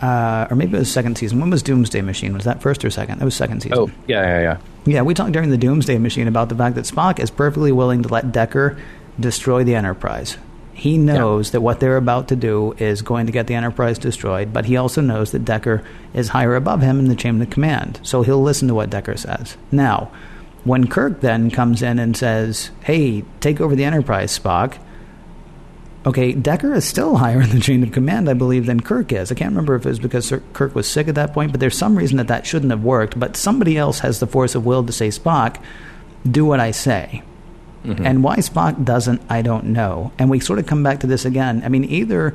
uh, 0.00 0.46
or 0.50 0.56
maybe 0.56 0.76
it 0.76 0.80
was 0.80 0.90
second 0.92 1.18
season. 1.18 1.40
When 1.40 1.50
was 1.50 1.62
Doomsday 1.62 2.02
Machine? 2.02 2.32
Was 2.34 2.44
that 2.44 2.62
first 2.62 2.84
or 2.84 2.90
second? 2.90 3.18
That 3.18 3.24
was 3.24 3.34
second 3.34 3.62
season. 3.62 3.78
Oh, 3.78 3.90
yeah, 4.06 4.22
yeah, 4.22 4.40
yeah. 4.40 4.58
Yeah, 4.86 5.02
we 5.02 5.14
talked 5.14 5.32
during 5.32 5.50
the 5.50 5.58
Doomsday 5.58 5.98
Machine 5.98 6.28
about 6.28 6.48
the 6.48 6.54
fact 6.54 6.76
that 6.76 6.84
Spock 6.84 7.18
is 7.18 7.30
perfectly 7.30 7.72
willing 7.72 8.02
to 8.02 8.08
let 8.08 8.32
Decker 8.32 8.78
destroy 9.18 9.64
the 9.64 9.74
Enterprise. 9.74 10.38
He 10.72 10.96
knows 10.96 11.50
that 11.50 11.60
what 11.60 11.80
they're 11.80 11.96
about 11.96 12.28
to 12.28 12.36
do 12.36 12.72
is 12.78 13.02
going 13.02 13.26
to 13.26 13.32
get 13.32 13.48
the 13.48 13.54
Enterprise 13.54 13.98
destroyed, 13.98 14.52
but 14.52 14.66
he 14.66 14.76
also 14.76 15.00
knows 15.00 15.32
that 15.32 15.44
Decker 15.44 15.82
is 16.14 16.28
higher 16.28 16.54
above 16.54 16.82
him 16.82 17.00
in 17.00 17.08
the 17.08 17.16
chain 17.16 17.42
of 17.42 17.50
command, 17.50 17.98
so 18.04 18.22
he'll 18.22 18.40
listen 18.40 18.68
to 18.68 18.74
what 18.74 18.88
Decker 18.88 19.16
says. 19.16 19.56
Now, 19.72 20.12
when 20.62 20.86
Kirk 20.86 21.20
then 21.20 21.50
comes 21.50 21.82
in 21.82 21.98
and 21.98 22.16
says, 22.16 22.70
Hey, 22.84 23.24
take 23.40 23.60
over 23.60 23.74
the 23.74 23.84
Enterprise, 23.84 24.38
Spock, 24.38 24.78
okay, 26.06 26.32
Decker 26.32 26.74
is 26.74 26.84
still 26.84 27.16
higher 27.16 27.42
in 27.42 27.50
the 27.50 27.60
chain 27.60 27.82
of 27.82 27.92
command, 27.92 28.28
I 28.28 28.34
believe, 28.34 28.66
than 28.66 28.80
Kirk 28.80 29.12
is. 29.12 29.30
I 29.30 29.34
can't 29.34 29.50
remember 29.50 29.74
if 29.74 29.84
it 29.84 29.88
was 29.88 29.98
because 29.98 30.26
Sir- 30.26 30.42
Kirk 30.52 30.74
was 30.74 30.88
sick 30.88 31.08
at 31.08 31.14
that 31.16 31.32
point, 31.32 31.52
but 31.52 31.60
there's 31.60 31.76
some 31.76 31.96
reason 31.96 32.16
that 32.18 32.28
that 32.28 32.46
shouldn't 32.46 32.70
have 32.70 32.84
worked. 32.84 33.18
But 33.18 33.36
somebody 33.36 33.76
else 33.76 34.00
has 34.00 34.20
the 34.20 34.26
force 34.26 34.54
of 34.54 34.64
will 34.64 34.84
to 34.84 34.92
say, 34.92 35.08
Spock, 35.08 35.62
do 36.30 36.44
what 36.44 36.60
I 36.60 36.70
say. 36.70 37.22
Mm-hmm. 37.84 38.06
And 38.06 38.24
why 38.24 38.36
Spock 38.38 38.84
doesn't, 38.84 39.22
I 39.28 39.42
don't 39.42 39.66
know. 39.66 40.12
And 40.18 40.30
we 40.30 40.40
sort 40.40 40.58
of 40.58 40.66
come 40.66 40.82
back 40.82 41.00
to 41.00 41.06
this 41.06 41.24
again. 41.24 41.62
I 41.64 41.68
mean, 41.68 41.84
either 41.84 42.34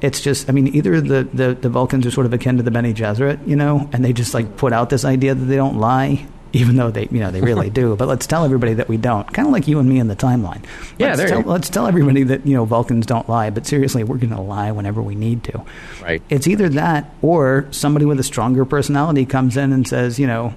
it's 0.00 0.20
just, 0.20 0.48
I 0.48 0.52
mean, 0.52 0.68
either 0.74 1.00
the, 1.00 1.24
the, 1.32 1.54
the 1.54 1.68
Vulcans 1.68 2.04
are 2.04 2.10
sort 2.10 2.26
of 2.26 2.32
akin 2.32 2.58
to 2.58 2.62
the 2.62 2.70
Bene 2.70 2.92
Gesserit, 2.92 3.46
you 3.46 3.56
know, 3.56 3.88
and 3.92 4.04
they 4.04 4.12
just 4.12 4.34
like 4.34 4.56
put 4.56 4.72
out 4.72 4.90
this 4.90 5.04
idea 5.04 5.34
that 5.34 5.44
they 5.44 5.56
don't 5.56 5.78
lie. 5.78 6.26
Even 6.54 6.76
though 6.76 6.90
they, 6.90 7.08
you 7.10 7.20
know, 7.20 7.30
they 7.30 7.40
really 7.40 7.70
do, 7.82 7.96
but 7.96 8.08
let's 8.08 8.26
tell 8.26 8.44
everybody 8.44 8.74
that 8.74 8.88
we 8.88 8.96
don't. 8.96 9.30
Kind 9.32 9.46
of 9.46 9.52
like 9.52 9.68
you 9.68 9.78
and 9.78 9.88
me 9.88 9.98
in 9.98 10.08
the 10.08 10.16
timeline. 10.16 10.64
Yeah, 10.98 11.08
let's 11.08 11.18
there 11.18 11.28
tell, 11.28 11.40
you 11.40 11.46
let's 11.46 11.68
tell 11.68 11.86
everybody 11.86 12.22
that 12.24 12.46
you 12.46 12.54
know 12.54 12.64
Vulcans 12.64 13.06
don't 13.06 13.28
lie. 13.28 13.50
But 13.50 13.66
seriously, 13.66 14.04
we're 14.04 14.18
going 14.18 14.34
to 14.34 14.40
lie 14.40 14.70
whenever 14.72 15.02
we 15.02 15.14
need 15.14 15.44
to. 15.44 15.64
Right. 16.02 16.22
It's 16.28 16.46
either 16.46 16.68
that 16.70 17.12
or 17.22 17.66
somebody 17.70 18.04
with 18.04 18.20
a 18.20 18.24
stronger 18.24 18.64
personality 18.64 19.26
comes 19.26 19.56
in 19.56 19.72
and 19.72 19.86
says, 19.86 20.18
you 20.18 20.26
know, 20.26 20.54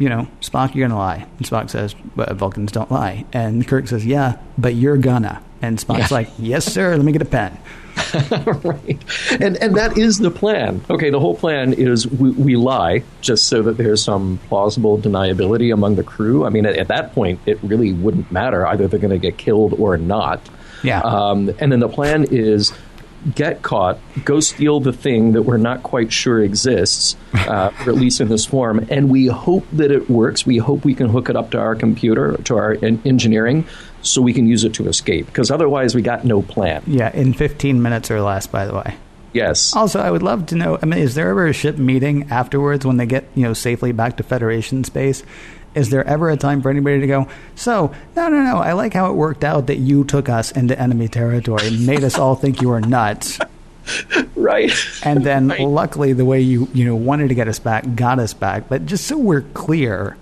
you 0.00 0.08
know, 0.08 0.26
Spock, 0.40 0.74
you're 0.74 0.88
gonna 0.88 0.98
lie. 0.98 1.26
And 1.38 1.46
Spock 1.46 1.70
says, 1.70 1.94
but 2.16 2.32
Vulcans 2.34 2.72
don't 2.72 2.90
lie. 2.90 3.24
And 3.32 3.64
Kirk 3.68 3.86
says, 3.86 4.04
yeah, 4.04 4.38
but 4.58 4.74
you're 4.74 4.96
gonna. 4.96 5.40
And 5.62 5.78
Spock's 5.78 6.10
Yeah. 6.10 6.16
like, 6.16 6.30
yes, 6.38 6.64
sir. 6.64 6.96
Let 6.96 7.04
me 7.04 7.12
get 7.12 7.22
a 7.22 7.26
pen. 7.26 7.56
right. 8.64 8.98
And 9.40 9.56
and 9.58 9.74
that 9.76 9.98
is 9.98 10.18
the 10.18 10.30
plan. 10.30 10.80
Okay, 10.88 11.10
the 11.10 11.20
whole 11.20 11.36
plan 11.36 11.72
is 11.74 12.06
we, 12.08 12.30
we 12.30 12.56
lie 12.56 13.02
just 13.20 13.46
so 13.48 13.62
that 13.62 13.76
there's 13.76 14.02
some 14.02 14.38
plausible 14.48 14.98
deniability 14.98 15.72
among 15.72 15.96
the 15.96 16.02
crew. 16.04 16.46
I 16.46 16.48
mean, 16.48 16.64
at, 16.66 16.76
at 16.76 16.88
that 16.88 17.12
point, 17.14 17.40
it 17.46 17.58
really 17.62 17.92
wouldn't 17.92 18.32
matter 18.32 18.66
either 18.66 18.88
they're 18.88 18.98
going 19.00 19.10
to 19.10 19.18
get 19.18 19.36
killed 19.38 19.74
or 19.78 19.96
not. 19.98 20.40
Yeah. 20.82 21.00
Um, 21.00 21.50
and 21.58 21.70
then 21.70 21.80
the 21.80 21.90
plan 21.90 22.24
is 22.30 22.72
get 23.34 23.62
caught, 23.62 23.98
go 24.24 24.40
steal 24.40 24.80
the 24.80 24.92
thing 24.92 25.32
that 25.32 25.42
we're 25.42 25.56
not 25.56 25.82
quite 25.82 26.12
sure 26.12 26.42
exists, 26.42 27.16
uh, 27.34 27.70
or 27.86 27.90
at 27.90 27.96
least 27.96 28.20
in 28.20 28.28
this 28.28 28.46
form, 28.46 28.86
and 28.90 29.10
we 29.10 29.26
hope 29.26 29.66
that 29.72 29.90
it 29.90 30.08
works. 30.08 30.46
We 30.46 30.58
hope 30.58 30.84
we 30.84 30.94
can 30.94 31.08
hook 31.08 31.28
it 31.28 31.36
up 31.36 31.50
to 31.52 31.58
our 31.58 31.74
computer, 31.74 32.36
to 32.44 32.56
our 32.56 32.76
en- 32.82 33.02
engineering, 33.04 33.66
so 34.02 34.22
we 34.22 34.32
can 34.32 34.46
use 34.46 34.64
it 34.64 34.74
to 34.74 34.88
escape. 34.88 35.26
Because 35.26 35.50
otherwise, 35.50 35.94
we 35.94 36.02
got 36.02 36.24
no 36.24 36.42
plan. 36.42 36.82
Yeah, 36.86 37.10
in 37.12 37.34
15 37.34 37.82
minutes 37.82 38.10
or 38.10 38.20
less, 38.20 38.46
by 38.46 38.66
the 38.66 38.74
way. 38.74 38.96
Yes. 39.32 39.74
Also, 39.76 40.00
I 40.00 40.10
would 40.10 40.22
love 40.22 40.46
to 40.46 40.56
know. 40.56 40.78
I 40.82 40.86
mean, 40.86 41.00
is 41.00 41.14
there 41.14 41.28
ever 41.28 41.46
a 41.46 41.52
ship 41.52 41.78
meeting 41.78 42.28
afterwards 42.30 42.84
when 42.84 42.96
they 42.96 43.06
get 43.06 43.28
you 43.34 43.44
know 43.44 43.52
safely 43.52 43.92
back 43.92 44.16
to 44.16 44.22
Federation 44.22 44.82
space? 44.84 45.22
Is 45.74 45.90
there 45.90 46.04
ever 46.06 46.30
a 46.30 46.36
time 46.36 46.62
for 46.62 46.70
anybody 46.70 47.00
to 47.00 47.06
go? 47.06 47.28
So 47.54 47.92
no, 48.16 48.28
no, 48.28 48.42
no. 48.42 48.56
I 48.56 48.72
like 48.72 48.92
how 48.94 49.10
it 49.10 49.14
worked 49.14 49.44
out 49.44 49.68
that 49.68 49.76
you 49.78 50.04
took 50.04 50.28
us 50.28 50.50
into 50.52 50.78
enemy 50.78 51.08
territory, 51.08 51.70
made 51.70 52.02
us 52.04 52.18
all 52.18 52.34
think 52.34 52.60
you 52.60 52.68
were 52.70 52.80
nuts, 52.80 53.38
Right. 54.36 54.72
and 55.04 55.24
then 55.24 55.48
Right. 55.48 55.60
luckily 55.60 56.12
the 56.12 56.24
way 56.24 56.40
you 56.40 56.68
you 56.74 56.84
know 56.84 56.96
wanted 56.96 57.28
to 57.28 57.34
get 57.34 57.48
us 57.48 57.58
back 57.58 57.84
got 57.94 58.18
us 58.18 58.34
back. 58.34 58.68
But 58.68 58.86
just 58.86 59.06
so 59.06 59.16
we're 59.18 59.42
clear, 59.54 60.16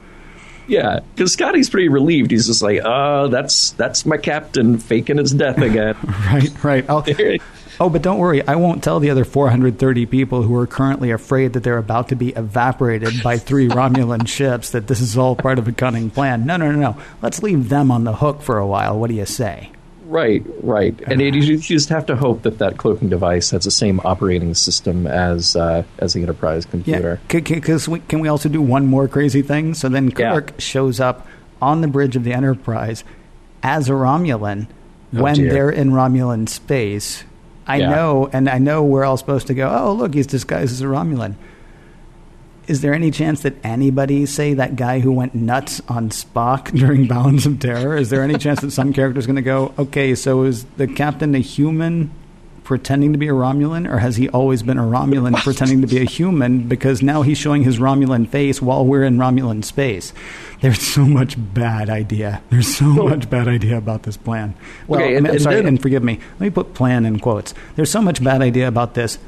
Yeah, 0.66 1.01
because 1.14 1.32
Scotty's 1.32 1.70
pretty 1.70 1.88
relieved. 1.88 2.30
He's 2.30 2.46
just 2.46 2.61
like, 2.62 2.80
"Oh, 2.84 3.28
that's 3.28 3.70
that's 3.72 4.05
my 4.05 4.16
captain 4.18 4.76
faking 4.78 5.16
his 5.18 5.32
death 5.32 5.59
again." 5.59 5.96
right, 6.30 6.64
right. 6.64 6.84
I'll, 6.90 7.03
Oh, 7.80 7.88
but 7.88 8.02
don't 8.02 8.18
worry. 8.18 8.46
I 8.46 8.56
won't 8.56 8.82
tell 8.82 8.98
the 8.98 9.10
other 9.10 9.24
430 9.24 10.06
people 10.06 10.42
who 10.42 10.54
are 10.56 10.66
currently 10.66 11.10
afraid 11.12 11.52
that 11.52 11.62
they're 11.62 11.78
about 11.78 12.08
to 12.08 12.16
be 12.16 12.30
evaporated 12.30 13.22
by 13.22 13.38
three 13.38 13.68
Romulan 13.68 14.26
ships 14.26 14.70
that 14.70 14.88
this 14.88 15.00
is 15.00 15.16
all 15.16 15.36
part 15.36 15.58
of 15.60 15.68
a 15.68 15.72
cunning 15.72 16.10
plan. 16.10 16.44
No, 16.44 16.56
no, 16.56 16.72
no, 16.72 16.78
no. 16.92 17.02
Let's 17.22 17.42
leave 17.42 17.68
them 17.68 17.90
on 17.92 18.02
the 18.04 18.14
hook 18.16 18.42
for 18.42 18.58
a 18.58 18.66
while. 18.66 18.98
What 18.98 19.08
do 19.10 19.14
you 19.16 19.26
say? 19.26 19.70
right, 20.06 20.42
right. 20.62 20.98
And 21.06 21.20
it, 21.20 21.34
you 21.34 21.58
just 21.58 21.90
have 21.90 22.06
to 22.06 22.16
hope 22.16 22.40
that 22.42 22.56
that 22.58 22.78
cloaking 22.78 23.10
device 23.10 23.50
has 23.50 23.64
the 23.64 23.70
same 23.70 24.00
operating 24.04 24.54
system 24.54 25.06
as 25.06 25.54
uh, 25.54 25.82
as 25.98 26.14
the 26.14 26.22
Enterprise 26.22 26.64
computer. 26.64 27.20
Yeah, 27.30 27.40
Because 27.40 27.86
we, 27.90 28.00
can 28.00 28.20
we 28.20 28.28
also 28.28 28.48
do 28.48 28.62
one 28.62 28.86
more 28.86 29.06
crazy 29.06 29.42
thing? 29.42 29.74
So 29.74 29.90
then 29.90 30.08
Yeah. 30.16 30.32
Kirk 30.32 30.54
shows 30.58 30.98
up 30.98 31.26
on 31.60 31.82
the 31.82 31.88
bridge 31.88 32.16
of 32.16 32.24
the 32.24 32.32
Enterprise 32.32 33.04
as 33.62 33.90
a 33.90 33.92
Romulan 33.92 34.66
Oh, 35.14 35.22
when 35.22 35.34
dear. 35.34 35.50
they're 35.52 35.70
in 35.70 35.90
Romulan 35.90 36.48
space. 36.48 37.24
I 37.68 37.76
Yeah. 37.76 37.90
know, 37.90 38.28
and 38.32 38.48
I 38.48 38.58
know 38.58 38.82
we're 38.82 39.04
all 39.04 39.16
supposed 39.16 39.46
to 39.48 39.54
go, 39.54 39.68
oh, 39.70 39.92
look, 39.92 40.14
he's 40.14 40.26
disguised 40.26 40.72
as 40.72 40.80
a 40.80 40.86
Romulan. 40.86 41.34
Is 42.66 42.80
there 42.82 42.92
any 42.92 43.10
chance 43.10 43.40
that 43.42 43.54
anybody, 43.64 44.26
say 44.26 44.52
that 44.54 44.76
guy 44.76 45.00
who 45.00 45.10
went 45.12 45.34
nuts 45.34 45.80
on 45.88 46.10
Spock 46.10 46.70
during 46.74 47.06
Balance 47.06 47.46
of 47.46 47.60
Terror, 47.60 47.96
is 47.96 48.10
there 48.10 48.22
any 48.22 48.36
chance 48.38 48.60
that 48.60 48.72
some 48.72 48.92
character 48.92 49.18
is 49.18 49.26
going 49.26 49.36
to 49.36 49.42
go, 49.42 49.72
okay, 49.78 50.14
so 50.14 50.42
is 50.42 50.64
the 50.76 50.86
captain 50.86 51.34
a 51.34 51.38
human 51.38 52.10
pretending 52.68 53.12
to 53.14 53.18
be 53.18 53.28
a 53.28 53.32
Romulan, 53.32 53.90
or 53.90 53.96
has 53.98 54.16
he 54.16 54.28
always 54.28 54.62
been 54.62 54.76
a 54.76 54.82
Romulan 54.82 55.34
pretending 55.42 55.80
to 55.80 55.86
be 55.86 56.02
a 56.02 56.04
human 56.04 56.68
because 56.68 57.00
now 57.02 57.22
he's 57.22 57.38
showing 57.38 57.62
his 57.64 57.78
Romulan 57.78 58.28
face 58.28 58.60
while 58.60 58.84
we're 58.84 59.04
in 59.04 59.16
Romulan 59.16 59.64
space? 59.64 60.12
There's 60.60 60.82
so 60.82 61.06
much 61.06 61.34
bad 61.38 61.88
idea. 61.88 62.42
There's 62.50 62.68
so 62.76 62.84
much 62.84 63.30
bad 63.30 63.48
idea 63.48 63.78
about 63.78 64.02
this 64.02 64.18
plan. 64.18 64.52
Well, 64.86 65.00
Okay, 65.00 65.16
I'm 65.16 65.24
and- 65.24 65.34
and 65.36 65.42
sorry, 65.42 65.56
then- 65.56 65.66
and 65.66 65.80
forgive 65.80 66.04
me. 66.04 66.20
Let 66.38 66.40
me 66.40 66.50
put 66.50 66.74
plan 66.74 67.06
in 67.06 67.20
quotes. 67.20 67.54
There's 67.74 67.90
so 67.90 68.02
much 68.02 68.22
bad 68.22 68.42
idea 68.42 68.68
about 68.68 68.92
this 68.92 69.18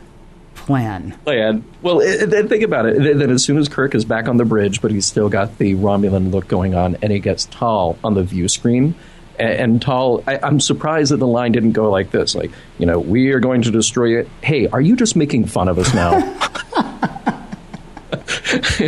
plan. 0.54 1.14
Oh, 1.20 1.24
plan. 1.24 1.64
Well, 1.80 2.02
i 2.02 2.26
then 2.26 2.46
think 2.46 2.62
about 2.62 2.84
it. 2.84 3.02
Then 3.02 3.18
then 3.20 3.30
as 3.30 3.42
soon 3.42 3.56
as 3.56 3.70
Kirk 3.70 3.94
is 3.94 4.04
back 4.04 4.28
on 4.28 4.36
the 4.36 4.44
bridge, 4.44 4.82
but 4.82 4.90
he's 4.90 5.06
still 5.06 5.30
got 5.30 5.56
the 5.56 5.76
Romulan 5.76 6.30
look 6.30 6.46
going 6.46 6.74
on, 6.74 6.98
and 7.00 7.10
he 7.10 7.18
gets 7.20 7.46
Tal 7.46 7.96
on 8.04 8.12
the 8.12 8.22
view 8.22 8.48
screen. 8.48 8.94
And 9.40 9.80
Tal, 9.80 10.22
I, 10.26 10.38
I'm 10.42 10.60
surprised 10.60 11.12
that 11.12 11.16
the 11.16 11.26
line 11.26 11.52
didn't 11.52 11.72
go 11.72 11.90
like 11.90 12.10
this, 12.10 12.34
like, 12.34 12.50
you 12.78 12.84
know, 12.84 12.98
we 12.98 13.30
are 13.30 13.40
going 13.40 13.62
to 13.62 13.70
destroy 13.70 14.18
it. 14.20 14.28
Hey, 14.42 14.68
are 14.68 14.82
you 14.82 14.94
just 14.96 15.16
making 15.16 15.46
fun 15.46 15.68
of 15.68 15.78
us 15.78 15.94
now? 15.94 16.18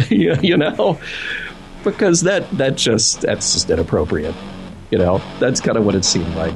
you, 0.10 0.36
you 0.42 0.58
know, 0.58 1.00
because 1.84 2.20
that 2.22 2.50
that 2.58 2.76
just 2.76 3.22
that's 3.22 3.54
just 3.54 3.70
inappropriate. 3.70 4.34
You 4.90 4.98
know, 4.98 5.22
that's 5.40 5.60
kind 5.60 5.78
of 5.78 5.86
what 5.86 5.94
it 5.94 6.04
seemed 6.04 6.34
like. 6.34 6.54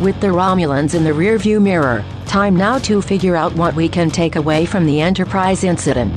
With 0.00 0.20
the 0.20 0.28
Romulans 0.28 0.94
in 0.94 1.02
the 1.02 1.10
rearview 1.10 1.60
mirror, 1.60 2.04
time 2.26 2.54
now 2.54 2.78
to 2.78 3.02
figure 3.02 3.34
out 3.34 3.54
what 3.54 3.74
we 3.74 3.88
can 3.88 4.08
take 4.10 4.36
away 4.36 4.66
from 4.66 4.86
the 4.86 5.00
Enterprise 5.00 5.64
incident. 5.64 6.12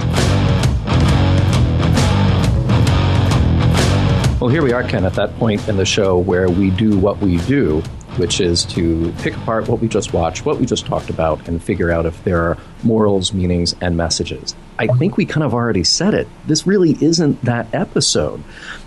Well, 4.47 4.53
here 4.53 4.63
we 4.63 4.71
are, 4.71 4.81
Ken, 4.81 5.03
at 5.03 5.15
that 5.15 5.35
point 5.39 5.67
in 5.67 5.75
the 5.75 5.83
show 5.83 6.17
where 6.17 6.47
we 6.47 6.69
do 6.69 6.97
what 6.97 7.17
we 7.17 7.35
do, 7.39 7.81
which 8.15 8.39
is 8.39 8.63
to 8.67 9.11
pick 9.19 9.35
apart 9.35 9.67
what 9.67 9.81
we 9.81 9.89
just 9.89 10.13
watched, 10.13 10.45
what 10.45 10.57
we 10.57 10.65
just 10.65 10.85
talked 10.85 11.09
about, 11.09 11.45
and 11.49 11.61
figure 11.61 11.91
out 11.91 12.05
if 12.05 12.23
there 12.23 12.41
are 12.43 12.57
morals, 12.81 13.33
meanings, 13.33 13.75
and 13.81 13.97
messages. 13.97 14.55
I 14.79 14.87
think 14.87 15.17
we 15.17 15.25
kind 15.25 15.43
of 15.43 15.53
already 15.53 15.83
said 15.83 16.13
it. 16.13 16.29
This 16.45 16.65
really 16.65 16.91
isn't 17.01 17.43
that 17.43 17.67
episode. 17.73 18.41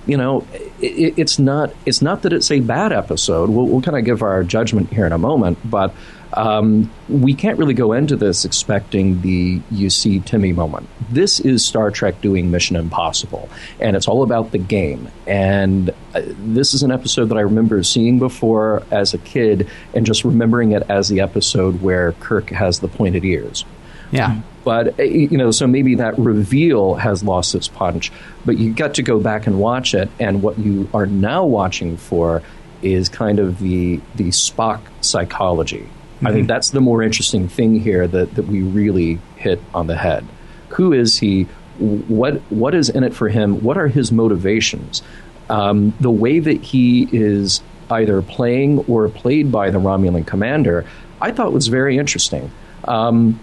You 0.06 0.16
know, 0.16 0.46
it, 0.80 1.18
it's 1.18 1.38
not. 1.38 1.74
It's 1.84 2.00
not 2.00 2.22
that 2.22 2.32
it's 2.32 2.50
a 2.50 2.60
bad 2.60 2.90
episode. 2.90 3.50
We'll, 3.50 3.66
we'll 3.66 3.82
kind 3.82 3.98
of 3.98 4.04
give 4.06 4.22
our 4.22 4.42
judgment 4.42 4.90
here 4.90 5.04
in 5.04 5.12
a 5.12 5.18
moment, 5.18 5.58
but 5.62 5.92
um, 6.34 6.90
we 7.08 7.34
can't 7.34 7.58
really 7.58 7.74
go 7.74 7.92
into 7.92 8.16
this 8.16 8.44
expecting 8.44 9.20
the 9.22 9.60
you 9.70 9.90
see 9.90 10.20
Timmy 10.20 10.52
moment. 10.52 10.88
This 11.10 11.40
is 11.40 11.64
Star 11.64 11.90
Trek 11.90 12.20
doing 12.20 12.50
Mission 12.50 12.76
Impossible, 12.76 13.48
and 13.80 13.96
it's 13.96 14.06
all 14.06 14.22
about 14.22 14.52
the 14.52 14.58
game. 14.58 15.08
And 15.26 15.90
uh, 16.14 16.22
this 16.24 16.74
is 16.74 16.82
an 16.82 16.92
episode 16.92 17.26
that 17.26 17.38
I 17.38 17.42
remember 17.42 17.82
seeing 17.82 18.18
before 18.18 18.84
as 18.90 19.12
a 19.14 19.18
kid 19.18 19.68
and 19.94 20.06
just 20.06 20.24
remembering 20.24 20.72
it 20.72 20.84
as 20.88 21.08
the 21.08 21.20
episode 21.20 21.82
where 21.82 22.12
Kirk 22.12 22.50
has 22.50 22.80
the 22.80 22.88
pointed 22.88 23.24
ears. 23.24 23.64
Yeah. 24.12 24.40
But 24.64 25.00
uh, 25.00 25.04
you 25.04 25.36
know, 25.36 25.50
so 25.50 25.66
maybe 25.66 25.96
that 25.96 26.18
reveal 26.18 26.94
has 26.94 27.24
lost 27.24 27.54
its 27.54 27.66
punch. 27.66 28.12
But 28.44 28.58
you 28.58 28.72
got 28.72 28.94
to 28.94 29.02
go 29.02 29.18
back 29.18 29.46
and 29.46 29.58
watch 29.58 29.94
it, 29.94 30.08
and 30.20 30.42
what 30.42 30.58
you 30.58 30.88
are 30.94 31.06
now 31.06 31.44
watching 31.44 31.96
for 31.96 32.42
is 32.82 33.08
kind 33.08 33.38
of 33.38 33.58
the 33.58 34.00
the 34.14 34.28
Spock 34.28 34.80
psychology. 35.00 35.88
I 36.22 36.32
think 36.32 36.48
that's 36.48 36.70
the 36.70 36.80
more 36.80 37.02
interesting 37.02 37.48
thing 37.48 37.80
here 37.80 38.06
that, 38.06 38.34
that 38.34 38.46
we 38.46 38.62
really 38.62 39.18
hit 39.36 39.60
on 39.74 39.86
the 39.86 39.96
head. 39.96 40.26
Who 40.70 40.92
is 40.92 41.18
he? 41.18 41.44
What 41.78 42.38
what 42.50 42.74
is 42.74 42.90
in 42.90 43.04
it 43.04 43.14
for 43.14 43.28
him? 43.28 43.62
What 43.62 43.78
are 43.78 43.88
his 43.88 44.12
motivations? 44.12 45.02
Um, 45.48 45.94
the 45.98 46.10
way 46.10 46.38
that 46.38 46.60
he 46.62 47.08
is 47.10 47.62
either 47.90 48.22
playing 48.22 48.80
or 48.80 49.08
played 49.08 49.50
by 49.50 49.70
the 49.70 49.78
Romulan 49.78 50.26
commander, 50.26 50.84
I 51.20 51.32
thought 51.32 51.52
was 51.52 51.68
very 51.68 51.98
interesting. 51.98 52.50
Um, 52.84 53.40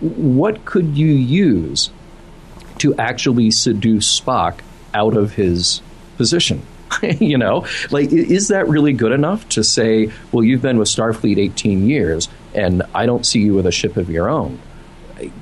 what 0.00 0.64
could 0.64 0.96
you 0.96 1.12
use 1.12 1.90
to 2.78 2.94
actually 2.96 3.50
seduce 3.50 4.20
Spock 4.20 4.60
out 4.92 5.16
of 5.16 5.34
his 5.34 5.82
position. 6.16 6.62
you 7.20 7.38
know, 7.38 7.66
like, 7.90 8.12
is 8.12 8.48
that 8.48 8.68
really 8.68 8.92
good 8.92 9.12
enough 9.12 9.48
to 9.50 9.64
say, 9.64 10.10
well, 10.32 10.44
you've 10.44 10.62
been 10.62 10.78
with 10.78 10.88
Starfleet 10.88 11.38
18 11.38 11.88
years 11.88 12.28
and 12.54 12.82
I 12.94 13.06
don't 13.06 13.26
see 13.26 13.40
you 13.40 13.54
with 13.54 13.66
a 13.66 13.72
ship 13.72 13.96
of 13.96 14.10
your 14.10 14.28
own? 14.28 14.60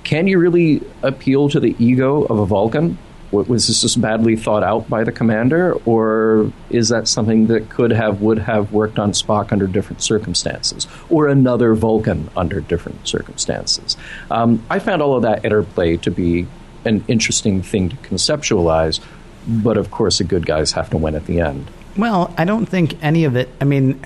Can 0.04 0.26
you 0.26 0.38
really 0.38 0.82
appeal 1.02 1.48
to 1.50 1.60
the 1.60 1.74
ego 1.78 2.22
of 2.24 2.38
a 2.38 2.46
Vulcan? 2.46 2.98
Was 3.30 3.66
this 3.66 3.80
just 3.80 3.98
badly 3.98 4.36
thought 4.36 4.62
out 4.62 4.90
by 4.90 5.04
the 5.04 5.12
commander, 5.12 5.72
or 5.86 6.52
is 6.68 6.90
that 6.90 7.08
something 7.08 7.46
that 7.46 7.70
could 7.70 7.90
have, 7.90 8.20
would 8.20 8.38
have 8.38 8.72
worked 8.72 8.98
on 8.98 9.12
Spock 9.12 9.52
under 9.52 9.66
different 9.66 10.02
circumstances, 10.02 10.86
or 11.08 11.28
another 11.28 11.72
Vulcan 11.72 12.28
under 12.36 12.60
different 12.60 13.08
circumstances? 13.08 13.96
Um, 14.30 14.62
I 14.68 14.80
found 14.80 15.00
all 15.00 15.16
of 15.16 15.22
that 15.22 15.46
interplay 15.46 15.96
to 15.96 16.10
be 16.10 16.46
an 16.84 17.02
interesting 17.08 17.62
thing 17.62 17.88
to 17.88 17.96
conceptualize, 17.96 19.00
but 19.46 19.76
of 19.76 19.90
course, 19.90 20.18
the 20.18 20.24
good 20.24 20.46
guys 20.46 20.72
have 20.72 20.90
to 20.90 20.96
win 20.96 21.14
at 21.14 21.26
the 21.26 21.40
end. 21.40 21.70
Well, 21.96 22.32
I 22.38 22.44
don't 22.44 22.66
think 22.66 23.02
any 23.02 23.24
of 23.24 23.36
it. 23.36 23.48
I 23.60 23.64
mean, 23.64 24.00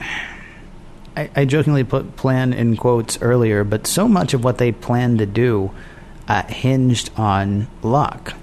I, 1.16 1.30
I 1.34 1.44
jokingly 1.44 1.84
put 1.84 2.16
"plan" 2.16 2.52
in 2.52 2.76
quotes 2.76 3.20
earlier, 3.22 3.64
but 3.64 3.86
so 3.86 4.08
much 4.08 4.34
of 4.34 4.44
what 4.44 4.58
they 4.58 4.72
planned 4.72 5.18
to 5.18 5.26
do 5.26 5.70
uh, 6.28 6.42
hinged 6.44 7.10
on 7.16 7.68
luck. 7.82 8.34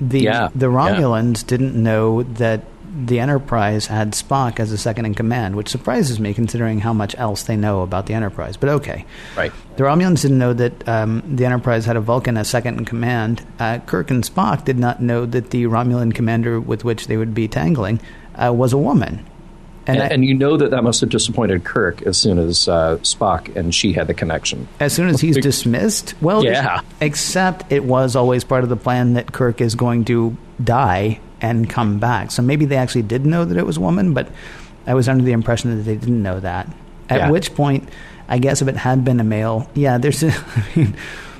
The 0.00 0.20
Yeah, 0.20 0.48
the 0.54 0.68
yeah. 0.68 0.76
Romulans 0.76 1.46
didn't 1.46 1.74
know 1.80 2.22
that 2.22 2.64
the 2.94 3.20
Enterprise 3.20 3.86
had 3.86 4.12
Spock 4.12 4.60
as 4.60 4.70
a 4.72 4.78
second 4.78 5.06
in 5.06 5.14
command, 5.14 5.56
which 5.56 5.68
surprises 5.68 6.20
me 6.20 6.34
considering 6.34 6.80
how 6.80 6.92
much 6.92 7.14
else 7.18 7.44
they 7.44 7.56
know 7.56 7.80
about 7.82 8.06
the 8.06 8.14
Enterprise. 8.14 8.56
But 8.56 8.68
okay, 8.68 9.04
Right. 9.36 9.52
the 9.76 9.84
Romulans 9.84 10.22
didn't 10.22 10.38
know 10.38 10.52
that 10.52 10.86
um, 10.88 11.22
the 11.26 11.46
Enterprise 11.46 11.86
had 11.86 11.96
a 11.96 12.00
Vulcan 12.00 12.36
as 12.36 12.48
second 12.48 12.78
in 12.78 12.84
command. 12.84 13.42
Uh, 13.58 13.78
Kirk 13.86 14.10
and 14.10 14.22
Spock 14.22 14.64
did 14.64 14.78
not 14.78 15.00
know 15.00 15.24
that 15.26 15.50
the 15.50 15.64
Romulan 15.64 16.14
commander 16.14 16.60
with 16.60 16.84
which 16.84 17.06
they 17.06 17.16
would 17.16 17.34
be 17.34 17.48
tangling 17.48 18.00
uh, 18.34 18.52
was 18.52 18.72
a 18.72 18.78
woman. 18.78 19.24
And, 19.86 20.00
I- 20.00 20.06
and 20.06 20.24
you 20.24 20.34
know 20.34 20.56
that 20.58 20.70
that 20.70 20.82
must 20.84 21.00
have 21.00 21.10
disappointed 21.10 21.64
Kirk 21.64 22.02
as 22.02 22.16
soon 22.16 22.38
as 22.38 22.68
uh, 22.68 22.98
Spock 22.98 23.56
and 23.56 23.74
she 23.74 23.92
had 23.94 24.06
the 24.06 24.14
connection. 24.14 24.68
as 24.78 24.92
soon 24.92 25.08
as 25.08 25.20
he's 25.20 25.36
dismissed, 25.38 26.14
well, 26.20 26.44
Yeah. 26.44 26.82
Except 27.00 27.72
it 27.72 27.84
was 27.84 28.14
always 28.14 28.44
part 28.44 28.62
of 28.62 28.68
the 28.70 28.76
plan 28.76 29.14
that 29.14 29.32
Kirk 29.32 29.60
is 29.60 29.74
going 29.74 30.04
to 30.04 30.36
die 30.62 31.18
and 31.42 31.68
come 31.68 31.98
back. 31.98 32.30
So 32.30 32.40
maybe 32.40 32.64
they 32.64 32.76
actually 32.76 33.02
did 33.02 33.26
know 33.26 33.44
that 33.44 33.58
it 33.58 33.66
was 33.66 33.76
a 33.76 33.80
woman, 33.80 34.14
but 34.14 34.28
I 34.86 34.94
was 34.94 35.08
under 35.08 35.22
the 35.24 35.32
impression 35.32 35.76
that 35.76 35.82
they 35.82 35.96
didn't 35.96 36.22
know 36.22 36.40
that. 36.40 36.66
At 37.10 37.18
Yeah. 37.18 37.30
which 37.30 37.54
point, 37.54 37.88
I 38.28 38.38
guess 38.38 38.62
if 38.62 38.68
it 38.68 38.76
had 38.76 39.04
been 39.04 39.20
a 39.20 39.24
male, 39.24 39.68
yeah, 39.74 39.98
there's. 39.98 40.22
I 40.24 40.32
mean, 40.74 40.94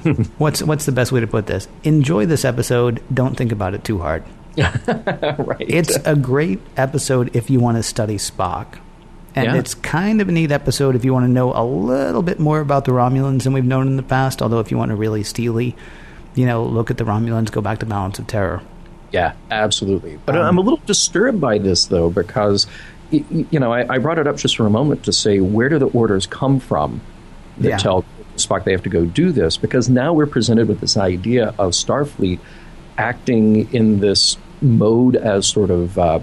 what's 0.38 0.62
what's 0.62 0.84
the 0.84 0.92
best 0.92 1.12
way 1.12 1.20
to 1.20 1.26
put 1.26 1.46
this? 1.46 1.68
Enjoy 1.84 2.26
this 2.26 2.44
episode. 2.44 3.00
Don't 3.14 3.36
think 3.36 3.52
about 3.52 3.72
it 3.74 3.84
too 3.84 3.98
hard. 4.00 4.24
right. 4.56 5.56
It's 5.60 5.96
a 6.04 6.14
great 6.14 6.60
episode 6.76 7.34
if 7.34 7.48
you 7.48 7.58
want 7.60 7.78
to 7.78 7.82
study 7.82 8.16
Spock. 8.16 8.66
And 9.34 9.46
Yeah. 9.46 9.54
it's 9.56 9.74
kind 9.74 10.20
of 10.20 10.28
a 10.28 10.32
neat 10.32 10.52
episode 10.52 10.94
if 10.94 11.06
you 11.06 11.14
want 11.14 11.24
to 11.24 11.32
know 11.32 11.54
a 11.54 11.64
little 11.64 12.22
bit 12.22 12.38
more 12.38 12.60
about 12.60 12.84
the 12.84 12.92
Romulans 12.92 13.44
than 13.44 13.54
we've 13.54 13.64
known 13.64 13.86
in 13.86 13.96
the 13.96 14.02
past. 14.02 14.42
Although, 14.42 14.60
if 14.60 14.70
you 14.70 14.76
want 14.76 14.90
to 14.90 14.96
really 14.96 15.22
steely, 15.22 15.74
you 16.34 16.44
know, 16.44 16.64
look 16.64 16.90
at 16.90 16.98
the 16.98 17.04
Romulans, 17.04 17.50
go 17.50 17.62
back 17.62 17.78
to 17.78 17.86
Balance 17.86 18.18
of 18.18 18.26
Terror. 18.26 18.60
Yeah, 19.12 19.32
absolutely. 19.50 20.18
But 20.24 20.36
Um, 20.36 20.42
I'm 20.46 20.58
a 20.58 20.60
little 20.62 20.80
disturbed 20.86 21.40
by 21.40 21.58
this, 21.58 21.84
though, 21.86 22.08
because, 22.10 22.66
y- 23.12 23.24
y- 23.30 23.44
you 23.50 23.60
know, 23.60 23.72
I, 23.72 23.94
I 23.94 23.98
brought 23.98 24.18
it 24.18 24.26
up 24.26 24.36
just 24.38 24.56
for 24.56 24.66
a 24.66 24.70
moment 24.70 25.04
to 25.04 25.12
say, 25.12 25.38
where 25.40 25.68
do 25.68 25.78
the 25.78 25.88
orders 25.88 26.26
come 26.26 26.58
from 26.60 27.00
that 27.58 27.68
Yeah. 27.68 27.76
tell 27.76 28.04
Spock 28.36 28.64
they 28.64 28.72
have 28.72 28.82
to 28.84 28.88
go 28.88 29.04
do 29.04 29.30
this? 29.30 29.58
Because 29.58 29.90
now 29.90 30.14
we're 30.14 30.26
presented 30.26 30.66
with 30.68 30.80
this 30.80 30.96
idea 30.96 31.54
of 31.58 31.72
Starfleet 31.72 32.38
acting 32.98 33.72
in 33.74 34.00
this 34.00 34.36
mode 34.60 35.16
as 35.16 35.46
sort 35.46 35.70
of 35.70 35.98
uh, 35.98 36.20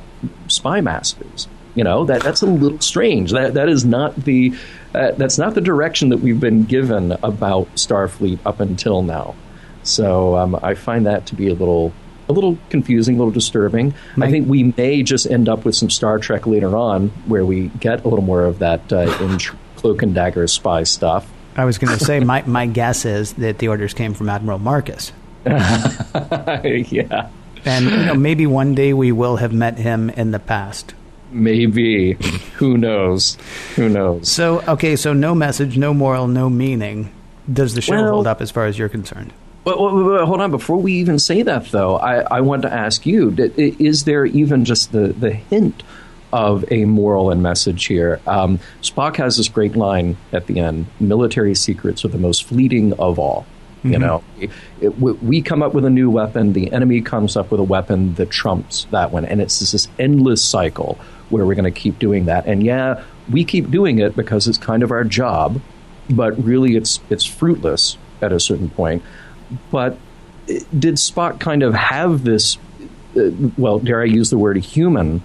spy 0.47 0.81
masters. 0.81 1.47
You 1.75 1.83
know 1.83 2.05
that 2.05 2.23
that's 2.23 2.41
a 2.41 2.45
little 2.47 2.79
strange. 2.81 3.31
That 3.31 3.53
that 3.53 3.69
is 3.69 3.85
not 3.85 4.15
the 4.15 4.53
uh, 4.95 5.11
that's 5.11 5.37
not 5.37 5.53
the 5.53 5.61
direction 5.61 6.09
that 6.09 6.17
we've 6.17 6.39
been 6.39 6.63
given 6.63 7.11
about 7.23 7.73
Starfleet 7.75 8.39
up 8.45 8.59
until 8.59 9.01
now. 9.03 9.35
So 9.83 10.35
um, 10.35 10.59
I 10.61 10.73
find 10.73 11.05
that 11.05 11.27
to 11.27 11.35
be 11.35 11.47
a 11.47 11.53
little 11.53 11.93
a 12.29 12.33
little 12.33 12.57
confusing, 12.69 13.15
a 13.15 13.17
little 13.17 13.31
disturbing. 13.31 13.93
I 14.21 14.29
think 14.29 14.47
we 14.47 14.71
may 14.77 15.01
just 15.03 15.25
end 15.25 15.49
up 15.49 15.65
with 15.65 15.75
some 15.75 15.89
Star 15.89 16.19
Trek 16.19 16.45
later 16.45 16.77
on, 16.77 17.09
where 17.25 17.43
we 17.43 17.69
get 17.79 18.05
a 18.05 18.07
little 18.07 18.23
more 18.23 18.45
of 18.45 18.59
that 18.59 18.93
uh, 18.93 19.17
in 19.21 19.39
cloak 19.75 20.03
and 20.03 20.13
dagger 20.13 20.47
spy 20.47 20.83
stuff. 20.83 21.29
I 21.55 21.65
was 21.65 21.77
going 21.79 21.97
to 21.97 22.03
say, 22.05 22.19
my, 22.19 22.43
my 22.45 22.67
guess 22.67 23.03
is 23.05 23.33
that 23.33 23.57
the 23.57 23.67
orders 23.67 23.93
came 23.93 24.13
from 24.13 24.29
Admiral 24.29 24.59
Marcus. 24.59 25.11
yeah, 25.45 27.29
And 27.65 27.85
you 27.85 28.05
know, 28.05 28.13
maybe 28.13 28.45
one 28.45 28.75
day 28.75 28.93
we 28.93 29.11
will 29.11 29.37
have 29.37 29.51
met 29.53 29.77
him 29.77 30.09
in 30.11 30.31
the 30.31 30.39
past. 30.39 30.93
maybe. 31.31 32.13
Who 32.57 32.77
knows? 32.77 33.37
Who 33.75 33.89
knows? 33.89 34.29
So, 34.29 34.61
okay, 34.67 34.95
so 34.95 35.13
no 35.13 35.33
message, 35.33 35.77
no 35.77 35.93
moral, 35.93 36.27
no 36.27 36.49
meaning. 36.49 37.11
Does 37.51 37.73
the 37.73 37.81
show 37.81 37.93
Well- 37.95 38.11
hold 38.11 38.27
up 38.27 38.41
as 38.41 38.51
far 38.51 38.65
as 38.65 38.77
you're 38.77 38.89
concerned? 38.89 39.33
Well, 39.65 39.83
well, 39.83 40.03
well, 40.03 40.25
hold 40.25 40.41
on. 40.41 40.51
Before 40.51 40.77
we 40.77 40.93
even 40.93 41.19
say 41.19 41.41
that, 41.43 41.65
though, 41.71 41.97
I, 41.97 42.19
I 42.37 42.41
want 42.41 42.61
to 42.63 42.73
ask 42.73 43.05
you: 43.05 43.33
Is 43.37 44.05
there 44.05 44.25
even 44.25 44.65
just 44.65 44.91
the, 44.91 45.09
the 45.09 45.31
hint 45.31 45.83
of 46.31 46.63
a 46.71 46.85
moral 46.85 47.29
and 47.31 47.43
message 47.43 47.85
here? 47.85 48.19
Um, 48.25 48.59
Spock 48.81 49.17
has 49.17 49.37
this 49.37 49.49
great 49.49 49.75
line 49.75 50.17
at 50.31 50.47
the 50.47 50.59
end: 50.59 50.87
"Military 50.99 51.55
secrets 51.55 52.05
are 52.05 52.09
the 52.09 52.17
most 52.17 52.45
fleeting 52.45 52.93
of 52.93 53.19
all." 53.19 53.45
You 53.81 53.97
know, 53.97 54.23
it, 54.39 54.49
it, 54.81 54.99
we- 54.99 55.13
we 55.13 55.41
come 55.41 55.63
up 55.63 55.73
with 55.73 55.85
a 55.85 55.89
new 55.89 56.09
weapon, 56.09 56.51
the 56.51 56.69
enemy 56.73 56.99
comes 56.99 57.37
up 57.37 57.49
with 57.49 57.61
a 57.61 57.63
weapon 57.63 58.13
that 58.15 58.29
trumps 58.29 58.85
that 58.91 59.11
one, 59.13 59.23
and 59.23 59.39
it's 59.39 59.59
just 59.59 59.71
this 59.71 59.87
endless 59.97 60.43
cycle 60.43 60.99
where 61.29 61.45
we're 61.45 61.55
going 61.55 61.71
to 61.73 61.79
keep 61.79 61.97
doing 61.97 62.25
that. 62.25 62.45
And 62.45 62.61
yeah, 62.61 63.03
we 63.31 63.45
keep 63.45 63.71
doing 63.71 63.99
it 63.99 64.17
because 64.17 64.49
it's 64.49 64.57
kind 64.57 64.83
of 64.83 64.91
our 64.91 65.05
job, 65.05 65.61
but 66.09 66.31
really, 66.43 66.75
it's 66.75 66.99
it's 67.09 67.23
fruitless 67.23 67.97
at 68.21 68.33
a 68.33 68.39
certain 68.39 68.69
point. 68.69 69.01
But 69.71 69.97
did 70.47 70.95
Spock 70.95 71.39
kind 71.39 71.63
of 71.63 71.73
have 71.73 72.23
this, 72.23 72.57
uh, 73.15 73.29
well, 73.57 73.79
dare 73.79 74.01
I 74.01 74.05
use 74.05 74.29
the 74.29 74.37
word 74.37 74.57
human 74.57 75.21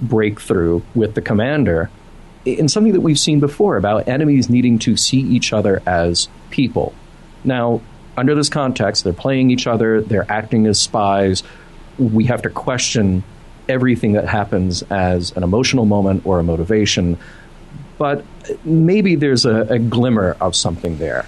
breakthrough 0.00 0.82
with 0.94 1.14
the 1.14 1.22
commander 1.22 1.90
in 2.44 2.68
something 2.68 2.92
that 2.92 3.00
we've 3.00 3.18
seen 3.18 3.40
before 3.40 3.76
about 3.76 4.08
enemies 4.08 4.48
needing 4.48 4.78
to 4.80 4.96
see 4.96 5.18
each 5.18 5.52
other 5.52 5.82
as 5.86 6.28
people? 6.50 6.94
Now, 7.44 7.80
under 8.16 8.34
this 8.34 8.48
context, 8.48 9.04
they're 9.04 9.12
playing 9.12 9.50
each 9.50 9.66
other, 9.66 10.00
they're 10.00 10.30
acting 10.30 10.66
as 10.66 10.80
spies. 10.80 11.42
We 11.98 12.24
have 12.26 12.42
to 12.42 12.50
question 12.50 13.24
everything 13.68 14.12
that 14.12 14.26
happens 14.28 14.82
as 14.82 15.32
an 15.36 15.42
emotional 15.42 15.84
moment 15.84 16.24
or 16.24 16.38
a 16.38 16.42
motivation. 16.42 17.18
But 17.98 18.24
maybe 18.64 19.16
there's 19.16 19.44
a, 19.44 19.62
a 19.62 19.78
glimmer 19.78 20.36
of 20.40 20.54
something 20.54 20.98
there. 20.98 21.26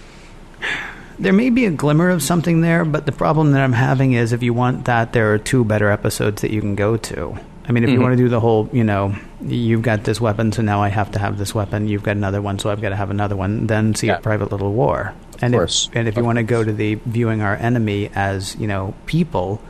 There 1.19 1.33
may 1.33 1.51
be 1.51 1.64
a 1.66 1.71
glimmer 1.71 2.11
of 2.11 2.23
something 2.23 2.61
there, 2.61 2.85
but 2.85 3.05
the 3.07 3.12
problem 3.12 3.53
that 3.53 3.61
I'm 3.62 3.73
having 3.73 4.12
is 4.12 4.33
if 4.33 4.43
you 4.43 4.55
want 4.55 4.85
that, 4.85 5.12
there 5.12 5.33
are 5.35 5.39
two 5.39 5.64
better 5.64 5.91
episodes 5.91 6.43
that 6.43 6.53
you 6.53 6.61
can 6.61 6.77
go 6.77 6.97
to. 6.97 7.37
I 7.69 7.73
mean, 7.73 7.85
if 7.85 7.91
you 7.91 8.01
want 8.01 8.12
to 8.12 8.16
do 8.16 8.29
the 8.31 8.41
whole, 8.41 8.71
you 8.73 8.83
know, 8.85 9.14
you've 9.43 9.83
got 9.83 10.05
this 10.05 10.21
weapon, 10.23 10.53
so 10.53 10.62
now 10.62 10.81
I 10.83 10.89
have 10.89 11.11
to 11.12 11.19
have 11.19 11.37
this 11.37 11.55
weapon. 11.55 11.87
You've 11.87 12.03
got 12.03 12.16
another 12.16 12.41
one, 12.41 12.59
so 12.59 12.71
I've 12.71 12.81
got 12.81 12.91
to 12.91 12.97
have 12.97 13.11
another 13.11 13.37
one. 13.37 13.66
Then 13.66 13.95
see 13.95 14.07
Yeah. 14.07 14.16
a 14.16 14.21
private 14.21 14.51
little 14.53 14.73
war. 14.73 15.12
and 15.43 15.53
course. 15.53 15.89
If, 15.91 15.97
and 15.97 16.09
if 16.09 16.16
you 16.16 16.25
want 16.25 16.39
to 16.39 16.43
go 16.45 16.64
to 16.64 16.73
the 16.73 16.95
viewing 17.07 17.43
our 17.43 17.55
enemy 17.57 18.11
as 18.14 18.57
you 18.57 18.66
know 18.66 18.95
people, 19.07 19.61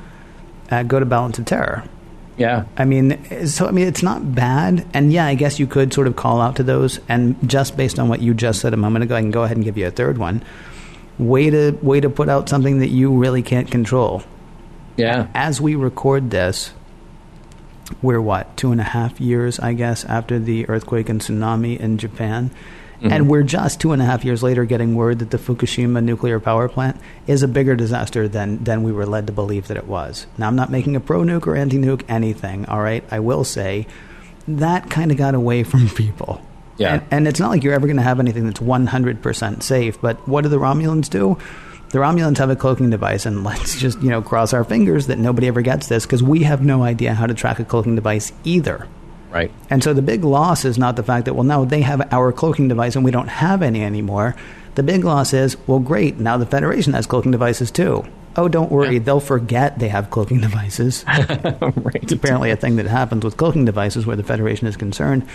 uh, 0.70 0.82
go 0.84 1.01
to 1.01 1.05
Balance 1.07 1.38
of 1.38 1.44
Terror. 1.46 1.82
Yeah. 2.38 2.64
I 2.76 2.84
mean, 2.84 3.46
so 3.49 3.66
I 3.66 3.72
mean, 3.72 3.86
it's 3.88 4.03
not 4.03 4.34
bad, 4.34 4.86
and 4.94 5.12
yeah, 5.12 5.26
I 5.26 5.34
guess 5.34 5.59
you 5.59 5.66
could 5.66 5.92
sort 5.92 6.07
of 6.07 6.14
call 6.14 6.40
out 6.40 6.57
to 6.57 6.62
those, 6.62 7.01
and 7.09 7.36
just 7.49 7.76
based 7.76 7.99
on 7.99 8.09
what 8.09 8.20
you 8.22 8.32
just 8.32 8.61
said 8.61 8.72
a 8.72 8.76
moment 8.78 9.03
ago, 9.03 9.16
I 9.16 9.20
can 9.20 9.30
go 9.32 9.42
ahead 9.42 9.57
and 9.57 9.64
give 9.64 9.76
you 9.76 9.86
a 9.86 9.90
third 9.90 10.18
one. 10.18 10.42
Way 11.18 11.50
to 11.50 11.72
way 11.82 12.00
to 12.00 12.10
put 12.10 12.28
out 12.28 12.48
something 12.48 12.78
that 12.78 12.88
you 12.88 13.16
really 13.16 13.42
can't 13.42 13.70
control. 13.70 14.22
Yeah. 14.96 15.28
As 15.34 15.60
we 15.60 15.74
record 15.74 16.30
this, 16.30 16.72
we're 18.02 18.20
what 18.20 18.56
two 18.56 18.72
and 18.72 18.80
a 18.80 18.84
half 18.84 19.20
years, 19.20 19.58
I 19.58 19.72
guess, 19.72 20.04
after 20.04 20.38
the 20.38 20.68
earthquake 20.68 21.08
and 21.08 21.20
tsunami 21.20 21.78
in 21.78 21.98
Japan. 21.98 22.50
Mm-hmm. 22.98 23.12
And 23.12 23.28
we're 23.28 23.44
just 23.44 23.80
two 23.80 23.92
and 23.92 24.02
a 24.02 24.04
half 24.04 24.24
years 24.24 24.42
later 24.42 24.64
getting 24.64 24.96
word 24.96 25.20
that 25.20 25.30
the 25.30 25.38
Fukushima 25.38 26.02
nuclear 26.02 26.40
power 26.40 26.68
plant 26.68 26.96
is 27.28 27.44
a 27.44 27.48
bigger 27.48 27.76
disaster 27.76 28.26
than, 28.26 28.64
than 28.64 28.82
we 28.82 28.90
were 28.90 29.06
led 29.06 29.28
to 29.28 29.32
believe 29.32 29.68
that 29.68 29.76
it 29.76 29.86
was. 29.86 30.26
Now, 30.36 30.48
I'm 30.48 30.56
not 30.56 30.70
making 30.70 30.96
a 30.96 31.00
pro 31.00 31.22
nuke 31.22 31.46
or 31.46 31.54
anti 31.54 31.78
nuke 31.78 32.02
anything, 32.08 32.66
all 32.66 32.80
right? 32.80 33.04
I 33.08 33.20
will 33.20 33.44
say 33.44 33.86
that 34.48 34.90
kind 34.90 35.12
of 35.12 35.16
got 35.16 35.36
away 35.36 35.62
from 35.64 35.88
people. 35.90 36.42
Yeah. 36.78 36.94
And, 36.94 37.02
and 37.10 37.28
it's 37.28 37.40
not 37.40 37.50
like 37.50 37.62
you're 37.62 37.74
ever 37.74 37.86
going 37.86 37.96
to 37.96 38.02
have 38.02 38.20
anything 38.20 38.46
that's 38.46 38.60
100% 38.60 39.62
safe, 39.62 40.00
but 40.00 40.26
what 40.26 40.42
do 40.42 40.48
the 40.48 40.58
Romulans 40.58 41.10
do? 41.10 41.36
The 41.90 41.98
Romulans 41.98 42.38
have 42.38 42.50
a 42.50 42.56
cloaking 42.56 42.90
device, 42.90 43.24
and 43.26 43.44
let's 43.44 43.78
just, 43.80 44.00
you 44.02 44.10
know, 44.10 44.20
cross 44.22 44.52
our 44.52 44.62
fingers 44.64 45.06
that 45.06 45.18
nobody 45.18 45.48
ever 45.48 45.62
gets 45.62 45.88
this 45.88 46.04
because 46.06 46.22
we 46.22 46.42
have 46.42 46.62
no 46.62 46.82
idea 46.82 47.14
how 47.14 47.26
to 47.26 47.34
track 47.34 47.58
a 47.58 47.64
cloaking 47.64 47.94
device 47.96 48.32
either. 48.44 48.86
Right. 49.30 49.50
And 49.70 49.82
so 49.82 49.92
the 49.92 50.02
big 50.02 50.24
loss 50.24 50.64
is 50.64 50.78
not 50.78 50.96
the 50.96 51.02
fact 51.02 51.24
that, 51.26 51.34
well, 51.34 51.44
now 51.44 51.64
they 51.64 51.82
have 51.82 52.12
our 52.12 52.32
cloaking 52.32 52.68
device 52.68 52.94
and 52.96 53.04
we 53.04 53.10
don't 53.10 53.28
have 53.28 53.62
any 53.62 53.82
anymore. 53.82 54.34
The 54.74 54.82
big 54.82 55.04
loss 55.04 55.32
is, 55.34 55.56
well, 55.66 55.80
great, 55.80 56.18
now 56.18 56.36
the 56.36 56.46
Federation 56.46 56.92
has 56.92 57.06
cloaking 57.06 57.32
devices 57.32 57.70
too. 57.70 58.04
oh, 58.36 58.48
don't 58.48 58.70
worry, 58.70 58.98
they'll 58.98 59.18
forget 59.18 59.78
they 59.80 59.88
have 59.88 60.10
cloaking 60.10 60.40
devices. 60.40 61.04
right. 61.08 61.96
It's 61.96 62.12
apparently 62.12 62.50
a 62.52 62.56
thing 62.56 62.76
that 62.76 62.86
happens 62.86 63.24
with 63.24 63.36
cloaking 63.36 63.64
devices 63.64 64.06
where 64.06 64.16
the 64.16 64.22
Federation 64.22 64.68
is 64.68 64.76
concerned. 64.76 65.26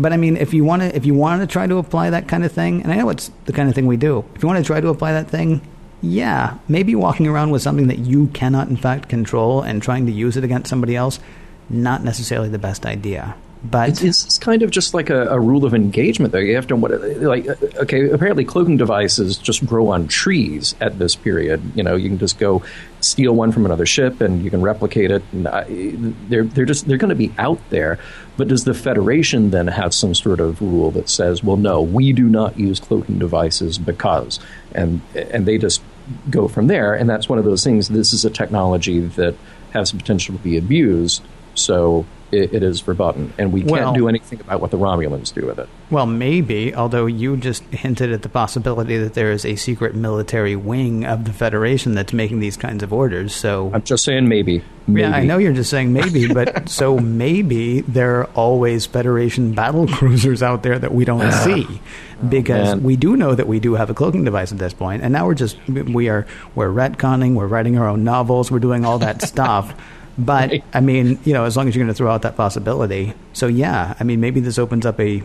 But 0.00 0.12
I 0.14 0.16
mean, 0.16 0.36
if 0.36 0.54
you 0.54 0.64
want 0.64 0.82
to, 0.82 0.96
if 0.96 1.04
you 1.04 1.14
want 1.14 1.42
to 1.42 1.46
try 1.46 1.66
to 1.66 1.76
apply 1.76 2.10
that 2.10 2.26
kind 2.26 2.44
of 2.44 2.52
thing, 2.52 2.82
and 2.82 2.90
I 2.90 2.96
know 2.96 3.10
it's 3.10 3.30
the 3.44 3.52
kind 3.52 3.68
of 3.68 3.74
thing 3.74 3.86
we 3.86 3.96
do. 3.96 4.24
If 4.34 4.42
you 4.42 4.48
want 4.48 4.58
to 4.58 4.64
try 4.64 4.80
to 4.80 4.88
apply 4.88 5.12
that 5.12 5.28
thing, 5.28 5.60
yeah, 6.00 6.56
maybe 6.68 6.94
walking 6.94 7.26
around 7.26 7.50
with 7.50 7.60
something 7.60 7.88
that 7.88 7.98
you 7.98 8.28
cannot 8.28 8.68
in 8.68 8.76
fact 8.76 9.08
control 9.08 9.60
and 9.60 9.82
trying 9.82 10.06
to 10.06 10.12
use 10.12 10.36
it 10.36 10.44
against 10.44 10.70
somebody 10.70 10.96
else, 10.96 11.20
not 11.68 12.02
necessarily 12.02 12.48
the 12.48 12.58
best 12.58 12.86
idea. 12.86 13.36
But 13.62 14.02
It's, 14.02 14.24
it's 14.24 14.38
kind 14.38 14.62
of 14.62 14.70
just 14.70 14.94
like 14.94 15.10
a, 15.10 15.28
a 15.28 15.38
rule 15.38 15.66
of 15.66 15.74
engagement, 15.74 16.32
though. 16.32 16.38
You 16.38 16.54
have 16.54 16.66
to 16.68 16.76
what 16.76 16.92
like 17.20 17.46
uh, 17.46 17.56
okay. 17.76 18.08
Apparently, 18.08 18.42
cloaking 18.42 18.78
devices 18.78 19.36
just 19.36 19.66
grow 19.66 19.88
on 19.88 20.08
trees 20.08 20.74
at 20.80 20.98
this 20.98 21.14
period. 21.14 21.60
You 21.74 21.82
know, 21.82 21.94
you 21.94 22.08
can 22.08 22.18
just 22.18 22.38
go 22.38 22.62
steal 23.02 23.34
one 23.34 23.52
from 23.52 23.66
another 23.66 23.84
ship 23.84 24.20
and 24.22 24.42
you 24.42 24.50
can 24.50 24.62
replicate 24.62 25.10
it. 25.10 25.22
And 25.32 25.46
uh, 25.46 25.64
they're 25.68 26.44
they're 26.44 26.64
just 26.64 26.88
they're 26.88 26.96
going 26.96 27.10
to 27.10 27.14
be 27.14 27.34
out 27.36 27.60
there. 27.68 27.98
But 28.38 28.48
does 28.48 28.64
the 28.64 28.72
Federation 28.72 29.50
then 29.50 29.66
have 29.66 29.92
some 29.92 30.14
sort 30.14 30.40
of 30.40 30.62
rule 30.62 30.90
that 30.92 31.10
says, 31.10 31.44
well, 31.44 31.58
no, 31.58 31.82
we 31.82 32.14
do 32.14 32.30
not 32.30 32.58
use 32.58 32.80
cloaking 32.80 33.18
devices 33.18 33.76
because, 33.76 34.40
and 34.74 35.02
and 35.14 35.44
they 35.44 35.58
just 35.58 35.82
go 36.30 36.48
from 36.48 36.66
there. 36.68 36.94
And 36.94 37.10
that's 37.10 37.28
one 37.28 37.38
of 37.38 37.44
those 37.44 37.62
things. 37.62 37.88
This 37.88 38.14
is 38.14 38.24
a 38.24 38.30
technology 38.30 39.00
that 39.00 39.34
has 39.74 39.92
the 39.92 39.98
potential 39.98 40.34
to 40.34 40.42
be 40.42 40.56
abused. 40.56 41.22
So 41.54 42.06
it, 42.32 42.54
it 42.54 42.62
is 42.62 42.80
verboten, 42.80 43.32
and 43.38 43.52
we 43.52 43.60
can't 43.60 43.72
Well- 43.72 43.92
do 43.92 44.08
anything 44.08 44.40
about 44.40 44.60
what 44.60 44.70
the 44.70 44.78
Romulans 44.78 45.32
do 45.32 45.46
with 45.46 45.58
it. 45.58 45.68
Well, 45.90 46.06
maybe, 46.06 46.74
although 46.74 47.06
you 47.06 47.36
just 47.36 47.64
hinted 47.64 48.12
at 48.12 48.22
the 48.22 48.28
possibility 48.28 48.96
that 48.98 49.14
there 49.14 49.32
is 49.32 49.44
a 49.44 49.56
secret 49.56 49.94
military 49.94 50.54
wing 50.54 51.04
of 51.04 51.24
the 51.24 51.32
Federation 51.32 51.94
that's 51.94 52.12
making 52.12 52.38
these 52.40 52.56
kinds 52.56 52.82
of 52.82 52.92
orders. 52.92 53.34
So, 53.34 53.70
I'm 53.74 53.82
just 53.82 54.04
saying, 54.04 54.28
maybe. 54.28 54.62
maybe. 54.86 55.00
yeah, 55.00 55.16
I 55.16 55.24
know 55.24 55.38
you're 55.38 55.52
just 55.52 55.70
saying 55.70 55.92
maybe, 55.92 56.32
but 56.32 56.68
so 56.68 56.98
maybe 56.98 57.80
there 57.82 58.20
are 58.20 58.24
always 58.34 58.86
Federation 58.86 59.52
battle 59.52 59.88
cruisers 59.88 60.42
out 60.42 60.62
there 60.62 60.78
that 60.78 60.94
we 60.94 61.04
don't 61.04 61.22
ah, 61.22 61.42
see. 61.44 61.66
Oh, 61.68 62.26
because 62.28 62.68
man. 62.68 62.82
we 62.82 62.96
do 62.96 63.16
know 63.16 63.34
that 63.34 63.46
we 63.48 63.60
do 63.60 63.74
have 63.74 63.90
a 63.90 63.94
cloaking 63.94 64.24
device 64.24 64.52
at 64.52 64.58
this 64.58 64.74
point, 64.74 65.02
and 65.02 65.12
now 65.12 65.26
we're 65.26 65.34
just 65.34 65.56
we 65.68 66.08
are 66.08 66.26
we're 66.54 66.68
retconning, 66.68 67.34
we're 67.34 67.46
writing 67.46 67.78
our 67.78 67.88
own 67.88 68.04
novels, 68.04 68.50
we're 68.50 68.58
doing 68.58 68.84
all 68.84 68.98
that 68.98 69.22
stuff. 69.26 69.74
But 70.18 70.50
Right. 70.50 70.64
I 70.74 70.80
mean, 70.80 71.18
you 71.24 71.32
know, 71.32 71.44
as 71.44 71.56
long 71.56 71.68
as 71.68 71.74
you're 71.74 71.84
going 71.84 71.94
to 71.94 71.96
throw 71.96 72.10
out 72.10 72.22
that 72.22 72.36
possibility, 72.36 73.14
so 73.32 73.46
yeah, 73.46 73.94
I 73.98 74.04
mean, 74.04 74.20
maybe 74.20 74.40
this 74.40 74.58
opens 74.58 74.84
up 74.84 75.00
a 75.00 75.22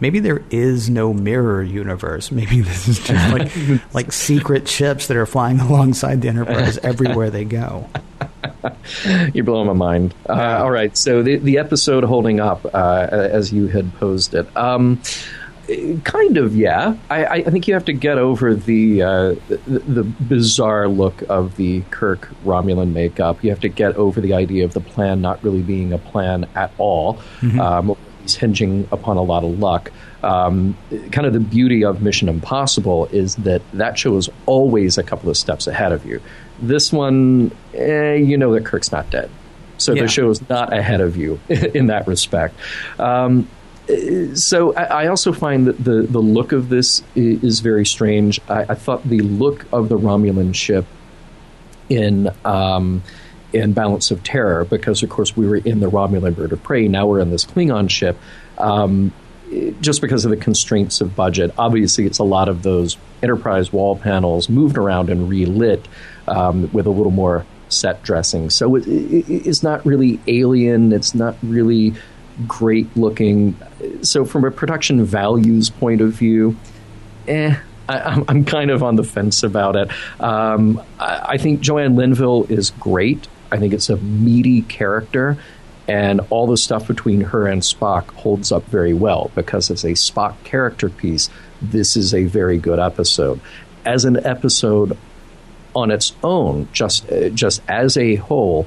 maybe 0.00 0.18
there 0.20 0.42
is 0.50 0.90
no 0.90 1.12
mirror 1.14 1.62
universe. 1.62 2.30
Maybe 2.30 2.60
this 2.60 2.88
is 2.88 2.98
just 3.02 3.32
like 3.32 3.94
like 3.94 4.12
secret 4.12 4.68
ships 4.68 5.06
that 5.06 5.16
are 5.16 5.26
flying 5.26 5.60
alongside 5.68 6.22
the 6.22 6.28
Enterprise 6.28 6.78
everywhere 6.78 7.30
they 7.30 7.44
go. 7.44 7.88
You're 9.32 9.44
blowing 9.44 9.66
my 9.66 9.72
mind. 9.72 10.14
Uh, 10.28 10.58
all 10.60 10.70
right, 10.70 10.96
so 10.96 11.22
the 11.22 11.36
the 11.36 11.58
episode 11.58 12.04
holding 12.04 12.40
up 12.40 12.64
uh, 12.74 13.08
as 13.10 13.52
you 13.52 13.68
had 13.68 13.92
posed 13.94 14.34
it. 14.34 14.54
Um, 14.56 15.00
kind 16.04 16.36
of, 16.38 16.56
yeah. 16.56 16.96
I, 17.10 17.26
I 17.26 17.42
think 17.44 17.66
you 17.68 17.74
have 17.74 17.84
to 17.86 17.92
get 17.92 18.18
over 18.18 18.54
the, 18.54 19.02
uh, 19.02 19.34
the 19.48 19.78
the 19.86 20.04
bizarre 20.04 20.88
look 20.88 21.22
of 21.28 21.56
the 21.56 21.82
Kirk 21.90 22.28
Romulan 22.44 22.92
makeup. 22.92 23.42
You 23.42 23.50
have 23.50 23.60
to 23.60 23.68
get 23.68 23.96
over 23.96 24.20
the 24.20 24.34
idea 24.34 24.64
of 24.64 24.72
the 24.74 24.80
plan 24.80 25.20
not 25.20 25.42
really 25.42 25.62
being 25.62 25.92
a 25.92 25.98
plan 25.98 26.46
at 26.54 26.72
all. 26.78 27.18
Um, 27.60 27.96
he's 28.22 28.36
hinging 28.36 28.88
upon 28.92 29.16
a 29.16 29.22
lot 29.22 29.44
of 29.44 29.58
luck. 29.58 29.90
Um, 30.22 30.76
kind 31.12 31.26
of 31.26 31.32
the 31.32 31.40
beauty 31.40 31.84
of 31.84 32.02
Mission 32.02 32.28
Impossible 32.28 33.06
is 33.06 33.36
that 33.36 33.62
that 33.74 33.98
show 33.98 34.16
is 34.16 34.28
always 34.46 34.98
a 34.98 35.02
couple 35.02 35.30
of 35.30 35.36
steps 35.36 35.66
ahead 35.66 35.92
of 35.92 36.04
you. 36.06 36.20
This 36.60 36.92
one, 36.92 37.50
eh, 37.74 38.14
you 38.14 38.36
know 38.38 38.52
that 38.54 38.64
Kirk's 38.64 38.90
not 38.90 39.08
dead. 39.10 39.30
So 39.78 39.92
Yeah. 39.92 40.02
the 40.02 40.08
show 40.08 40.30
is 40.30 40.48
not 40.48 40.72
ahead 40.72 41.00
of 41.02 41.16
you 41.16 41.38
in 41.48 41.88
that 41.88 42.06
respect. 42.08 42.54
Um, 42.98 43.46
so 44.34 44.74
I, 44.74 44.82
I 45.04 45.06
also 45.08 45.32
find 45.32 45.66
that 45.66 45.82
the, 45.82 46.02
the 46.02 46.18
look 46.20 46.52
of 46.52 46.68
this 46.68 47.02
i- 47.16 47.38
is 47.42 47.60
very 47.60 47.86
strange. 47.86 48.40
I, 48.48 48.62
I 48.62 48.74
thought 48.74 49.08
the 49.08 49.20
look 49.20 49.66
of 49.72 49.88
the 49.88 49.98
Romulan 49.98 50.54
ship 50.54 50.86
in 51.88 52.30
um, 52.44 53.02
in 53.52 53.72
Balance 53.72 54.10
of 54.10 54.22
Terror, 54.24 54.64
because 54.64 55.02
of 55.02 55.08
course 55.10 55.36
we 55.36 55.46
were 55.46 55.56
in 55.56 55.80
the 55.80 55.90
Romulan 55.90 56.34
Bird 56.34 56.52
of 56.52 56.62
Prey. 56.62 56.88
Now 56.88 57.06
we're 57.06 57.20
in 57.20 57.30
this 57.30 57.44
Klingon 57.44 57.88
ship. 57.88 58.16
Um, 58.58 59.12
just 59.80 60.00
because 60.00 60.24
of 60.24 60.32
the 60.32 60.36
constraints 60.36 61.00
of 61.00 61.14
budget, 61.14 61.52
obviously 61.56 62.04
it's 62.04 62.18
a 62.18 62.24
lot 62.24 62.48
of 62.48 62.64
those 62.64 62.96
Enterprise 63.22 63.72
wall 63.72 63.96
panels 63.96 64.48
moved 64.48 64.76
around 64.76 65.08
and 65.08 65.28
relit 65.28 65.86
um, 66.26 66.68
with 66.72 66.86
a 66.86 66.90
little 66.90 67.12
more 67.12 67.46
set 67.68 68.02
dressing. 68.02 68.50
So 68.50 68.74
it, 68.74 68.86
it, 68.88 69.46
it's 69.46 69.62
not 69.62 69.86
really 69.86 70.18
alien. 70.26 70.92
It's 70.92 71.14
not 71.14 71.36
really 71.42 71.94
great 72.46 72.94
looking. 72.96 73.56
So 74.02 74.24
from 74.24 74.44
a 74.44 74.50
production 74.50 75.04
values 75.04 75.70
point 75.70 76.00
of 76.00 76.12
view, 76.12 76.56
eh, 77.28 77.56
I, 77.88 77.98
I'm, 77.98 78.24
I'm 78.28 78.44
kind 78.44 78.70
of 78.70 78.82
on 78.82 78.96
the 78.96 79.04
fence 79.04 79.42
about 79.42 79.76
it. 79.76 79.90
Um, 80.20 80.82
I, 80.98 81.26
I 81.30 81.36
think 81.38 81.60
Joanne 81.60 81.96
Linville 81.96 82.44
is 82.44 82.70
great. 82.70 83.28
I 83.50 83.58
think 83.58 83.72
it's 83.72 83.88
a 83.88 83.96
meaty 83.96 84.62
character, 84.62 85.38
and 85.88 86.20
all 86.30 86.46
the 86.46 86.56
stuff 86.56 86.88
between 86.88 87.20
her 87.20 87.46
and 87.46 87.62
Spock 87.62 88.10
holds 88.10 88.50
up 88.50 88.64
very 88.66 88.92
well 88.92 89.30
because 89.34 89.70
as 89.70 89.84
a 89.84 89.92
Spock 89.92 90.34
character 90.42 90.88
piece, 90.88 91.30
this 91.62 91.96
is 91.96 92.12
a 92.12 92.24
very 92.24 92.58
good 92.58 92.80
episode. 92.80 93.40
As 93.84 94.04
an 94.04 94.24
episode 94.26 94.98
on 95.76 95.92
its 95.92 96.12
own, 96.24 96.68
just 96.72 97.06
just 97.34 97.62
as 97.68 97.96
a 97.96 98.16
whole, 98.16 98.66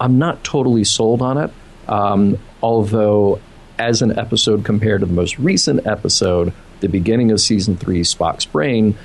I'm 0.00 0.18
not 0.18 0.42
totally 0.42 0.84
sold 0.84 1.22
on 1.22 1.38
it. 1.38 1.52
Um, 1.88 2.38
although, 2.62 3.40
as 3.78 4.02
an 4.02 4.18
episode 4.18 4.64
compared 4.64 5.00
to 5.00 5.06
the 5.06 5.12
most 5.12 5.38
recent 5.38 5.86
episode, 5.86 6.52
the 6.80 6.88
beginning 6.88 7.30
of 7.30 7.40
season 7.40 7.76
three, 7.76 8.02
Spock's 8.02 8.44
Brain, 8.44 8.96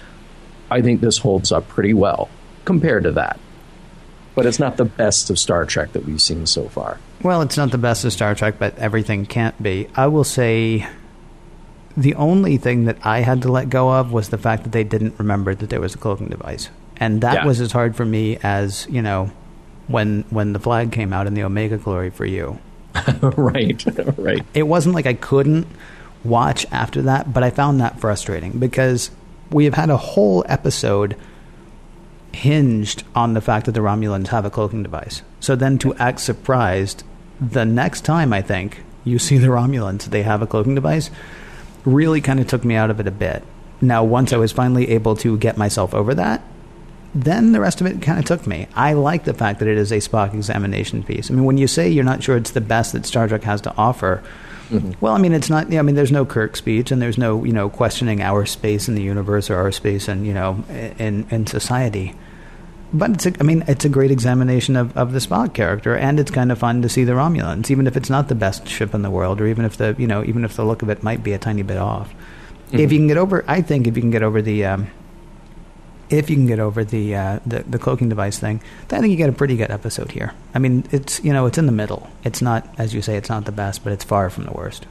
I 0.70 0.82
think 0.82 1.02
this 1.02 1.18
holds 1.20 1.52
up 1.52 1.68
pretty 1.68 1.94
well 1.94 2.30
compared 2.66 3.04
to 3.04 3.12
that. 3.14 3.40
But 4.34 4.46
it's 4.46 4.60
not 4.60 4.78
the 4.78 4.86
best 4.86 5.30
of 5.30 5.38
Star 5.38 5.66
Trek 5.66 5.92
that 5.92 6.06
we've 6.06 6.22
seen 6.22 6.46
so 6.46 6.70
far. 6.70 7.00
Well, 7.22 7.42
it's 7.42 7.58
not 7.58 7.72
the 7.72 7.78
best 7.78 8.06
of 8.06 8.14
Star 8.14 8.34
Trek, 8.34 8.56
but 8.58 8.78
everything 8.80 9.26
can't 9.26 9.62
be. 9.62 9.88
I 9.96 10.08
will 10.08 10.24
say 10.24 10.88
the 11.98 12.16
only 12.16 12.56
thing 12.58 12.86
that 12.86 12.98
I 13.04 13.20
had 13.20 13.42
to 13.42 13.52
let 13.52 13.70
go 13.70 13.92
of 13.92 14.14
was 14.14 14.30
the 14.30 14.38
fact 14.38 14.64
that 14.64 14.72
they 14.72 14.86
didn't 14.86 15.16
remember 15.20 15.54
that 15.54 15.70
there 15.70 15.82
was 15.82 15.94
a 15.96 15.98
cloaking 15.98 16.30
device. 16.30 16.70
And 16.98 17.20
that 17.22 17.36
Yeah. 17.36 17.46
was 17.46 17.60
as 17.60 17.74
hard 17.74 17.96
for 17.98 18.06
me 18.06 18.38
as, 18.42 18.88
you 18.90 19.02
know, 19.02 19.32
when 19.88 20.24
when 20.30 20.54
the 20.54 20.60
flag 20.60 20.92
came 20.94 21.12
out 21.12 21.28
in 21.28 21.34
the 21.34 21.44
Omega 21.44 21.78
Glory 21.78 22.10
for 22.10 22.26
you. 22.26 22.60
right, 23.22 23.84
right. 24.18 24.46
It 24.54 24.64
wasn't 24.64 24.96
like 24.96 25.06
I 25.06 25.14
couldn't 25.14 25.68
watch 26.24 26.66
after 26.72 27.02
that, 27.04 27.34
but 27.34 27.44
I 27.44 27.50
found 27.50 27.80
that 27.80 28.00
frustrating 28.00 28.60
because 28.60 29.12
we 29.50 29.66
have 29.66 29.74
had 29.74 29.89
a 29.89 29.98
whole 29.98 30.46
episode 30.48 31.16
hinged 32.34 33.04
on 33.16 33.34
the 33.34 33.42
fact 33.42 33.66
that 33.66 33.74
the 33.74 33.82
Romulans 33.82 34.28
have 34.28 34.46
a 34.46 34.50
cloaking 34.50 34.84
device. 34.84 35.22
So 35.39 35.56
then 35.56 35.78
to 35.80 35.94
act 35.96 36.20
surprised 36.22 37.04
the 37.39 37.66
next 37.66 38.02
time 38.02 38.32
I 38.34 38.42
think 38.42 38.84
you 39.04 39.20
see 39.20 39.38
the 39.38 39.48
Romulans, 39.48 40.06
they 40.06 40.24
have 40.24 40.42
a 40.42 40.48
cloaking 40.48 40.76
device, 40.76 41.10
really 41.86 42.22
kind 42.22 42.39
of 42.39 42.48
took 42.48 42.64
me 42.64 42.76
out 42.76 42.89
of 42.92 43.00
it 43.00 43.08
a 43.08 43.12
bit. 43.12 43.44
Now, 43.82 44.04
once 44.04 44.32
I 44.32 44.38
was 44.38 44.52
finally 44.52 44.89
able 44.89 45.16
to 45.18 45.38
get 45.38 45.58
myself 45.58 45.94
over 45.94 46.14
that, 46.16 46.44
then 47.14 47.51
the 47.51 47.59
rest 47.59 47.82
of 47.82 47.88
it 47.88 48.01
kind 48.01 48.20
of 48.20 48.26
took 48.26 48.47
me. 48.47 48.68
I 48.76 48.93
like 48.93 49.26
the 49.26 49.34
fact 49.34 49.59
that 49.59 49.68
it 49.68 49.78
is 49.78 49.91
a 49.91 49.97
Spock 49.97 50.34
examination 50.34 51.03
piece. 51.03 51.30
I 51.30 51.34
mean, 51.34 51.45
when 51.45 51.57
you 51.57 51.68
say 51.68 51.89
you're 51.89 52.03
not 52.03 52.24
sure 52.24 52.38
it's 52.38 52.51
the 52.51 52.62
best 52.62 52.93
that 52.93 53.05
Star 53.05 53.28
Trek 53.28 53.43
has 53.43 53.62
to 53.62 53.76
offer, 53.76 54.24
well, 55.01 55.14
I 55.14 55.18
mean, 55.18 55.34
it's 55.34 55.49
not. 55.49 55.74
I 55.74 55.82
mean, 55.82 55.95
there's 55.95 56.12
no 56.12 56.26
Kirk 56.26 56.55
speech, 56.55 56.91
and 56.91 57.01
there's 57.01 57.18
no 57.18 57.43
you 57.43 57.51
know 57.51 57.70
questioning 57.70 58.22
our 58.22 58.45
space 58.45 58.88
in 58.88 58.95
the 58.95 59.01
universe 59.01 59.49
or 59.49 59.57
our 59.57 59.72
space 59.72 60.07
in 60.07 60.24
you 60.24 60.34
know 60.34 60.64
in 60.70 61.28
in 61.30 61.45
society. 61.45 62.16
But 62.93 63.12
it's 63.12 63.26
a, 63.26 63.34
I 63.39 63.43
mean, 63.43 63.64
it's 63.68 63.86
a 63.86 63.89
great 63.89 64.12
examination 64.12 64.76
of, 64.76 64.95
of 64.97 65.14
the 65.14 65.20
Spock 65.20 65.53
character, 65.53 65.95
and 65.95 66.20
it's 66.20 66.32
kind 66.32 66.51
of 66.51 66.59
fun 66.59 66.82
to 66.82 66.89
see 66.89 67.05
the 67.05 67.14
Romulans, 67.14 67.72
even 67.72 67.88
if 67.88 67.95
it's 67.95 68.09
not 68.09 68.28
the 68.28 68.36
best 68.36 68.68
ship 68.68 68.93
in 68.93 69.01
the 69.01 69.09
world, 69.09 69.39
or 69.39 69.47
even 69.47 69.66
if 69.66 69.78
the 69.78 69.95
you 69.97 70.07
know 70.07 70.24
even 70.24 70.45
if 70.45 70.55
the 70.55 70.66
look 70.66 70.82
of 70.82 70.89
it 70.89 71.03
might 71.03 71.24
be 71.24 71.34
a 71.34 71.38
tiny 71.38 71.64
bit 71.64 71.78
off. 71.78 72.14
If 72.72 72.93
you 72.93 72.99
can 72.99 73.07
get 73.07 73.18
over, 73.18 73.43
I 73.49 73.62
think 73.62 73.86
if 73.86 73.97
you 73.97 74.01
can 74.01 74.12
get 74.12 74.24
over 74.24 74.41
the 74.41 74.64
um, 74.64 74.88
if 76.12 76.30
you 76.30 76.36
can 76.36 76.47
get 76.47 76.59
over 76.59 76.84
the, 76.84 77.16
uh, 77.16 77.39
the 77.45 77.64
the 77.64 77.80
cloaking 77.80 78.09
device 78.09 78.38
thing, 78.38 78.62
then 78.88 78.99
I 78.99 79.01
think 79.01 79.12
you 79.12 79.18
get 79.18 79.30
a 79.30 79.34
pretty 79.34 79.55
good 79.55 79.72
episode 79.72 80.12
here. 80.12 80.34
I 80.53 80.59
mean, 80.59 80.84
it's 80.91 81.24
you 81.24 81.34
know 81.34 81.45
it's 81.45 81.57
in 81.57 81.66
the 81.66 81.72
middle. 81.72 82.09
It's 82.24 82.41
not 82.41 82.68
as 82.78 82.93
you 82.93 83.01
say, 83.01 83.18
it's 83.18 83.30
not 83.30 83.45
the 83.45 83.51
best, 83.51 83.84
but 83.84 83.93
it's 83.93 84.03
far 84.03 84.30
from 84.30 84.43
the 84.43 84.51
worst. 84.51 84.86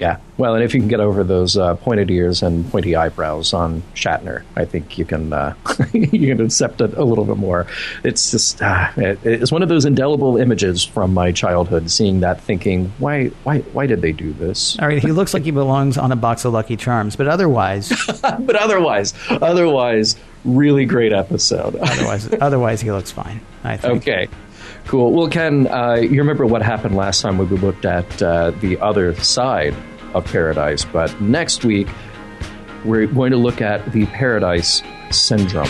Yeah. 0.00 0.16
Well, 0.38 0.54
and 0.54 0.64
if 0.64 0.72
you 0.72 0.80
can 0.80 0.88
get 0.88 1.00
over 1.00 1.22
those 1.22 1.58
uh, 1.58 1.74
pointed 1.74 2.10
ears 2.10 2.42
and 2.42 2.66
pointy 2.70 2.96
eyebrows 2.96 3.52
on 3.52 3.82
Shatner, 3.94 4.44
I 4.56 4.64
think 4.64 4.96
you 4.96 5.04
can 5.04 5.30
uh, 5.30 5.54
you 5.92 6.34
can 6.34 6.40
accept 6.40 6.80
it 6.80 6.94
a 6.94 7.04
little 7.04 7.26
bit 7.26 7.36
more. 7.36 7.66
It's 8.02 8.30
just 8.30 8.62
uh, 8.62 8.88
it, 8.96 9.18
it's 9.24 9.52
one 9.52 9.62
of 9.62 9.68
those 9.68 9.84
indelible 9.84 10.38
images 10.38 10.82
from 10.82 11.12
my 11.12 11.32
childhood, 11.32 11.90
seeing 11.90 12.20
that, 12.20 12.40
thinking, 12.40 12.90
why 12.98 13.26
why 13.44 13.58
why 13.58 13.86
did 13.86 14.00
they 14.00 14.12
do 14.12 14.32
this? 14.32 14.78
All 14.78 14.88
right, 14.88 15.02
he 15.02 15.12
looks 15.12 15.34
like 15.34 15.42
he 15.42 15.50
belongs 15.50 15.98
on 15.98 16.12
a 16.12 16.16
box 16.16 16.46
of 16.46 16.54
Lucky 16.54 16.78
Charms, 16.78 17.14
but 17.14 17.28
otherwise, 17.28 17.90
but 18.22 18.56
otherwise, 18.56 19.12
otherwise, 19.28 20.16
really 20.44 20.84
great 20.84 21.12
episode. 21.12 21.76
Otherwise, 21.80 22.32
otherwise 22.40 22.80
he 22.80 22.90
looks 22.90 23.10
fine. 23.10 23.40
I 23.64 23.76
think. 23.76 23.98
Okay, 23.98 24.28
cool. 24.86 25.12
Well, 25.12 25.28
Ken, 25.28 25.66
uh, 25.66 25.94
you 25.94 26.18
remember 26.18 26.46
what 26.46 26.62
happened 26.62 26.96
last 26.96 27.20
time 27.20 27.38
when 27.38 27.48
we 27.48 27.56
looked 27.58 27.84
at 27.84 28.22
uh, 28.22 28.50
the 28.52 28.78
other 28.80 29.14
side 29.16 29.74
of 30.14 30.24
paradise, 30.24 30.84
but 30.84 31.20
next 31.20 31.64
week 31.64 31.88
we're 32.84 33.06
going 33.06 33.32
to 33.32 33.36
look 33.36 33.60
at 33.60 33.92
the 33.92 34.06
paradise 34.06 34.82
syndrome. 35.10 35.68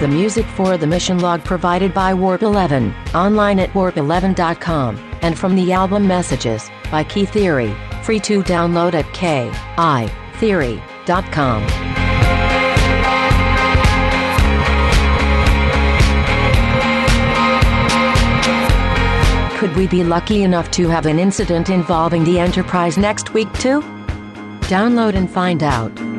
The 0.00 0.08
music 0.08 0.44
for 0.46 0.76
the 0.76 0.88
mission 0.88 1.20
log 1.20 1.44
provided 1.44 1.94
by 1.94 2.14
Warp 2.14 2.42
11, 2.42 2.92
online 3.14 3.60
at 3.60 3.70
warp11.com, 3.70 4.98
and 5.22 5.38
from 5.38 5.54
the 5.54 5.72
album 5.72 6.08
Messages 6.08 6.68
by 6.90 7.04
Key 7.04 7.24
Theory, 7.24 7.72
free 8.02 8.18
to 8.20 8.42
download 8.42 8.92
at 8.94 9.06
keytheory.com. 9.14 11.66
Could 19.58 19.76
we 19.76 19.86
be 19.86 20.02
lucky 20.04 20.42
enough 20.42 20.70
to 20.72 20.88
have 20.88 21.06
an 21.06 21.18
incident 21.18 21.70
involving 21.70 22.24
the 22.24 22.38
Enterprise 22.40 22.98
next 22.98 23.32
week, 23.32 23.50
too? 23.54 23.80
Download 24.62 25.14
and 25.14 25.30
find 25.30 25.62
out. 25.62 26.13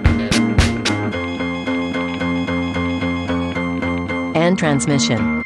End 4.36 4.59
transmission. 4.59 5.41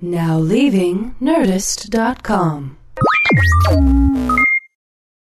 Now 0.00 0.38
leaving 0.38 1.16
Nerdist.com. 1.20 2.78